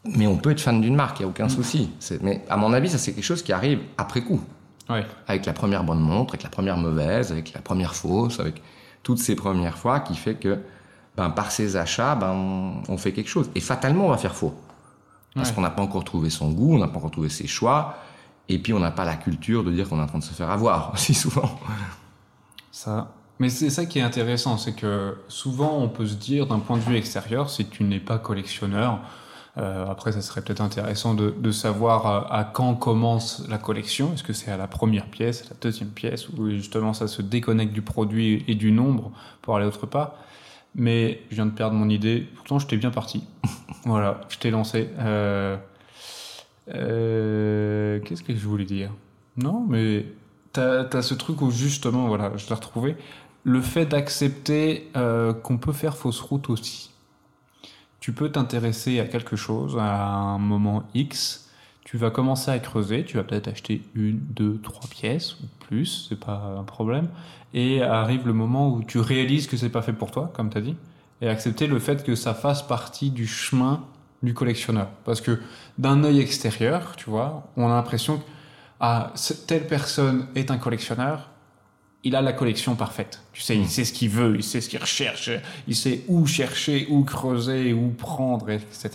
Mais 0.04 0.26
on 0.26 0.36
peut 0.36 0.50
être 0.50 0.60
fan 0.60 0.80
d'une 0.80 0.94
marque, 0.94 1.20
il 1.20 1.22
n'y 1.22 1.26
a 1.26 1.30
aucun 1.30 1.46
mm. 1.46 1.50
souci. 1.50 1.90
Mais 2.22 2.44
à 2.48 2.56
mon 2.56 2.72
avis, 2.72 2.90
ça 2.90 2.98
c'est 2.98 3.12
quelque 3.12 3.24
chose 3.24 3.42
qui 3.42 3.52
arrive 3.52 3.80
après 3.96 4.22
coup. 4.22 4.40
Avec 5.28 5.46
la 5.46 5.52
première 5.52 5.84
bonne 5.84 6.00
montre, 6.00 6.34
avec 6.34 6.42
la 6.42 6.50
première 6.50 6.76
mauvaise, 6.76 7.30
avec 7.30 7.52
la 7.52 7.60
première 7.60 7.94
fausse, 7.94 8.40
avec 8.40 8.60
toutes 9.02 9.18
ces 9.18 9.34
premières 9.34 9.78
fois 9.78 10.00
qui 10.00 10.14
fait 10.14 10.34
que 10.34 10.58
ben, 11.16 11.30
par 11.30 11.50
ses 11.50 11.76
achats, 11.76 12.14
ben, 12.14 12.82
on, 12.88 12.96
fait 12.96 13.12
quelque 13.12 13.28
chose. 13.28 13.50
Et 13.54 13.60
fatalement, 13.60 14.06
on 14.06 14.10
va 14.10 14.16
faire 14.16 14.34
faux. 14.34 14.54
Parce 15.34 15.52
qu'on 15.52 15.60
n'a 15.60 15.70
pas 15.70 15.82
encore 15.82 16.04
trouvé 16.04 16.28
son 16.28 16.50
goût, 16.50 16.74
on 16.74 16.78
n'a 16.78 16.88
pas 16.88 16.98
encore 16.98 17.10
trouvé 17.10 17.28
ses 17.28 17.46
choix, 17.46 17.96
et 18.48 18.58
puis 18.58 18.72
on 18.72 18.80
n'a 18.80 18.90
pas 18.90 19.04
la 19.04 19.16
culture 19.16 19.62
de 19.62 19.70
dire 19.70 19.88
qu'on 19.88 19.98
est 19.98 20.02
en 20.02 20.06
train 20.06 20.18
de 20.18 20.24
se 20.24 20.32
faire 20.34 20.50
avoir 20.50 20.90
aussi 20.94 21.14
souvent. 21.14 21.58
Ça. 22.72 23.12
Mais 23.38 23.48
c'est 23.48 23.70
ça 23.70 23.86
qui 23.86 24.00
est 24.00 24.02
intéressant, 24.02 24.58
c'est 24.58 24.74
que 24.74 25.16
souvent 25.28 25.78
on 25.78 25.88
peut 25.88 26.06
se 26.06 26.14
dire 26.14 26.46
d'un 26.46 26.58
point 26.58 26.76
de 26.76 26.82
vue 26.82 26.96
extérieur, 26.96 27.48
si 27.48 27.66
tu 27.66 27.84
n'es 27.84 28.00
pas 28.00 28.18
collectionneur, 28.18 29.00
euh, 29.60 29.86
après 29.86 30.12
ça 30.12 30.22
serait 30.22 30.40
peut-être 30.40 30.60
intéressant 30.60 31.14
de, 31.14 31.34
de 31.36 31.50
savoir 31.50 32.06
à, 32.06 32.34
à, 32.34 32.44
quand 32.44 32.74
commence 32.74 33.46
la 33.48 33.58
collection, 33.58 34.12
est-ce 34.14 34.22
que 34.22 34.32
c'est 34.32 34.50
à 34.50 34.56
la 34.56 34.66
première 34.66 35.06
pièce, 35.06 35.42
à 35.42 35.50
la 35.50 35.56
deuxième 35.60 35.90
pièce, 35.90 36.28
ou 36.30 36.50
justement 36.50 36.94
ça 36.94 37.08
se 37.08 37.22
déconnecte 37.22 37.72
du 37.72 37.82
produit 37.82 38.44
et 38.48 38.54
du 38.54 38.72
nombre 38.72 39.12
pour 39.42 39.56
aller 39.56 39.66
autre 39.66 39.86
part? 39.86 40.14
Mais 40.74 41.22
je 41.30 41.36
viens 41.36 41.46
de 41.46 41.50
perdre 41.50 41.74
mon 41.74 41.88
idée. 41.88 42.26
Pourtant, 42.36 42.58
je 42.58 42.66
t'ai 42.66 42.76
bien 42.76 42.90
parti. 42.90 43.24
voilà, 43.84 44.20
je 44.28 44.38
t'ai 44.38 44.50
lancé. 44.50 44.88
Euh, 45.00 45.56
euh, 46.74 48.00
qu'est-ce 48.00 48.22
que 48.22 48.34
je 48.34 48.46
voulais 48.46 48.64
dire? 48.64 48.90
Non, 49.36 49.66
mais 49.68 50.06
t'as 50.52 50.84
as 50.92 51.02
ce 51.02 51.14
truc 51.14 51.42
où 51.42 51.50
justement, 51.50 52.06
voilà, 52.08 52.32
je 52.36 52.48
l'ai 52.48 52.54
retrouvé. 52.54 52.96
Le 53.42 53.60
fait 53.60 53.86
d'accepter 53.86 54.90
euh, 54.96 55.32
qu'on 55.32 55.58
peut 55.58 55.72
faire 55.72 55.96
fausse 55.96 56.20
route 56.20 56.50
aussi. 56.50 56.89
Tu 58.00 58.12
peux 58.12 58.30
t'intéresser 58.30 58.98
à 59.00 59.04
quelque 59.04 59.36
chose 59.36 59.76
à 59.78 60.06
un 60.06 60.38
moment 60.38 60.84
X. 60.94 61.48
Tu 61.84 61.96
vas 61.96 62.10
commencer 62.10 62.50
à 62.50 62.58
creuser. 62.58 63.04
Tu 63.04 63.16
vas 63.16 63.24
peut-être 63.24 63.48
acheter 63.48 63.82
une, 63.94 64.18
deux, 64.18 64.58
trois 64.62 64.88
pièces 64.88 65.34
ou 65.40 65.46
plus. 65.60 66.06
C'est 66.08 66.18
pas 66.18 66.54
un 66.58 66.64
problème 66.64 67.08
et 67.52 67.82
arrive 67.82 68.26
le 68.26 68.32
moment 68.32 68.72
où 68.72 68.82
tu 68.82 68.98
réalises 68.98 69.46
que 69.46 69.56
c'est 69.56 69.70
pas 69.70 69.82
fait 69.82 69.92
pour 69.92 70.10
toi, 70.10 70.30
comme 70.34 70.50
tu 70.50 70.58
as 70.58 70.60
dit, 70.60 70.76
et 71.20 71.28
accepter 71.28 71.66
le 71.66 71.78
fait 71.78 72.04
que 72.04 72.14
ça 72.14 72.34
fasse 72.34 72.62
partie 72.62 73.10
du 73.10 73.26
chemin 73.26 73.84
du 74.22 74.34
collectionneur. 74.34 74.88
Parce 75.04 75.20
que 75.20 75.40
d'un 75.78 76.04
œil 76.04 76.20
extérieur, 76.20 76.94
tu 76.96 77.10
vois, 77.10 77.50
on 77.56 77.66
a 77.66 77.74
l'impression 77.74 78.18
que 78.18 78.24
ah, 78.80 79.12
telle 79.46 79.66
personne 79.66 80.26
est 80.34 80.50
un 80.50 80.58
collectionneur, 80.58 81.28
il 82.02 82.16
a 82.16 82.22
la 82.22 82.32
collection 82.32 82.76
parfaite. 82.76 83.22
Tu 83.32 83.42
sais, 83.42 83.56
il 83.56 83.62
hmm. 83.62 83.68
sait 83.68 83.84
ce 83.84 83.92
qu'il 83.92 84.08
veut, 84.08 84.36
il 84.36 84.42
sait 84.42 84.60
ce 84.60 84.68
qu'il 84.68 84.80
recherche, 84.80 85.30
il 85.68 85.76
sait 85.76 86.02
où 86.08 86.26
chercher, 86.26 86.86
où 86.90 87.04
creuser, 87.04 87.72
où 87.72 87.90
prendre, 87.90 88.50
etc. 88.50 88.90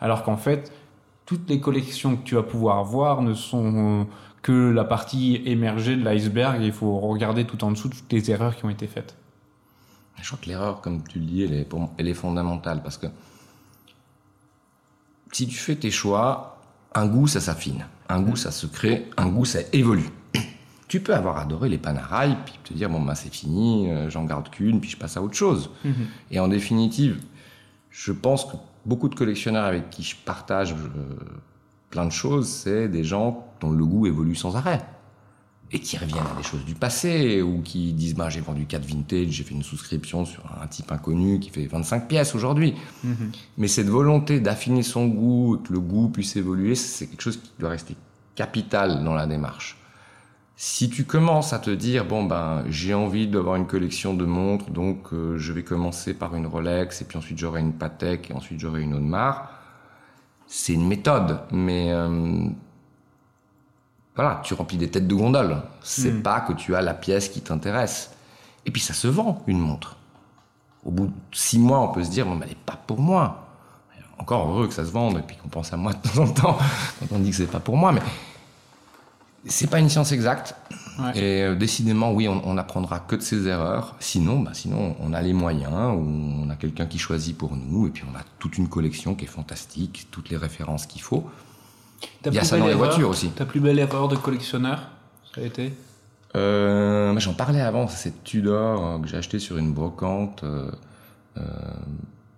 Alors 0.00 0.22
qu'en 0.22 0.36
fait, 0.36 0.72
toutes 1.26 1.48
les 1.48 1.60
collections 1.60 2.16
que 2.16 2.22
tu 2.22 2.36
vas 2.36 2.42
pouvoir 2.42 2.84
voir 2.84 3.22
ne 3.22 3.34
sont 3.34 4.06
que 4.42 4.70
la 4.70 4.84
partie 4.84 5.42
émergée 5.44 5.96
de 5.96 6.04
l'iceberg. 6.04 6.62
Il 6.62 6.72
faut 6.72 6.98
regarder 6.98 7.44
tout 7.44 7.62
en 7.64 7.70
dessous 7.70 7.88
toutes 7.88 8.12
les 8.12 8.30
erreurs 8.30 8.56
qui 8.56 8.64
ont 8.64 8.70
été 8.70 8.86
faites. 8.86 9.16
Je 10.20 10.26
crois 10.26 10.38
que 10.42 10.48
l'erreur, 10.48 10.80
comme 10.80 11.06
tu 11.06 11.18
le 11.18 11.26
dis, 11.26 11.42
elle 11.44 11.54
est, 11.54 11.68
elle 11.98 12.08
est 12.08 12.14
fondamentale 12.14 12.82
parce 12.82 12.98
que 12.98 13.06
si 15.32 15.46
tu 15.46 15.56
fais 15.56 15.76
tes 15.76 15.90
choix, 15.90 16.58
un 16.94 17.06
goût, 17.06 17.26
ça 17.26 17.40
s'affine. 17.40 17.86
Un 18.08 18.22
goût, 18.22 18.36
ça 18.36 18.50
se 18.50 18.66
crée. 18.66 19.08
Un 19.16 19.28
goût, 19.28 19.44
ça 19.44 19.60
évolue. 19.72 20.08
Tu 20.88 21.00
peux 21.00 21.14
avoir 21.14 21.38
adoré 21.38 21.68
les 21.68 21.78
panarailles, 21.78 22.36
puis 22.44 22.58
te 22.64 22.72
dire, 22.72 22.88
bon, 22.88 23.00
ben, 23.02 23.14
c'est 23.14 23.32
fini, 23.32 23.90
euh, 23.90 24.08
j'en 24.10 24.24
garde 24.24 24.48
qu'une, 24.50 24.80
puis 24.80 24.90
je 24.90 24.96
passe 24.96 25.16
à 25.16 25.22
autre 25.22 25.34
chose. 25.34 25.70
Mhm. 25.84 25.94
Et 26.30 26.40
en 26.40 26.48
définitive, 26.48 27.20
je 27.90 28.12
pense 28.12 28.46
que 28.46 28.56
beaucoup 28.86 29.08
de 29.08 29.14
collectionneurs 29.14 29.64
avec 29.64 29.90
qui 29.90 30.02
je 30.02 30.16
partage 30.16 30.72
euh, 30.72 30.76
plein 31.90 32.06
de 32.06 32.12
choses, 32.12 32.48
c'est 32.48 32.88
des 32.88 33.04
gens 33.04 33.46
dont 33.60 33.70
le 33.70 33.84
goût 33.84 34.06
évolue 34.06 34.34
sans 34.34 34.56
arrêt 34.56 34.82
et 35.70 35.80
qui 35.80 35.98
reviennent 35.98 36.26
à 36.32 36.36
des 36.36 36.42
choses 36.42 36.64
du 36.64 36.74
passé 36.74 37.42
ou 37.42 37.60
qui 37.60 37.92
disent 37.92 38.14
bah, 38.14 38.30
j'ai 38.30 38.40
vendu 38.40 38.64
4 38.64 38.84
vintage, 38.84 39.28
j'ai 39.28 39.44
fait 39.44 39.54
une 39.54 39.62
souscription 39.62 40.24
sur 40.24 40.42
un 40.62 40.66
type 40.66 40.90
inconnu 40.90 41.38
qui 41.40 41.50
fait 41.50 41.66
25 41.66 42.08
pièces 42.08 42.34
aujourd'hui. 42.34 42.74
Mhm. 43.04 43.32
Mais 43.58 43.68
cette 43.68 43.88
volonté 43.88 44.40
d'affiner 44.40 44.82
son 44.82 45.06
goût, 45.06 45.60
que 45.62 45.72
le 45.72 45.80
goût 45.80 46.08
puisse 46.08 46.36
évoluer, 46.36 46.74
c'est 46.74 47.06
quelque 47.06 47.20
chose 47.20 47.36
qui 47.36 47.50
doit 47.58 47.70
rester 47.70 47.96
capital 48.34 49.04
dans 49.04 49.14
la 49.14 49.26
démarche. 49.26 49.77
Si 50.60 50.90
tu 50.90 51.04
commences 51.04 51.52
à 51.52 51.60
te 51.60 51.70
dire 51.70 52.04
bon 52.04 52.24
ben 52.24 52.64
j'ai 52.68 52.92
envie 52.92 53.28
d'avoir 53.28 53.54
une 53.54 53.68
collection 53.68 54.12
de 54.12 54.24
montres, 54.24 54.70
donc 54.70 55.12
euh, 55.12 55.38
je 55.38 55.52
vais 55.52 55.62
commencer 55.62 56.14
par 56.14 56.34
une 56.34 56.48
Rolex 56.48 57.00
et 57.00 57.04
puis 57.04 57.16
ensuite 57.16 57.38
j'aurai 57.38 57.60
une 57.60 57.74
Patek 57.74 58.32
et 58.32 58.34
ensuite 58.34 58.58
j'aurai 58.58 58.82
une 58.82 58.92
Audemars, 58.94 59.52
c'est 60.48 60.72
une 60.72 60.88
méthode, 60.88 61.42
mais 61.52 61.92
euh, 61.92 62.48
voilà, 64.16 64.40
tu 64.42 64.54
remplis 64.54 64.78
des 64.78 64.90
têtes 64.90 65.06
de 65.06 65.14
gondole. 65.14 65.62
C'est 65.80 66.10
hmm. 66.10 66.22
pas 66.22 66.40
que 66.40 66.52
tu 66.52 66.74
as 66.74 66.82
la 66.82 66.94
pièce 66.94 67.28
qui 67.28 67.40
t'intéresse. 67.40 68.10
Et 68.66 68.72
puis 68.72 68.80
ça 68.80 68.94
se 68.94 69.06
vend, 69.06 69.44
une 69.46 69.60
montre. 69.60 69.96
Au 70.84 70.90
bout 70.90 71.06
de 71.06 71.12
six 71.30 71.60
mois, 71.60 71.78
on 71.78 71.92
peut 71.92 72.02
se 72.02 72.10
dire, 72.10 72.26
bon, 72.26 72.34
mais 72.34 72.46
elle 72.46 72.50
n'est 72.50 72.64
pas 72.66 72.80
pour 72.84 72.98
moi. 72.98 73.46
Encore 74.18 74.48
heureux 74.48 74.66
que 74.66 74.74
ça 74.74 74.84
se 74.84 74.90
vende 74.90 75.18
et 75.18 75.22
puis 75.22 75.36
qu'on 75.36 75.48
pense 75.48 75.72
à 75.72 75.76
moi 75.76 75.92
de 75.92 75.98
temps 75.98 76.18
en 76.20 76.26
temps 76.26 76.58
quand 76.98 77.06
on 77.12 77.20
dit 77.20 77.30
que 77.30 77.36
c'est 77.36 77.46
pas 77.46 77.60
pour 77.60 77.76
moi. 77.76 77.92
Mais 77.92 78.02
c'est 79.44 79.70
pas 79.70 79.78
une 79.78 79.88
science 79.88 80.12
exacte. 80.12 80.54
Et 81.14 81.42
euh, 81.42 81.54
décidément, 81.54 82.12
oui, 82.12 82.26
on 82.28 82.54
n'apprendra 82.54 82.98
que 82.98 83.14
de 83.14 83.20
ses 83.20 83.46
erreurs. 83.46 83.94
Sinon, 84.00 84.40
bah, 84.40 84.50
sinon, 84.52 84.96
on 85.00 85.12
a 85.12 85.22
les 85.22 85.32
moyens, 85.32 85.94
ou 85.94 86.04
on 86.44 86.50
a 86.50 86.56
quelqu'un 86.56 86.86
qui 86.86 86.98
choisit 86.98 87.38
pour 87.38 87.54
nous, 87.54 87.86
et 87.86 87.90
puis 87.90 88.02
on 88.12 88.16
a 88.16 88.22
toute 88.40 88.58
une 88.58 88.68
collection 88.68 89.14
qui 89.14 89.24
est 89.24 89.28
fantastique, 89.28 90.08
toutes 90.10 90.30
les 90.30 90.36
références 90.36 90.86
qu'il 90.86 91.02
faut. 91.02 91.24
Il 92.26 92.34
y 92.34 92.38
a 92.38 92.44
ça 92.44 92.58
dans 92.58 92.66
les 92.66 92.74
voitures 92.74 93.08
aussi. 93.08 93.28
Ta 93.30 93.44
plus 93.44 93.60
belle 93.60 93.78
erreur 93.78 94.08
de 94.08 94.16
collectionneur, 94.16 94.88
ça 95.34 95.40
a 95.40 95.44
été? 95.44 95.72
Euh, 96.36 97.18
J'en 97.18 97.32
parlais 97.32 97.60
avant, 97.60 97.86
c'est 97.88 98.24
Tudor 98.24 98.86
euh, 98.86 98.98
que 98.98 99.08
j'ai 99.08 99.16
acheté 99.16 99.38
sur 99.38 99.56
une 99.56 99.72
brocante. 99.72 100.44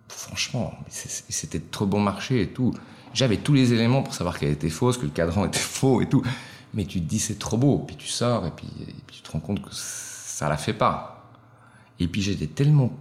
Franchement, 0.09 0.75
c'était 0.89 1.61
trop 1.61 1.87
bon 1.87 2.01
marché 2.01 2.43
et 2.43 2.49
tout. 2.49 2.75
J'avais 3.15 3.39
tous 3.39 3.55
les 3.55 3.73
éléments 3.73 4.03
pour 4.03 4.13
savoir 4.13 4.39
qu'elle 4.39 4.51
était 4.51 4.69
fausse, 4.69 4.99
que 4.99 5.05
le 5.05 5.11
cadran 5.11 5.47
était 5.47 5.59
faux 5.59 6.03
et 6.03 6.07
tout. 6.07 6.23
Mais 6.74 6.85
tu 6.85 7.00
te 7.00 7.06
dis 7.06 7.18
c'est 7.18 7.38
trop 7.38 7.56
beau, 7.56 7.78
puis 7.87 7.96
tu 7.96 8.06
sors 8.06 8.46
et 8.46 8.50
puis, 8.50 8.68
tu 9.09 9.22
te 9.22 9.30
rends 9.33 9.40
compte 9.40 9.62
que 9.62 9.70
ça 9.72 10.48
la 10.48 10.56
fait 10.56 10.72
pas. 10.72 11.28
Et 11.98 12.09
puis 12.09 12.22
j'étais 12.22 12.46
tellement 12.46 12.92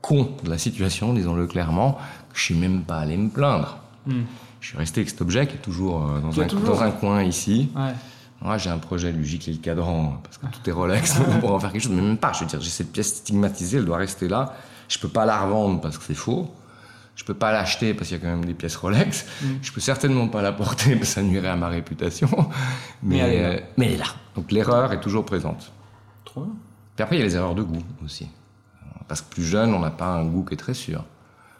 con 0.00 0.30
de 0.42 0.50
la 0.50 0.58
situation, 0.58 1.14
disons-le 1.14 1.46
clairement, 1.46 1.98
que 2.32 2.38
je 2.38 2.42
suis 2.42 2.54
même 2.54 2.82
pas 2.82 2.98
allé 2.98 3.16
me 3.16 3.30
plaindre. 3.30 3.78
Hmm. 4.06 4.22
Je 4.60 4.68
suis 4.68 4.78
resté 4.78 5.00
avec 5.00 5.10
cet 5.10 5.22
objet 5.22 5.46
qui 5.46 5.54
est 5.54 5.62
toujours 5.62 6.06
euh, 6.06 6.20
dans, 6.20 6.40
un, 6.40 6.46
dans 6.46 6.82
un, 6.82 6.90
coin 6.90 7.22
ici. 7.22 7.70
Moi, 8.42 8.58
j'ai 8.58 8.70
un 8.70 8.78
projet 8.78 9.12
de 9.12 9.16
lui 9.16 9.26
gicler 9.26 9.54
le 9.54 9.58
cadran 9.58 10.20
parce 10.22 10.36
que 10.36 10.46
tout 10.46 10.68
est 10.68 10.72
Rolex 10.72 11.18
pour 11.40 11.52
en 11.54 11.60
faire 11.60 11.72
quelque 11.72 11.82
chose, 11.82 11.92
mais 11.92 12.02
même 12.02 12.18
pas. 12.18 12.32
Je 12.32 12.40
veux 12.40 12.46
dire, 12.46 12.60
j'ai 12.60 12.70
cette 12.70 12.92
pièce 12.92 13.16
stigmatisée, 13.16 13.78
elle 13.78 13.86
doit 13.86 13.96
rester 13.96 14.28
là. 14.28 14.54
Je 14.88 14.98
peux 14.98 15.08
pas 15.08 15.24
la 15.24 15.40
revendre 15.40 15.80
parce 15.80 15.96
que 15.96 16.04
c'est 16.04 16.14
faux. 16.14 16.50
Je 17.16 17.24
peux 17.24 17.34
pas 17.34 17.52
l'acheter 17.52 17.94
parce 17.94 18.08
qu'il 18.08 18.18
y 18.18 18.20
a 18.20 18.24
quand 18.24 18.30
même 18.30 18.44
des 18.44 18.54
pièces 18.54 18.76
Rolex. 18.76 19.26
Mm. 19.40 19.46
Je 19.62 19.72
peux 19.72 19.80
certainement 19.80 20.28
pas 20.28 20.42
la 20.42 20.52
porter 20.52 20.96
parce 20.96 21.08
que 21.08 21.14
ça 21.14 21.22
nuirait 21.22 21.48
à 21.48 21.56
ma 21.56 21.68
réputation. 21.68 22.28
Mais, 23.02 23.20
euh, 23.22 23.60
mais, 23.76 23.86
elle, 23.86 23.92
est 23.92 23.96
là. 23.98 24.06
Donc 24.34 24.50
l'erreur 24.50 24.92
est 24.92 25.00
toujours 25.00 25.24
présente. 25.24 25.72
Trop 26.24 26.46
Puis 26.96 27.02
après, 27.02 27.16
il 27.16 27.18
y 27.20 27.22
a 27.22 27.24
les 27.24 27.36
erreurs 27.36 27.54
de 27.54 27.62
goût 27.62 27.82
aussi. 28.04 28.28
Parce 29.06 29.20
que 29.20 29.30
plus 29.30 29.44
jeune, 29.44 29.74
on 29.74 29.80
n'a 29.80 29.90
pas 29.90 30.06
un 30.06 30.24
goût 30.24 30.44
qui 30.44 30.54
est 30.54 30.56
très 30.56 30.74
sûr. 30.74 31.04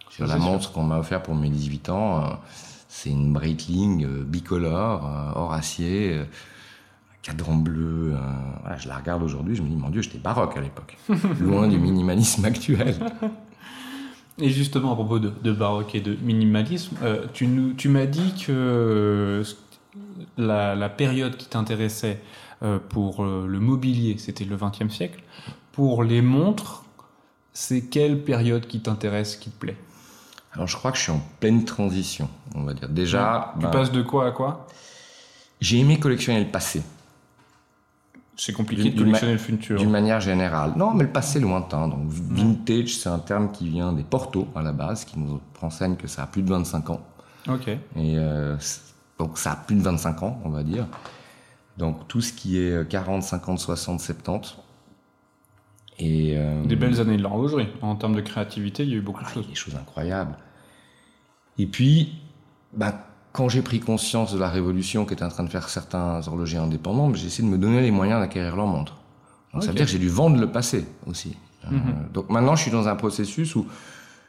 Sur 0.08 0.26
la 0.26 0.36
montre 0.36 0.72
qu'on 0.72 0.84
m'a 0.84 0.98
offert 0.98 1.22
pour 1.22 1.34
mes 1.34 1.50
18 1.50 1.88
ans, 1.90 2.24
euh, 2.24 2.28
c'est 2.88 3.10
une 3.10 3.32
Breitling 3.32 4.04
euh, 4.04 4.24
bicolore, 4.24 5.32
or 5.34 5.52
acier, 5.52 6.22
cadran 7.22 7.56
bleu. 7.56 8.16
je 8.78 8.88
la 8.88 8.96
regarde 8.96 9.22
aujourd'hui, 9.22 9.54
je 9.54 9.62
me 9.62 9.68
dis, 9.68 9.76
mon 9.76 9.90
Dieu, 9.90 10.00
j'étais 10.02 10.18
baroque 10.18 10.56
à 10.56 10.60
l'époque. 10.60 10.96
Loin 11.40 11.68
du 11.68 11.78
minimalisme 11.78 12.44
actuel. 12.44 12.94
Et 14.38 14.50
justement, 14.50 14.92
à 14.92 14.94
propos 14.94 15.18
de, 15.18 15.52
baroque 15.52 15.94
et 15.94 16.00
de 16.00 16.16
minimalisme, 16.22 16.96
tu, 17.32 17.74
tu 17.76 17.88
m'as 17.88 18.06
dit 18.06 18.34
que 18.46 19.42
la, 20.36 20.88
période 20.88 21.36
qui 21.36 21.46
t'intéressait 21.46 22.20
pour 22.88 23.24
le 23.24 23.60
mobilier, 23.60 24.16
c'était 24.18 24.44
le 24.44 24.56
XXe 24.56 24.92
siècle. 24.92 25.22
Pour 25.70 26.02
les 26.02 26.20
montres, 26.20 26.84
c'est 27.52 27.82
quelle 27.82 28.22
période 28.22 28.66
qui 28.66 28.80
t'intéresse, 28.80 29.36
qui 29.36 29.50
te 29.50 29.58
plaît? 29.58 29.76
Alors 30.52 30.68
je 30.68 30.76
crois 30.76 30.92
que 30.92 30.98
je 30.98 31.04
suis 31.04 31.12
en 31.12 31.22
pleine 31.40 31.64
transition, 31.64 32.28
on 32.54 32.62
va 32.62 32.74
dire. 32.74 32.88
Déjà. 32.88 33.52
Tu 33.54 33.64
ben, 33.64 33.70
passes 33.70 33.92
de 33.92 34.02
quoi 34.02 34.26
à 34.26 34.30
quoi? 34.30 34.66
J'ai 35.60 35.78
aimé 35.78 35.98
collectionner 35.98 36.44
le 36.44 36.50
passé. 36.50 36.82
C'est 38.36 38.52
compliqué 38.52 38.90
de 38.90 38.98
collectionner 38.98 39.32
le 39.32 39.38
futur. 39.38 39.78
D'une 39.78 39.90
manière 39.90 40.20
générale. 40.20 40.72
Non, 40.76 40.92
mais 40.92 41.04
le 41.04 41.10
passé 41.12 41.38
lointain. 41.40 41.88
Donc 41.88 42.08
vintage, 42.08 42.96
c'est 42.98 43.08
un 43.08 43.18
terme 43.18 43.52
qui 43.52 43.68
vient 43.68 43.92
des 43.92 44.02
Portos 44.02 44.48
à 44.54 44.62
la 44.62 44.72
base, 44.72 45.04
qui 45.04 45.18
nous 45.18 45.40
renseigne 45.60 45.96
que 45.96 46.08
ça 46.08 46.24
a 46.24 46.26
plus 46.26 46.42
de 46.42 46.50
25 46.50 46.90
ans. 46.90 47.00
Ok. 47.48 47.68
Et 47.68 47.78
euh, 47.96 48.56
donc 49.18 49.38
ça 49.38 49.52
a 49.52 49.56
plus 49.56 49.76
de 49.76 49.82
25 49.82 50.22
ans, 50.22 50.40
on 50.44 50.50
va 50.50 50.62
dire. 50.62 50.86
Donc 51.78 52.08
tout 52.08 52.20
ce 52.20 52.32
qui 52.32 52.58
est 52.58 52.88
40, 52.88 53.22
50, 53.22 53.58
60, 53.58 54.00
70, 54.00 54.56
et, 55.98 56.36
euh, 56.36 56.64
des 56.64 56.76
belles 56.76 57.00
années 57.00 57.16
de 57.16 57.22
l'horlogerie. 57.22 57.68
En 57.82 57.94
termes 57.96 58.16
de 58.16 58.20
créativité, 58.20 58.82
il 58.82 58.90
y 58.90 58.94
a 58.94 58.96
eu 58.96 59.00
beaucoup 59.00 59.22
de 59.22 59.28
choses. 59.28 59.48
Des 59.48 59.54
choses 59.54 59.76
incroyables. 59.76 60.36
Et 61.58 61.66
puis, 61.66 62.14
bah, 62.72 63.06
quand 63.34 63.48
j'ai 63.48 63.62
pris 63.62 63.80
conscience 63.80 64.32
de 64.32 64.38
la 64.38 64.48
révolution 64.48 65.04
qu'étaient 65.04 65.24
en 65.24 65.28
train 65.28 65.42
de 65.42 65.48
faire 65.48 65.68
certains 65.68 66.20
horlogers 66.28 66.58
indépendants, 66.58 67.08
bah, 67.08 67.16
j'ai 67.16 67.26
essayé 67.26 67.46
de 67.46 67.52
me 67.52 67.58
donner 67.58 67.82
les 67.82 67.90
moyens 67.90 68.20
d'acquérir 68.20 68.54
leur 68.54 68.68
montre. 68.68 68.96
Donc 69.52 69.64
ça 69.64 69.70
veut 69.70 69.74
dire 69.74 69.86
que 69.86 69.90
j'ai 69.90 69.98
dû 69.98 70.08
vendre 70.08 70.40
le 70.40 70.50
passé 70.52 70.86
aussi. 71.06 71.36
Euh, 71.64 71.72
mhm. 71.72 72.12
donc 72.12 72.30
maintenant, 72.30 72.54
je 72.54 72.62
suis 72.62 72.70
dans 72.70 72.86
un 72.86 72.94
processus 72.94 73.56
où 73.56 73.66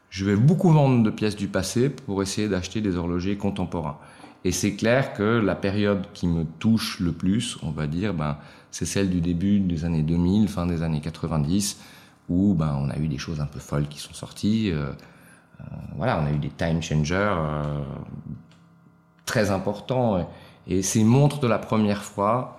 je 0.09 0.25
vais 0.25 0.35
beaucoup 0.35 0.71
vendre 0.71 1.03
de 1.03 1.09
pièces 1.11 1.35
du 1.35 1.47
passé 1.47 1.89
pour 1.89 2.23
essayer 2.23 2.49
d'acheter 2.49 2.81
des 2.81 2.97
horlogers 2.97 3.37
contemporains. 3.37 3.97
Et 4.43 4.51
c'est 4.51 4.73
clair 4.73 5.13
que 5.13 5.39
la 5.39 5.55
période 5.55 6.07
qui 6.13 6.25
me 6.25 6.43
touche 6.43 6.99
le 6.99 7.11
plus, 7.11 7.57
on 7.61 7.69
va 7.69 7.85
dire, 7.85 8.13
ben, 8.15 8.37
c'est 8.71 8.85
celle 8.85 9.11
du 9.11 9.21
début 9.21 9.59
des 9.59 9.85
années 9.85 10.01
2000, 10.01 10.47
fin 10.47 10.65
des 10.65 10.81
années 10.81 11.01
90, 11.01 11.79
où 12.29 12.55
ben, 12.55 12.75
on 12.79 12.89
a 12.89 12.97
eu 12.97 13.07
des 13.07 13.19
choses 13.19 13.39
un 13.39 13.45
peu 13.45 13.59
folles 13.59 13.87
qui 13.87 13.99
sont 13.99 14.13
sorties. 14.13 14.71
Euh, 14.71 14.89
euh, 15.61 15.63
voilà, 15.95 16.19
on 16.19 16.25
a 16.25 16.31
eu 16.31 16.39
des 16.39 16.49
time 16.49 16.81
changers 16.81 17.35
euh, 17.37 17.83
très 19.25 19.51
importants. 19.51 20.27
Et, 20.67 20.81
ces 20.81 21.03
montres 21.03 21.39
de 21.39 21.47
la 21.47 21.59
première 21.59 22.03
fois, 22.03 22.57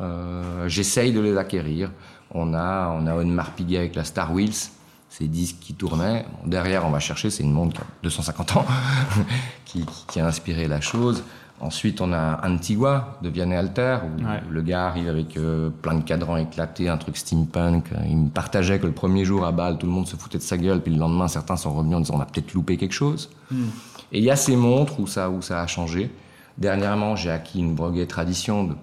j'essaye 0.67 1.13
de 1.13 1.21
les 1.21 1.37
acquérir. 1.37 1.91
On 2.33 2.55
a, 2.55 2.89
on 2.91 3.07
a 3.07 3.15
Audemars 3.15 3.53
Piguet 3.53 3.79
avec 3.79 3.95
la 3.97 4.05
Star 4.05 4.33
Wheels, 4.33 4.71
ces 5.09 5.27
disques 5.27 5.57
qui 5.61 5.75
tournaient. 5.75 6.25
derrière, 6.45 6.87
on 6.87 6.91
va 6.91 7.01
chercher, 7.01 7.31
c'est 7.31 7.43
une 7.43 7.53
montre 7.53 7.75
qui 7.75 7.81
a 7.81 7.87
250 8.03 8.57
ans, 8.57 8.67
qui, 9.65 9.85
qui, 10.07 10.21
a 10.21 10.27
inspiré 10.27 10.69
la 10.69 10.81
chose. 10.81 11.25
Ensuite, 11.59 12.03
on 12.03 12.13
a 12.13 12.47
Antigua 12.47 13.19
de 13.23 13.31
Vianney 13.31 13.57
Alter, 13.57 13.99
où 14.05 14.53
le 14.53 14.63
gars 14.63 14.89
arrive 14.89 15.09
avec 15.09 15.39
euh, 15.39 15.71
plein 15.71 15.95
de 15.95 16.03
cadrans 16.03 16.37
éclatés, 16.37 16.91
un 16.91 16.99
truc 16.99 17.17
steampunk. 17.17 17.87
Il 18.07 18.17
me 18.17 18.29
partageait 18.29 18.79
que 18.79 18.87
le 18.87 18.93
premier 18.93 19.25
jour 19.25 19.47
à 19.47 19.53
Bâle, 19.53 19.79
tout 19.79 19.87
le 19.87 19.93
monde 19.93 20.07
se 20.07 20.17
foutait 20.17 20.37
de 20.37 20.43
sa 20.43 20.59
gueule, 20.59 20.83
puis 20.83 20.93
le 20.93 20.99
lendemain, 20.99 21.29
certains 21.29 21.57
sont 21.57 21.73
revenus 21.73 21.97
en 21.97 22.01
disant 22.01 22.17
on 22.17 22.21
a 22.21 22.27
peut-être 22.27 22.53
loupé 22.53 22.77
quelque 22.77 22.93
chose. 22.93 23.31
Hmm. 23.51 23.69
Et 24.13 24.19
il 24.19 24.25
y 24.25 24.31
a 24.31 24.37
ces 24.37 24.55
montres 24.55 25.01
où 25.01 25.07
ça, 25.07 25.31
où 25.31 25.41
ça 25.41 25.63
a 25.63 25.67
changé. 25.67 26.11
Dernièrement, 26.59 27.17
j'ai 27.17 27.31
acquis 27.31 27.59
une 27.61 27.75
Breguet 27.75 28.07
Tradition 28.07 28.65
de 28.65 28.75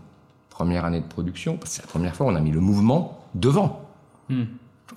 première 0.49 0.85
année 0.85 1.01
de 1.01 1.07
production, 1.07 1.57
parce 1.57 1.71
que 1.71 1.75
c'est 1.77 1.81
la 1.81 1.87
première 1.87 2.15
fois 2.15 2.27
on 2.27 2.35
a 2.35 2.39
mis 2.39 2.51
le 2.51 2.59
mouvement 2.59 3.25
devant. 3.33 3.81
Hmm. 4.29 4.43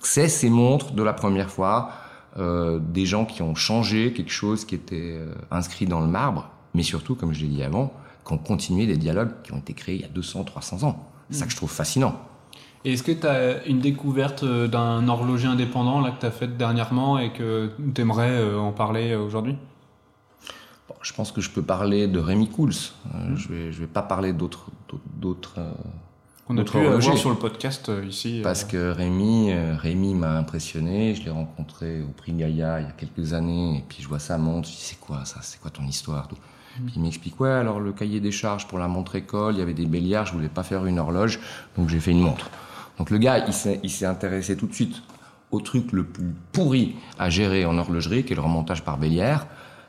C'est 0.01 0.27
ces 0.27 0.49
montres 0.49 0.91
de 0.91 1.01
la 1.01 1.13
première 1.13 1.49
fois, 1.49 1.91
euh, 2.37 2.79
des 2.79 3.05
gens 3.05 3.25
qui 3.25 3.41
ont 3.41 3.55
changé 3.55 4.13
quelque 4.13 4.31
chose 4.31 4.65
qui 4.65 4.75
était 4.75 5.17
euh, 5.17 5.33
inscrit 5.49 5.87
dans 5.87 6.01
le 6.01 6.07
marbre 6.07 6.51
mais 6.77 6.83
surtout, 6.83 7.15
comme 7.15 7.33
je 7.33 7.41
l'ai 7.41 7.47
dit 7.47 7.63
avant, 7.63 7.91
qu'on 8.23 8.37
continuait 8.37 8.85
des 8.85 8.97
dialogues 8.97 9.31
qui 9.43 9.51
ont 9.51 9.57
été 9.57 9.73
créés 9.73 9.95
il 9.95 10.01
y 10.01 10.05
a 10.05 10.09
200, 10.09 10.43
300 10.43 10.87
ans. 10.87 11.07
C'est 11.31 11.39
ça 11.39 11.45
que 11.45 11.51
je 11.51 11.57
trouve 11.57 11.71
fascinant. 11.71 12.19
Et 12.85 12.93
est-ce 12.93 13.01
que 13.01 13.11
tu 13.11 13.25
as 13.25 13.65
une 13.65 13.79
découverte 13.79 14.43
euh, 14.43 14.67
d'un 14.67 15.07
horloger 15.07 15.47
indépendant 15.47 15.99
là, 15.99 16.11
que 16.11 16.19
tu 16.19 16.25
as 16.27 16.31
faite 16.31 16.55
dernièrement 16.55 17.17
et 17.17 17.33
que 17.33 17.71
tu 17.95 18.01
aimerais 18.01 18.53
en 18.53 18.71
parler 18.71 19.15
aujourd'hui? 19.15 19.55
Je 21.01 21.13
pense 21.13 21.31
que 21.31 21.41
je 21.41 21.49
peux 21.49 21.61
parler 21.61 22.07
de 22.07 22.19
Rémi 22.19 22.49
Cools. 22.49 22.73
Je 23.35 23.49
ne 23.49 23.53
vais, 23.53 23.71
je 23.71 23.79
vais 23.79 23.87
pas 23.87 24.01
parler 24.01 24.33
d'autres 24.33 24.67
d'autres 25.15 25.59
on 26.49 26.57
a 26.57 26.63
pu 26.63 26.77
voir 26.77 27.17
sur 27.17 27.29
le 27.29 27.35
podcast 27.35 27.89
euh, 27.89 28.05
ici. 28.05 28.39
Parce 28.41 28.63
que 28.63 28.91
Rémi, 28.91 29.51
euh, 29.51 29.75
Rémi 29.77 30.13
m'a 30.13 30.37
impressionné. 30.37 31.13
Je 31.13 31.23
l'ai 31.23 31.29
rencontré 31.29 32.01
au 32.01 32.07
prix 32.07 32.31
Gaïa 32.31 32.79
il 32.79 32.85
y 32.85 32.89
a 32.89 32.91
quelques 32.91 33.33
années. 33.33 33.79
Et 33.79 33.83
puis 33.87 34.01
je 34.01 34.07
vois 34.07 34.19
sa 34.19 34.37
montre. 34.37 34.69
Je 34.69 34.73
dis 34.73 34.81
c'est 34.81 34.99
quoi 34.99 35.25
ça? 35.25 35.39
C'est 35.41 35.59
quoi 35.59 35.71
ton 35.71 35.83
histoire? 35.83 36.27
Tout. 36.29 36.37
Mm. 36.79 36.85
Puis 36.85 36.93
il 36.95 37.01
m'explique 37.01 37.39
ouais 37.41 37.49
alors 37.49 37.81
le 37.81 37.91
cahier 37.91 38.21
des 38.21 38.31
charges 38.31 38.65
pour 38.67 38.79
la 38.79 38.87
montre 38.87 39.15
école, 39.15 39.55
il 39.55 39.59
y 39.59 39.61
avait 39.61 39.73
des 39.73 39.85
béliards. 39.85 40.25
Je 40.25 40.33
voulais 40.33 40.47
pas 40.47 40.63
faire 40.63 40.85
une 40.85 40.99
horloge, 40.99 41.39
donc 41.77 41.89
j'ai 41.89 41.99
fait 41.99 42.11
une 42.11 42.21
montre. 42.21 42.49
Donc 42.97 43.09
le 43.09 43.17
gars, 43.17 43.45
il 43.83 43.89
s'est 43.89 44.05
intéressé 44.05 44.55
tout 44.55 44.67
de 44.67 44.73
suite 44.73 45.03
au 45.51 45.59
truc 45.59 45.91
le 45.91 46.03
plus 46.03 46.33
pourri 46.51 46.95
à 47.19 47.29
gérer 47.29 47.65
en 47.65 47.77
horlogerie, 47.77 48.23
qui 48.23 48.33
est 48.33 48.35
le 48.35 48.41
remontage 48.41 48.83
par 48.83 48.97
bélière 48.97 49.47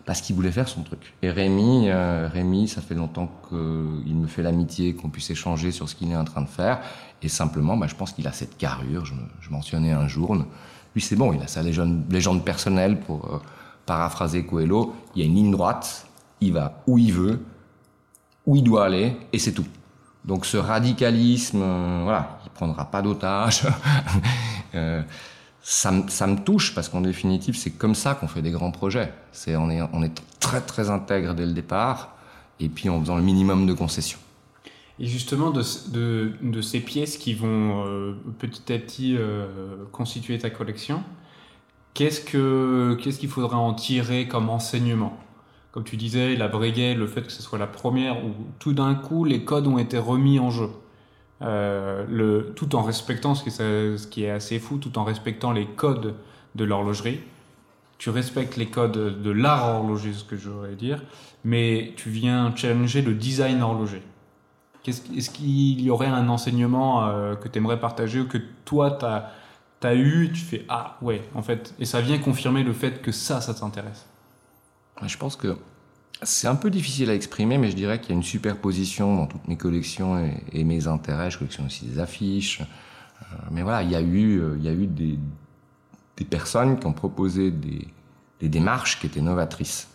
parce 0.08 0.22
qu'il 0.22 0.34
voulait 0.34 0.50
faire 0.50 0.68
son 0.68 0.84
truc. 0.84 1.12
Et 1.20 1.30
Rémi, 1.30 1.90
euh, 1.90 2.30
Rémi, 2.32 2.66
ça 2.66 2.80
fait 2.80 2.94
longtemps 2.94 3.30
qu'il 3.50 4.16
me 4.16 4.26
fait 4.26 4.42
l'amitié 4.42 4.94
qu'on 4.94 5.10
puisse 5.10 5.28
échanger 5.28 5.70
sur 5.70 5.86
ce 5.86 5.94
qu'il 5.94 6.10
est 6.10 6.16
en 6.16 6.24
train 6.24 6.40
de 6.40 6.48
faire. 6.48 6.80
Et 7.20 7.28
simplement, 7.28 7.76
bah, 7.76 7.88
je 7.88 7.94
pense 7.94 8.12
qu'il 8.12 8.26
a 8.26 8.32
cette 8.32 8.56
carrure. 8.56 9.04
Je, 9.04 9.50
mentionnais 9.50 9.92
un 9.92 10.08
jour. 10.08 10.34
Lui, 10.94 11.02
c'est 11.02 11.14
bon, 11.14 11.34
il 11.34 11.42
a 11.42 11.46
sa 11.46 11.62
légende, 11.62 12.10
légende 12.10 12.42
personnelle 12.42 12.98
pour 12.98 13.26
euh, 13.26 13.42
paraphraser 13.84 14.46
Coelho. 14.46 14.94
Il 15.14 15.20
y 15.20 15.24
a 15.26 15.28
une 15.28 15.34
ligne 15.34 15.50
droite, 15.50 16.06
il 16.40 16.54
va 16.54 16.82
où 16.86 16.96
il 16.96 17.12
veut, 17.12 17.44
où 18.46 18.56
il 18.56 18.64
doit 18.64 18.86
aller, 18.86 19.14
et 19.34 19.38
c'est 19.38 19.52
tout. 19.52 19.66
Donc 20.24 20.46
ce 20.46 20.56
radicalisme, 20.56 21.60
euh, 21.60 22.00
voilà, 22.04 22.38
il 22.46 22.50
prendra 22.52 22.86
pas 22.86 23.02
d'otages. 23.02 23.66
ça, 25.70 25.90
me 25.92 26.36
touche 26.36 26.74
parce 26.74 26.88
qu'en 26.88 27.02
définitive, 27.02 27.54
c'est 27.54 27.72
comme 27.72 27.94
ça 27.94 28.14
qu'on 28.14 28.26
fait 28.26 28.40
des 28.40 28.50
grands 28.50 28.70
projets. 28.70 29.12
C'est 29.32 29.54
on 29.54 29.68
est, 29.68 29.80
est 29.80 30.22
très 30.40 30.62
très 30.62 30.88
intègre 30.88 31.34
dès 31.34 31.44
le 31.44 31.52
départ 31.52 32.16
et 32.58 32.70
puis 32.70 32.88
en 32.88 32.98
faisant 33.00 33.16
le 33.16 33.22
minimum 33.22 33.66
de 33.66 33.74
concessions. 33.74 34.18
Et 34.98 35.06
justement, 35.06 35.50
de, 35.50 36.60
ces 36.62 36.80
pièces 36.80 37.18
qui 37.18 37.34
vont 37.34 37.84
euh, 37.86 38.14
petit 38.38 38.72
à 38.72 38.78
petit 38.78 39.14
euh, 39.18 39.84
constituer 39.92 40.38
ta 40.38 40.48
collection, 40.48 41.02
qu'est-ce 41.92 42.22
que 42.22 42.96
qu'est-ce 43.02 43.18
qu'il 43.18 43.28
faudra 43.28 43.58
en 43.58 43.74
tirer 43.74 44.26
comme 44.26 44.48
enseignement? 44.48 45.18
Comme 45.72 45.84
tu 45.84 45.98
disais, 45.98 46.34
la 46.34 46.48
Breguet, 46.48 46.94
le 46.94 47.06
fait 47.06 47.22
que 47.22 47.30
ce 47.30 47.42
soit 47.42 47.58
la 47.58 47.66
première 47.66 48.24
où 48.24 48.30
tout 48.58 48.72
d'un 48.72 48.94
coup 48.94 49.26
les 49.26 49.44
codes 49.44 49.66
ont 49.66 49.76
été 49.76 49.98
remis 49.98 50.38
en 50.38 50.50
jeu. 50.50 50.70
Euh, 51.40 52.04
le, 52.08 52.52
tout 52.56 52.74
en 52.74 52.82
respectant 52.82 53.34
ce 53.36 54.06
qui, 54.06 54.24
est 54.24 54.30
assez 54.30 54.58
fou, 54.58 54.78
tout 54.78 54.98
en 54.98 55.04
respectant 55.04 55.52
les 55.52 55.66
codes 55.66 56.14
de 56.56 56.64
l'horlogerie. 56.64 57.20
Tu 57.98 58.10
respectes 58.10 58.56
les 58.56 58.66
codes 58.66 59.22
de 59.22 59.30
l'art 59.30 59.76
horloger, 59.76 60.12
ce 60.12 60.24
que 60.24 60.36
j'aurais 60.36 60.74
dire, 60.74 61.02
mais 61.44 61.92
tu 61.96 62.10
viens 62.10 62.54
challenger 62.54 63.02
le 63.02 63.14
design 63.14 63.62
horloger. 63.62 64.02
Est-ce 64.86 65.30
qu'il 65.30 65.80
y 65.80 65.90
aurait 65.90 66.06
un 66.06 66.28
enseignement 66.28 67.06
euh, 67.06 67.34
que 67.34 67.48
tu 67.48 67.58
aimerais 67.58 67.78
partager 67.78 68.20
ou 68.20 68.26
que 68.26 68.38
toi 68.64 68.92
tu 68.92 69.04
as, 69.04 69.32
as, 69.82 69.94
eu, 69.94 70.30
tu 70.32 70.40
fais 70.40 70.64
Ah 70.68 70.96
ouais, 71.02 71.22
en 71.34 71.42
fait, 71.42 71.74
et 71.78 71.84
ça 71.84 72.00
vient 72.00 72.18
confirmer 72.18 72.62
le 72.64 72.72
fait 72.72 73.02
que 73.02 73.12
ça, 73.12 73.40
ça 73.40 73.52
t'intéresse? 73.52 74.06
Je 75.04 75.16
pense 75.16 75.36
que 75.36 75.56
c'est 76.22 76.48
un 76.48 76.56
peu 76.56 76.70
difficile 76.70 77.10
à 77.10 77.14
exprimer, 77.14 77.58
mais 77.58 77.70
je 77.70 77.76
dirais 77.76 78.00
qu'il 78.00 78.10
y 78.10 78.12
a 78.12 78.16
une 78.16 78.24
superposition 78.24 79.16
dans 79.16 79.26
toutes 79.26 79.46
mes 79.46 79.56
collections 79.56 80.30
et, 80.52 80.64
mes 80.64 80.86
intérêts. 80.86 81.30
Je 81.30 81.38
collectionne 81.38 81.66
aussi 81.66 81.86
des 81.86 81.98
affiches. 82.00 82.60
Euh, 82.60 83.36
mais 83.50 83.62
voilà, 83.62 83.82
il 83.82 83.90
y 83.90 83.96
a 83.96 84.00
eu, 84.00 84.40
euh, 84.40 84.56
il 84.58 84.64
y 84.64 84.68
a 84.68 84.72
eu 84.72 84.86
des, 84.86 85.18
des 86.16 86.24
personnes 86.24 86.78
qui 86.78 86.86
ont 86.86 86.92
proposé 86.92 87.50
des, 87.50 87.86
des, 88.40 88.48
démarches 88.48 88.98
qui 89.00 89.06
étaient 89.06 89.20
novatrices, 89.20 89.88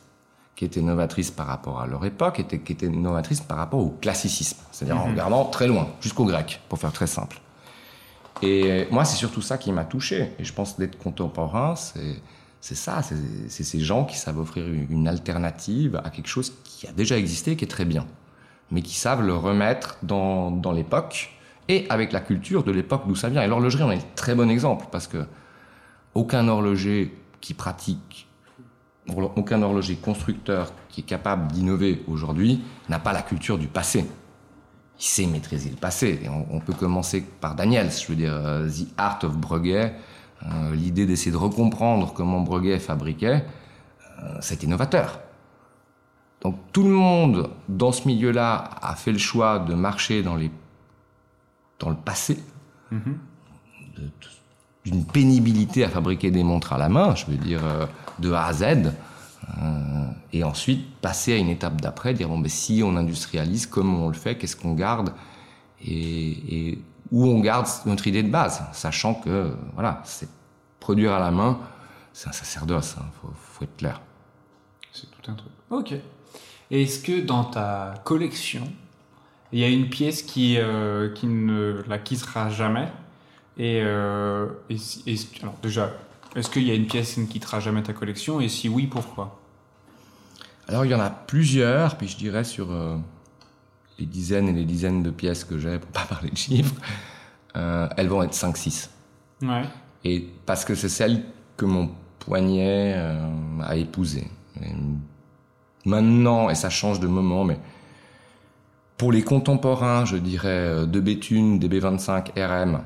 qui 0.55 0.65
étaient 0.65 0.82
novatrices 0.82 1.32
par 1.32 1.47
rapport 1.47 1.82
à 1.82 1.88
leur 1.88 2.05
époque, 2.05 2.39
et 2.39 2.59
qui 2.59 2.71
étaient 2.71 2.89
novatrices 2.89 3.41
par 3.41 3.57
rapport 3.57 3.80
au 3.80 3.89
classicisme, 3.89 4.59
c'est-à-dire 4.71 4.97
en 4.97 5.05
mhm. 5.05 5.11
regardant 5.11 5.45
très 5.45 5.67
loin, 5.67 5.89
jusqu'au 5.99 6.26
grec, 6.26 6.61
pour 6.69 6.80
faire 6.80 6.93
très 6.93 7.07
simple. 7.07 7.39
Et 8.41 8.88
moi, 8.91 9.05
c'est 9.05 9.15
surtout 9.17 9.41
ça 9.41 9.57
qui 9.57 9.71
m'a 9.71 9.86
touché. 9.86 10.32
Et 10.39 10.43
je 10.43 10.53
pense 10.53 10.78
d'être 10.78 10.97
contemporain, 10.97 11.76
c'est 11.76 12.21
c'est 12.64 12.76
ça, 12.76 13.01
c'est 13.01 13.64
ces 13.66 13.80
gens 13.82 14.05
qui 14.05 14.16
savent 14.16 14.39
offrir 14.39 14.66
une 14.66 15.09
alternative 15.09 15.99
à 16.01 16.09
quelque 16.09 16.30
chose 16.30 16.53
qui 16.64 16.88
a 16.88 16.93
déjà 16.93 17.18
existé, 17.18 17.57
qui 17.57 17.66
est 17.66 17.68
très 17.68 17.84
bien, 17.84 18.07
mais 18.72 18.82
qui 18.82 18.95
savent 18.95 19.22
le 19.22 19.36
remettre 19.36 19.97
dans, 20.01 20.49
dans 20.49 20.72
l'époque 20.72 21.34
et 21.68 21.86
avec 21.89 22.14
la 22.14 22.22
culture 22.22 22.64
de 22.64 22.72
l'époque 22.72 23.03
d'où 23.05 23.16
ça 23.16 23.28
vient. 23.28 23.41
Et 23.41 23.47
l'horlogerie 23.47 23.84
en 23.84 23.91
est 23.91 23.97
un 23.97 24.16
très 24.16 24.34
bon 24.34 24.49
exemple 24.49 24.86
parce 24.93 25.07
que 25.07 25.26
aucun 26.14 26.47
horloger 26.47 27.14
qui 27.41 27.53
pratique, 27.53 28.30
aucun 29.09 29.61
horloger 29.61 29.97
constructeur 29.97 30.72
qui 30.88 31.01
est 31.01 31.03
capable 31.03 31.51
d'innover 31.51 32.01
aujourd'hui 32.07 32.61
n'a 32.88 32.99
pas 32.99 33.11
la 33.11 33.24
culture 33.24 33.57
du 33.57 33.68
passé. 33.68 34.05
Il 34.97 35.03
sait 35.03 35.26
maîtriser 35.26 35.70
le 35.70 35.76
passé. 35.76 36.22
Et 36.24 36.30
on, 36.30 36.61
peut 36.61 36.72
commencer 36.72 37.26
par 37.41 37.55
Daniels, 37.55 37.91
je 37.91 38.07
veux 38.07 38.16
dire, 38.16 38.32
euh, 38.34 38.70
The 38.70 38.88
Art 38.97 39.20
of 39.24 39.36
Breguet 39.36 39.93
l'idée 40.74 41.06
d'essayer 41.06 41.32
de 41.32 41.38
recomprendre 41.38 42.14
comment 42.14 42.41
Breguet 42.41 42.80
fabriquait, 42.80 43.46
euh, 44.20 44.38
c'est 44.41 44.64
innovateur. 44.64 45.20
Donc 46.41 46.58
tout 46.74 46.84
le 46.84 46.89
monde 46.89 47.50
dans 47.70 47.91
ce 47.91 48.08
milieu-là 48.08 48.72
a 48.82 48.96
fait 48.96 49.12
le 49.12 49.18
choix 49.18 49.60
de 49.60 49.74
marcher 49.74 50.24
dans, 50.24 50.36
les, 50.36 50.52
dans 51.80 51.89
le 51.89 51.96
passé, 51.96 52.38
mhm. 52.91 53.18
d'une 54.84 55.06
pénibilité 55.06 55.86
à 55.86 55.89
fabriquer 55.89 56.32
des 56.32 56.44
montres 56.44 56.74
à 56.74 56.78
la 56.78 56.89
main, 56.89 57.16
je 57.16 57.26
veux 57.28 57.38
dire 57.38 57.64
euh, 57.64 57.86
de 58.20 58.32
A 58.34 58.46
à 58.46 58.54
Z, 58.54 58.94
et 60.32 60.44
ensuite 60.46 60.89
passer 61.02 61.34
à 61.34 61.38
une 61.38 61.50
étape 61.50 61.82
d'après, 61.82 62.14
dire 62.14 62.30
bon 62.30 62.39
ben 62.39 62.50
si 62.50 62.82
on 62.84 62.96
industrialise, 62.96 63.66
comment 63.66 64.06
on 64.06 64.08
le 64.08 64.14
fait, 64.14 64.38
qu'est-ce 64.38 64.56
qu'on 64.56 64.74
garde, 64.74 65.14
et, 65.86 66.70
et 66.72 66.80
où 67.14 67.28
on 67.28 67.39
garde 67.39 67.68
notre 67.86 68.07
idée 68.07 68.24
de 68.24 68.32
base, 68.32 68.64
sachant 68.74 69.14
que 69.14 69.55
voilà, 69.76 70.01
c'est 70.03 70.28
produire 70.80 71.14
à 71.14 71.20
la 71.20 71.30
main, 71.30 71.59
c'est 72.11 72.28
un 72.28 72.32
sacerdoce, 72.32 72.95
il 72.97 73.03
hein, 73.03 73.32
faut, 73.38 73.64
être 73.64 73.78
clair. 73.78 74.01
C'est 74.91 75.09
tout 75.11 75.32
un 75.32 75.36
truc. 75.36 75.51
Ok. 75.70 75.93
Est-ce 76.72 76.99
que 77.03 77.22
dans 77.22 77.43
ta 77.43 77.93
collection, 78.03 78.64
il 79.51 79.59
y 79.59 79.64
a 79.64 79.68
une 79.68 79.89
pièce 79.89 80.24
qui, 80.24 80.57
euh, 80.57 81.14
qui 81.14 81.28
ne 81.28 81.84
la 81.88 81.99
quittera 81.99 82.49
jamais 82.49 82.88
et, 83.57 83.82
euh, 83.84 84.47
alors 85.43 85.53
déjà, 85.61 85.91
est-ce 86.36 86.49
qu'il 86.49 86.64
y 86.64 86.72
a 86.72 86.74
une 86.74 86.88
pièce 86.88 87.14
qui 87.14 87.20
ne 87.20 87.28
quittera 87.28 87.59
jamais 87.59 87.84
ta 87.84 87.93
collection 87.93 88.41
Et 88.41 88.49
si 88.49 88.68
oui, 88.68 88.88
pourquoi? 88.88 89.39
Alors 90.68 90.84
il 90.84 90.89
y 90.89 90.95
en 90.95 90.99
a 90.99 91.11
plusieurs, 91.11 91.95
puis 91.95 92.07
je 92.07 92.18
dirais 92.18 92.43
sur 92.43 92.72
euh, 92.72 92.97
les 94.00 94.06
dizaines 94.06 94.50
et 94.50 94.54
les 94.54 94.66
dizaines 94.66 95.04
de 95.04 95.12
pièces 95.12 95.44
que 95.44 95.58
j'ai, 95.58 95.80
pour 95.80 95.91
pas 95.91 96.06
parler 96.10 96.30
de 96.30 96.38
chiffres, 96.38 96.76
euh, 97.56 97.88
elles 97.98 98.08
vont 98.08 98.24
être 98.24 98.34
5-6. 98.34 98.89
Ouais. 99.41 99.64
Et 100.04 100.28
parce 100.46 100.66
que 100.66 100.76
c'est 100.76 100.89
celle 100.89 101.24
que 101.58 101.66
mon 101.66 101.91
poignet 102.20 102.94
euh, 102.96 103.28
a 103.62 103.76
épousée. 103.76 104.28
maintenant, 105.86 106.50
et 106.50 106.56
ça 106.56 106.70
change 106.70 107.00
de 107.00 107.08
moment, 107.08 107.44
mais 107.44 107.60
pour 108.98 109.12
les 109.12 109.24
contemporains, 109.24 110.06
je 110.06 110.18
dirais 110.18 110.48
euh, 110.50 110.86
de 110.86 111.00
Béthune, 111.00 111.60
DB25 111.60 112.32
RM, 112.38 112.82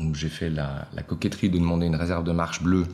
où 0.00 0.14
j'ai 0.14 0.28
fait 0.28 0.50
la, 0.50 0.86
la, 0.94 1.02
coquetterie 1.02 1.50
de 1.50 1.58
demander 1.58 1.86
une 1.86 1.96
réserve 1.96 2.24
de 2.24 2.32
marche 2.32 2.62
bleue 2.62 2.86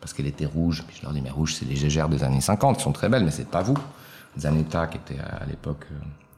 parce 0.00 0.12
qu'elle 0.12 0.26
était 0.26 0.46
rouge. 0.46 0.84
Puis 0.86 0.98
je 0.98 1.02
leur 1.02 1.12
dis, 1.12 1.20
mais 1.20 1.30
rouge, 1.30 1.54
c'est 1.54 1.64
les 1.64 1.76
gégères 1.76 2.08
des 2.08 2.22
années 2.22 2.40
50, 2.40 2.76
qui 2.76 2.82
sont 2.82 2.92
très 2.92 3.08
belles, 3.08 3.24
mais 3.24 3.30
c'est 3.30 3.48
pas 3.48 3.62
vous. 3.62 3.76
Zanetta, 4.38 4.86
qui 4.86 4.98
était 4.98 5.20
à 5.20 5.44
l'époque 5.46 5.86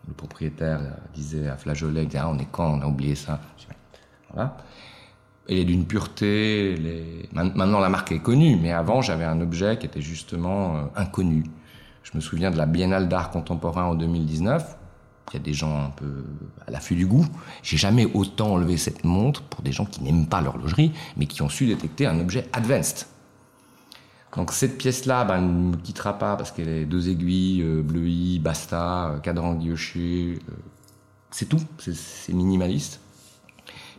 le 0.09 0.15
propriétaire 0.15 0.81
disait 1.15 1.49
à 1.49 1.57
Flageolet, 1.57 2.09
ah, 2.17 2.29
on 2.31 2.39
est 2.39 2.49
quand, 2.51 2.79
on 2.79 2.81
a 2.81 2.87
oublié 2.87 3.15
ça. 3.15 3.41
Voilà. 4.33 4.57
Elle 5.49 5.59
est 5.59 5.65
d'une 5.65 5.87
pureté. 5.87 7.29
Maintenant, 7.33 7.79
la 7.79 7.89
marque 7.89 8.13
est 8.13 8.19
connue, 8.19 8.57
mais 8.57 8.73
avant, 8.73 9.03
j'avais 9.03 9.25
un 9.25 9.41
objet 9.41 9.79
qui 9.79 9.87
était 9.87 10.01
justement 10.01 10.77
euh, 10.77 10.81
inconnu. 10.97 11.45
Je 12.03 12.11
me 12.15 12.21
souviens 12.21 12.51
de 12.51 12.57
la 12.57 12.67
Biennale 12.67 13.09
d'art 13.09 13.31
contemporain 13.31 13.85
en 13.85 13.95
2019. 13.95 14.77
Il 15.31 15.35
y 15.35 15.37
a 15.37 15.43
des 15.43 15.53
gens 15.53 15.85
un 15.85 15.91
peu 15.91 16.25
à 16.67 16.71
l'affût 16.71 16.95
du 16.95 17.07
goût. 17.07 17.27
J'ai 17.63 17.77
jamais 17.77 18.07
autant 18.07 18.53
enlevé 18.55 18.79
cette 18.79 19.05
montre 19.05 19.43
pour 19.43 19.63
des 19.63 19.73
gens 19.73 19.85
qui 19.85 20.03
n'aiment 20.03 20.27
pas 20.27 20.41
l'horlogerie, 20.41 20.93
mais 21.19 21.27
qui 21.27 21.43
ont 21.43 21.51
su 21.51 21.67
détecter 21.67 22.07
un 22.07 22.19
objet 22.19 22.47
advanced. 22.53 23.07
Donc 24.37 24.53
cette 24.53 24.79
pièce-là, 24.79 25.24
ben, 25.24 25.41
ne 25.41 25.70
me 25.70 25.76
quittera 25.76 26.18
pas 26.18 26.37
parce 26.37 26.51
qu'elle 26.51 26.68
est 26.68 26.85
deux 26.85 27.09
aiguilles, 27.09 27.62
euh, 27.62 27.83
bleu 27.83 28.07
I, 28.07 28.39
basta, 28.39 29.09
euh, 29.09 29.18
cadran 29.18 29.55
guilloché. 29.55 30.39
Euh, 30.49 30.53
c'est 31.31 31.47
tout, 31.47 31.61
c'est 31.79 32.33
minimaliste. 32.33 33.01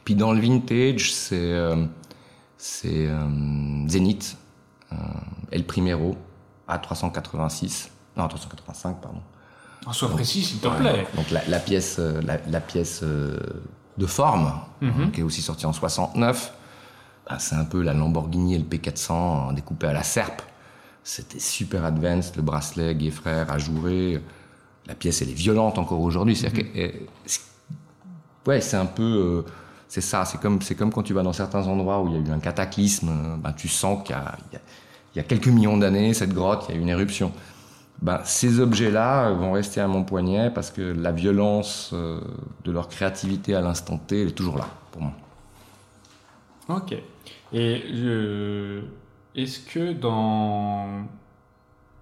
Puis 0.05 0.15
dans 0.15 0.33
le 0.33 0.39
vintage, 0.39 1.13
c'est 1.13 1.53
euh, 1.53 1.85
c'est 2.57 3.07
Zenith, 3.87 4.35
El 5.51 5.63
Primero, 5.65 6.17
A386, 6.67 7.89
non 8.17 8.27
385 8.27 9.01
pardon. 9.01 9.21
En 9.85 9.93
soit 9.93 10.09
précis, 10.09 10.43
s'il 10.43 10.59
te 10.59 10.67
plaît. 10.67 11.07
donc 11.15 11.29
la, 11.31 11.45
la 11.47 11.59
pièce, 11.59 11.99
la, 11.99 12.59
pièce 12.59 13.01
de 13.01 14.05
forme, 14.05 14.51
mhm. 14.81 15.11
qui 15.11 15.21
est 15.21 15.23
aussi 15.23 15.41
sortie 15.41 15.65
en 15.65 15.73
69 15.73 16.53
ah, 17.29 17.37
c'est 17.37 17.55
un 17.55 17.63
peu 17.63 17.83
la 17.83 17.93
Lamborghini 17.93 18.57
LP400 18.57 19.53
découpée 19.53 19.85
à 19.85 19.93
la 19.93 20.01
serpe. 20.01 20.41
C'était 21.03 21.39
super 21.39 21.85
advanced, 21.85 22.35
le 22.35 22.41
bracelet 22.41 22.95
Guy 22.95 23.11
Frère 23.11 23.51
ajouré. 23.51 24.19
La 24.87 24.95
pièce, 24.95 25.21
elle 25.21 25.29
est 25.29 25.33
violente 25.33 25.77
encore 25.77 26.01
aujourd'hui. 26.01 26.41
Mhm. 26.43 26.89
ouais, 28.47 28.61
c'est 28.61 28.77
un 28.77 28.87
peu, 28.87 29.45
c'est 29.87 30.01
ça. 30.01 30.25
C'est 30.25 30.41
comme, 30.41 30.59
c'est 30.63 30.73
comme 30.73 30.91
quand 30.91 31.03
tu 31.03 31.13
vas 31.13 31.21
dans 31.21 31.33
certains 31.33 31.67
endroits 31.67 32.01
où 32.01 32.07
il 32.07 32.13
y 32.13 32.17
a 32.17 32.19
eu 32.19 32.31
un 32.31 32.39
cataclysme. 32.39 33.37
Ben, 33.37 33.53
tu 33.53 33.67
sens 33.67 34.03
qu'il 34.03 34.15
y 34.15 34.19
a, 34.19 34.35
il 35.13 35.17
y 35.17 35.19
a 35.19 35.23
quelques 35.23 35.47
millions 35.47 35.77
d'années, 35.77 36.15
cette 36.15 36.33
grotte, 36.33 36.65
il 36.69 36.75
y 36.75 36.77
a 36.77 36.79
eu 36.79 36.81
une 36.81 36.89
éruption. 36.89 37.31
Ben, 38.01 38.21
ces 38.23 38.59
objets-là 38.59 39.33
vont 39.33 39.51
rester 39.51 39.81
à 39.81 39.87
mon 39.87 40.03
poignet 40.03 40.49
parce 40.49 40.71
que 40.71 40.81
la 40.81 41.11
violence 41.11 41.93
de 41.93 42.71
leur 42.71 42.87
créativité 42.87 43.53
à 43.53 43.61
l'instant 43.61 43.99
T, 43.99 44.23
elle 44.23 44.29
est 44.29 44.31
toujours 44.31 44.57
là 44.57 44.67
pour 44.91 45.03
moi. 45.03 45.13
Ok. 46.69 46.95
Et 47.53 47.83
est-ce 49.35 49.59
que 49.59 49.93
dans 49.93 51.07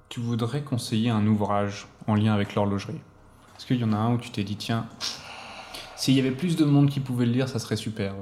tu 0.09 0.19
voudrais 0.19 0.61
conseiller 0.61 1.09
un 1.09 1.25
ouvrage 1.27 1.87
en 2.07 2.15
lien 2.15 2.33
avec 2.33 2.55
l'horlogerie? 2.55 2.99
Est-ce 3.57 3.65
qu'il 3.65 3.77
y 3.77 3.83
en 3.83 3.93
a 3.93 3.97
un 3.97 4.13
où 4.13 4.17
tu 4.17 4.29
t'es 4.29 4.43
dit, 4.43 4.55
tiens, 4.55 4.85
s'il 5.95 6.13
y 6.15 6.19
avait 6.19 6.31
plus 6.31 6.55
de 6.55 6.65
monde 6.65 6.89
qui 6.89 6.99
pouvait 6.99 7.25
le 7.25 7.31
lire, 7.31 7.49
ça 7.49 7.59
serait 7.59 7.75
super? 7.75 8.13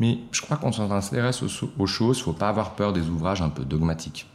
Mais 0.00 0.18
je 0.32 0.42
crois 0.42 0.56
qu'on 0.56 0.72
s'intéresse 0.72 1.42
aux, 1.42 1.70
aux 1.78 1.86
choses, 1.86 2.18
il 2.18 2.20
ne 2.20 2.24
faut 2.24 2.32
pas 2.32 2.48
avoir 2.48 2.74
peur 2.74 2.92
des 2.92 3.08
ouvrages 3.08 3.42
un 3.42 3.48
peu 3.48 3.64
dogmatiques. 3.64 4.26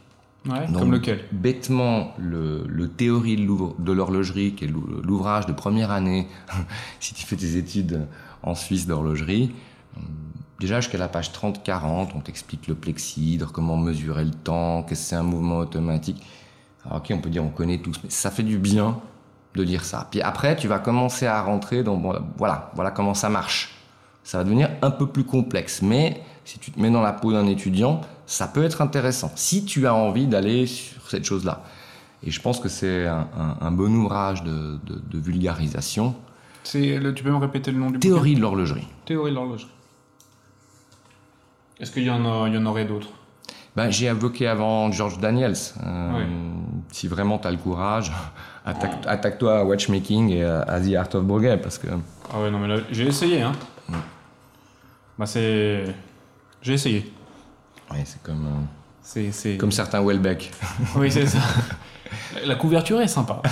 Ouais, 0.48 0.66
comme 0.72 0.90
lequel? 0.90 1.22
Bêtement, 1.32 2.14
le, 2.18 2.64
le 2.66 2.88
théorie 2.88 3.36
de 3.36 3.92
l'horlogerie, 3.92 4.54
qui 4.54 4.64
est 4.64 4.68
l'ouvrage 4.68 5.44
de 5.44 5.52
première 5.52 5.90
année, 5.90 6.28
si 7.00 7.12
tu 7.12 7.26
fais 7.26 7.36
tes 7.36 7.56
études 7.56 8.06
en 8.42 8.54
Suisse 8.54 8.86
d'horlogerie, 8.86 9.52
Déjà 10.60 10.78
jusqu'à 10.78 10.98
la 10.98 11.08
page 11.08 11.32
30-40, 11.32 12.10
on 12.14 12.20
t'explique 12.20 12.68
le 12.68 12.74
plexidre, 12.74 13.50
comment 13.50 13.78
mesurer 13.78 14.24
le 14.24 14.30
temps, 14.30 14.82
qu'est-ce 14.82 15.00
que 15.00 15.06
c'est 15.08 15.16
un 15.16 15.22
mouvement 15.22 15.56
automatique. 15.56 16.22
Alors, 16.84 16.98
ok, 16.98 17.06
on 17.12 17.18
peut 17.18 17.30
dire 17.30 17.42
on 17.42 17.48
connaît 17.48 17.78
tous, 17.78 17.98
mais 18.04 18.10
ça 18.10 18.30
fait 18.30 18.42
du 18.42 18.58
bien 18.58 19.00
de 19.54 19.62
lire 19.62 19.86
ça. 19.86 20.06
Puis 20.10 20.20
après, 20.20 20.56
tu 20.56 20.68
vas 20.68 20.78
commencer 20.78 21.26
à 21.26 21.40
rentrer 21.42 21.82
dans 21.82 21.96
voilà, 22.36 22.70
voilà 22.74 22.90
comment 22.90 23.14
ça 23.14 23.30
marche. 23.30 23.74
Ça 24.22 24.36
va 24.36 24.44
devenir 24.44 24.68
un 24.82 24.90
peu 24.90 25.06
plus 25.06 25.24
complexe, 25.24 25.80
mais 25.80 26.20
si 26.44 26.58
tu 26.58 26.70
te 26.70 26.78
mets 26.78 26.90
dans 26.90 27.00
la 27.00 27.14
peau 27.14 27.32
d'un 27.32 27.46
étudiant, 27.46 28.02
ça 28.26 28.46
peut 28.46 28.62
être 28.62 28.82
intéressant 28.82 29.32
si 29.36 29.64
tu 29.64 29.86
as 29.86 29.94
envie 29.94 30.26
d'aller 30.26 30.66
sur 30.66 31.08
cette 31.08 31.24
chose-là. 31.24 31.64
Et 32.22 32.30
je 32.30 32.38
pense 32.38 32.60
que 32.60 32.68
c'est 32.68 33.06
un, 33.06 33.70
bon 33.70 33.94
ouvrage 33.94 34.44
de, 34.44 34.78
vulgarisation. 35.14 36.14
C'est, 36.64 37.00
tu 37.14 37.24
peux 37.24 37.30
me 37.30 37.36
répéter 37.36 37.70
le 37.72 37.78
nom 37.78 37.90
du 37.90 37.98
Théorie 37.98 38.34
de 38.34 38.42
l'horlogerie. 38.42 38.86
Théorie 39.06 39.30
de 39.30 39.36
l'horlogerie. 39.36 39.70
Est-ce 41.80 41.90
qu'il 41.92 42.04
y, 42.04 42.10
en 42.10 42.46
y 42.46 42.56
en 42.58 42.66
aurait 42.66 42.84
d'autres? 42.84 43.08
Ben, 43.74 43.90
J'ai 43.90 44.08
invoqué 44.08 44.46
avant 44.46 44.92
George 44.92 45.18
Daniels. 45.18 45.56
Euh, 45.82 46.24
si 46.92 47.08
vraiment 47.08 47.38
tu 47.38 47.48
as 47.48 47.50
le 47.50 47.56
courage, 47.56 48.12
attaque-toi 48.64 49.60
à 49.60 49.64
Watchmaking 49.64 50.30
et 50.30 50.44
à, 50.44 50.80
The 50.80 50.94
Art 50.94 51.14
of 51.14 51.24
Bourget. 51.24 51.56
Parce 51.56 51.78
que... 51.78 51.86
Ah 52.32 52.40
ouais, 52.40 52.50
non, 52.50 52.58
mais 52.58 52.68
là, 52.68 52.76
j'ai 52.90 53.06
essayé. 53.06 53.42
Hein. 53.42 53.52
Bah, 55.18 55.26
c'est. 55.26 55.84
J'ai 56.62 56.74
essayé. 56.74 57.12
Oui, 57.90 57.98
c'est 58.04 58.22
comme. 58.22 58.46
Euh, 58.46 59.30
c'est, 59.32 59.56
Comme 59.56 59.72
certains 59.72 60.02
Welbeck. 60.04 60.52
oui, 60.96 61.10
c'est 61.10 61.26
ça. 61.26 61.40
La 62.44 62.54
couverture 62.54 63.00
est 63.00 63.08
sympa. 63.08 63.42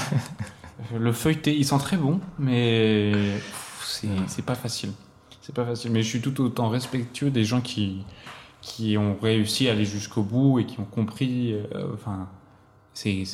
Le 0.96 1.12
feuilleté, 1.12 1.56
ils 1.56 1.64
sont 1.64 1.78
très 1.78 1.96
bons, 1.96 2.20
mais 2.38 3.12
c'est 4.26 4.44
pas 4.44 4.54
facile. 4.54 4.92
C'est 5.48 5.54
pas 5.54 5.64
facile, 5.64 5.92
mais 5.92 6.02
je 6.02 6.08
suis 6.08 6.20
tout 6.20 6.42
autant 6.42 6.68
respectueux 6.68 7.30
des 7.30 7.42
gens 7.42 7.62
qui, 7.62 8.04
qui 8.60 8.98
ont 8.98 9.16
réussi 9.18 9.66
à 9.66 9.72
aller 9.72 9.86
jusqu'au 9.86 10.22
bout 10.22 10.58
et 10.58 10.66
qui 10.66 10.78
ont 10.78 10.84
compris. 10.84 11.54
Euh, 11.54 11.86
enfin, 11.94 12.28
c'est 12.92 13.24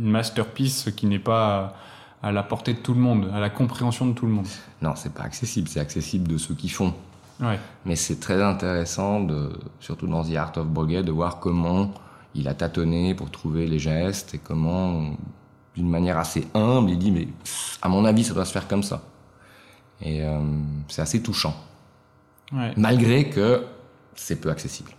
une 0.00 0.08
masterpiece 0.08 0.88
qui 0.96 1.04
n'est 1.04 1.18
pas 1.18 1.76
à 2.22 2.32
la 2.32 2.42
portée 2.42 2.72
de 2.72 2.78
tout 2.78 2.94
le 2.94 3.00
monde, 3.00 3.30
à 3.34 3.38
la 3.38 3.50
compréhension 3.50 4.06
de 4.06 4.14
tout 4.14 4.24
le 4.24 4.32
monde. 4.32 4.46
Non, 4.80 4.94
c'est 4.96 5.12
pas 5.12 5.24
accessible, 5.24 5.68
c'est 5.68 5.78
accessible 5.78 6.26
de 6.26 6.38
ceux 6.38 6.54
qui 6.54 6.70
font. 6.70 6.94
Ouais. 7.38 7.58
Mais 7.84 7.96
c'est 7.96 8.18
très 8.18 8.42
intéressant, 8.42 9.20
de, 9.20 9.52
surtout 9.80 10.06
dans 10.06 10.24
The 10.24 10.36
Art 10.36 10.56
of 10.56 10.68
Boguet, 10.68 11.02
de 11.02 11.12
voir 11.12 11.38
comment 11.38 11.92
il 12.34 12.48
a 12.48 12.54
tâtonné 12.54 13.14
pour 13.14 13.30
trouver 13.30 13.66
les 13.66 13.78
gestes 13.78 14.32
et 14.32 14.38
comment, 14.38 15.10
d'une 15.76 15.90
manière 15.90 16.16
assez 16.16 16.48
humble, 16.54 16.92
il 16.92 16.98
dit 16.98 17.10
mais 17.10 17.28
à 17.82 17.90
mon 17.90 18.06
avis 18.06 18.24
ça 18.24 18.32
doit 18.32 18.46
se 18.46 18.52
faire 18.52 18.66
comme 18.66 18.82
ça. 18.82 19.02
Et 20.04 20.22
euh, 20.22 20.38
c'est 20.88 21.02
assez 21.02 21.22
touchant. 21.22 21.54
Malgré 22.76 23.30
que 23.30 23.64
c'est 24.14 24.40
peu 24.40 24.50
accessible. 24.50 24.92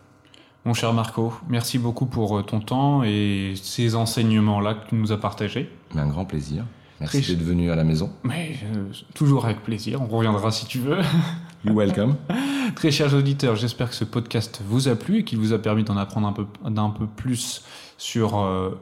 Mon 0.65 0.73
cher 0.73 0.93
Marco, 0.93 1.31
merci 1.47 1.77
beaucoup 1.77 2.07
pour 2.07 2.39
euh, 2.39 2.41
ton 2.41 2.59
temps 2.59 3.03
et 3.03 3.53
ces 3.61 3.95
enseignements-là 3.95 4.73
que 4.73 4.89
tu 4.89 4.95
nous 4.95 5.11
as 5.11 5.19
partagés. 5.19 5.69
Mais 5.93 6.01
un 6.01 6.07
grand 6.07 6.25
plaisir. 6.25 6.65
Merci 6.99 7.21
d'être 7.21 7.43
venu 7.43 7.69
à 7.69 7.75
la 7.75 7.83
maison. 7.83 8.11
Mais 8.23 8.55
euh, 8.63 8.85
toujours 9.13 9.45
avec 9.45 9.61
plaisir. 9.61 10.01
On 10.01 10.07
reviendra 10.07 10.49
si 10.51 10.65
tu 10.65 10.79
veux. 10.79 10.97
You're 11.65 11.75
welcome. 11.75 12.15
Très 12.75 12.91
chers 12.91 13.15
auditeurs, 13.15 13.55
j'espère 13.55 13.89
que 13.89 13.95
ce 13.95 14.03
podcast 14.03 14.61
vous 14.67 14.87
a 14.87 14.95
plu 14.95 15.19
et 15.19 15.23
qu'il 15.23 15.39
vous 15.39 15.51
a 15.51 15.57
permis 15.57 15.83
d'en 15.83 15.97
apprendre 15.97 16.27
un 16.27 16.31
peu, 16.31 16.45
d'un 16.69 16.91
peu 16.91 17.07
plus 17.07 17.63
sur, 17.97 18.37
euh, 18.37 18.79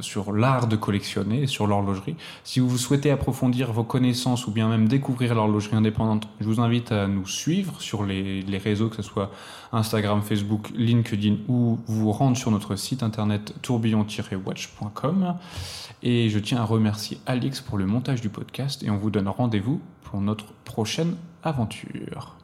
sur 0.00 0.32
l'art 0.32 0.66
de 0.66 0.74
collectionner, 0.74 1.46
sur 1.46 1.68
l'horlogerie. 1.68 2.16
Si 2.42 2.58
vous 2.58 2.76
souhaitez 2.76 3.12
approfondir 3.12 3.72
vos 3.72 3.84
connaissances 3.84 4.48
ou 4.48 4.50
bien 4.50 4.68
même 4.68 4.88
découvrir 4.88 5.36
l'horlogerie 5.36 5.76
indépendante, 5.76 6.28
je 6.40 6.46
vous 6.46 6.60
invite 6.60 6.90
à 6.90 7.06
nous 7.06 7.26
suivre 7.26 7.80
sur 7.80 8.04
les, 8.04 8.42
les 8.42 8.58
réseaux, 8.58 8.88
que 8.88 8.96
ce 8.96 9.02
soit 9.02 9.30
Instagram, 9.72 10.20
Facebook, 10.22 10.70
LinkedIn 10.74 11.36
ou 11.46 11.78
vous 11.86 12.10
rendre 12.10 12.36
sur 12.36 12.50
notre 12.50 12.74
site 12.74 13.04
internet 13.04 13.54
tourbillon-watch.com. 13.62 15.36
Et 16.02 16.30
je 16.30 16.38
tiens 16.40 16.58
à 16.58 16.64
remercier 16.64 17.20
Alix 17.26 17.60
pour 17.60 17.78
le 17.78 17.86
montage 17.86 18.20
du 18.20 18.28
podcast 18.28 18.82
et 18.82 18.90
on 18.90 18.96
vous 18.96 19.10
donne 19.10 19.28
rendez-vous 19.28 19.80
pour 20.02 20.20
notre 20.20 20.46
prochaine 20.64 21.14
aventure. 21.42 22.37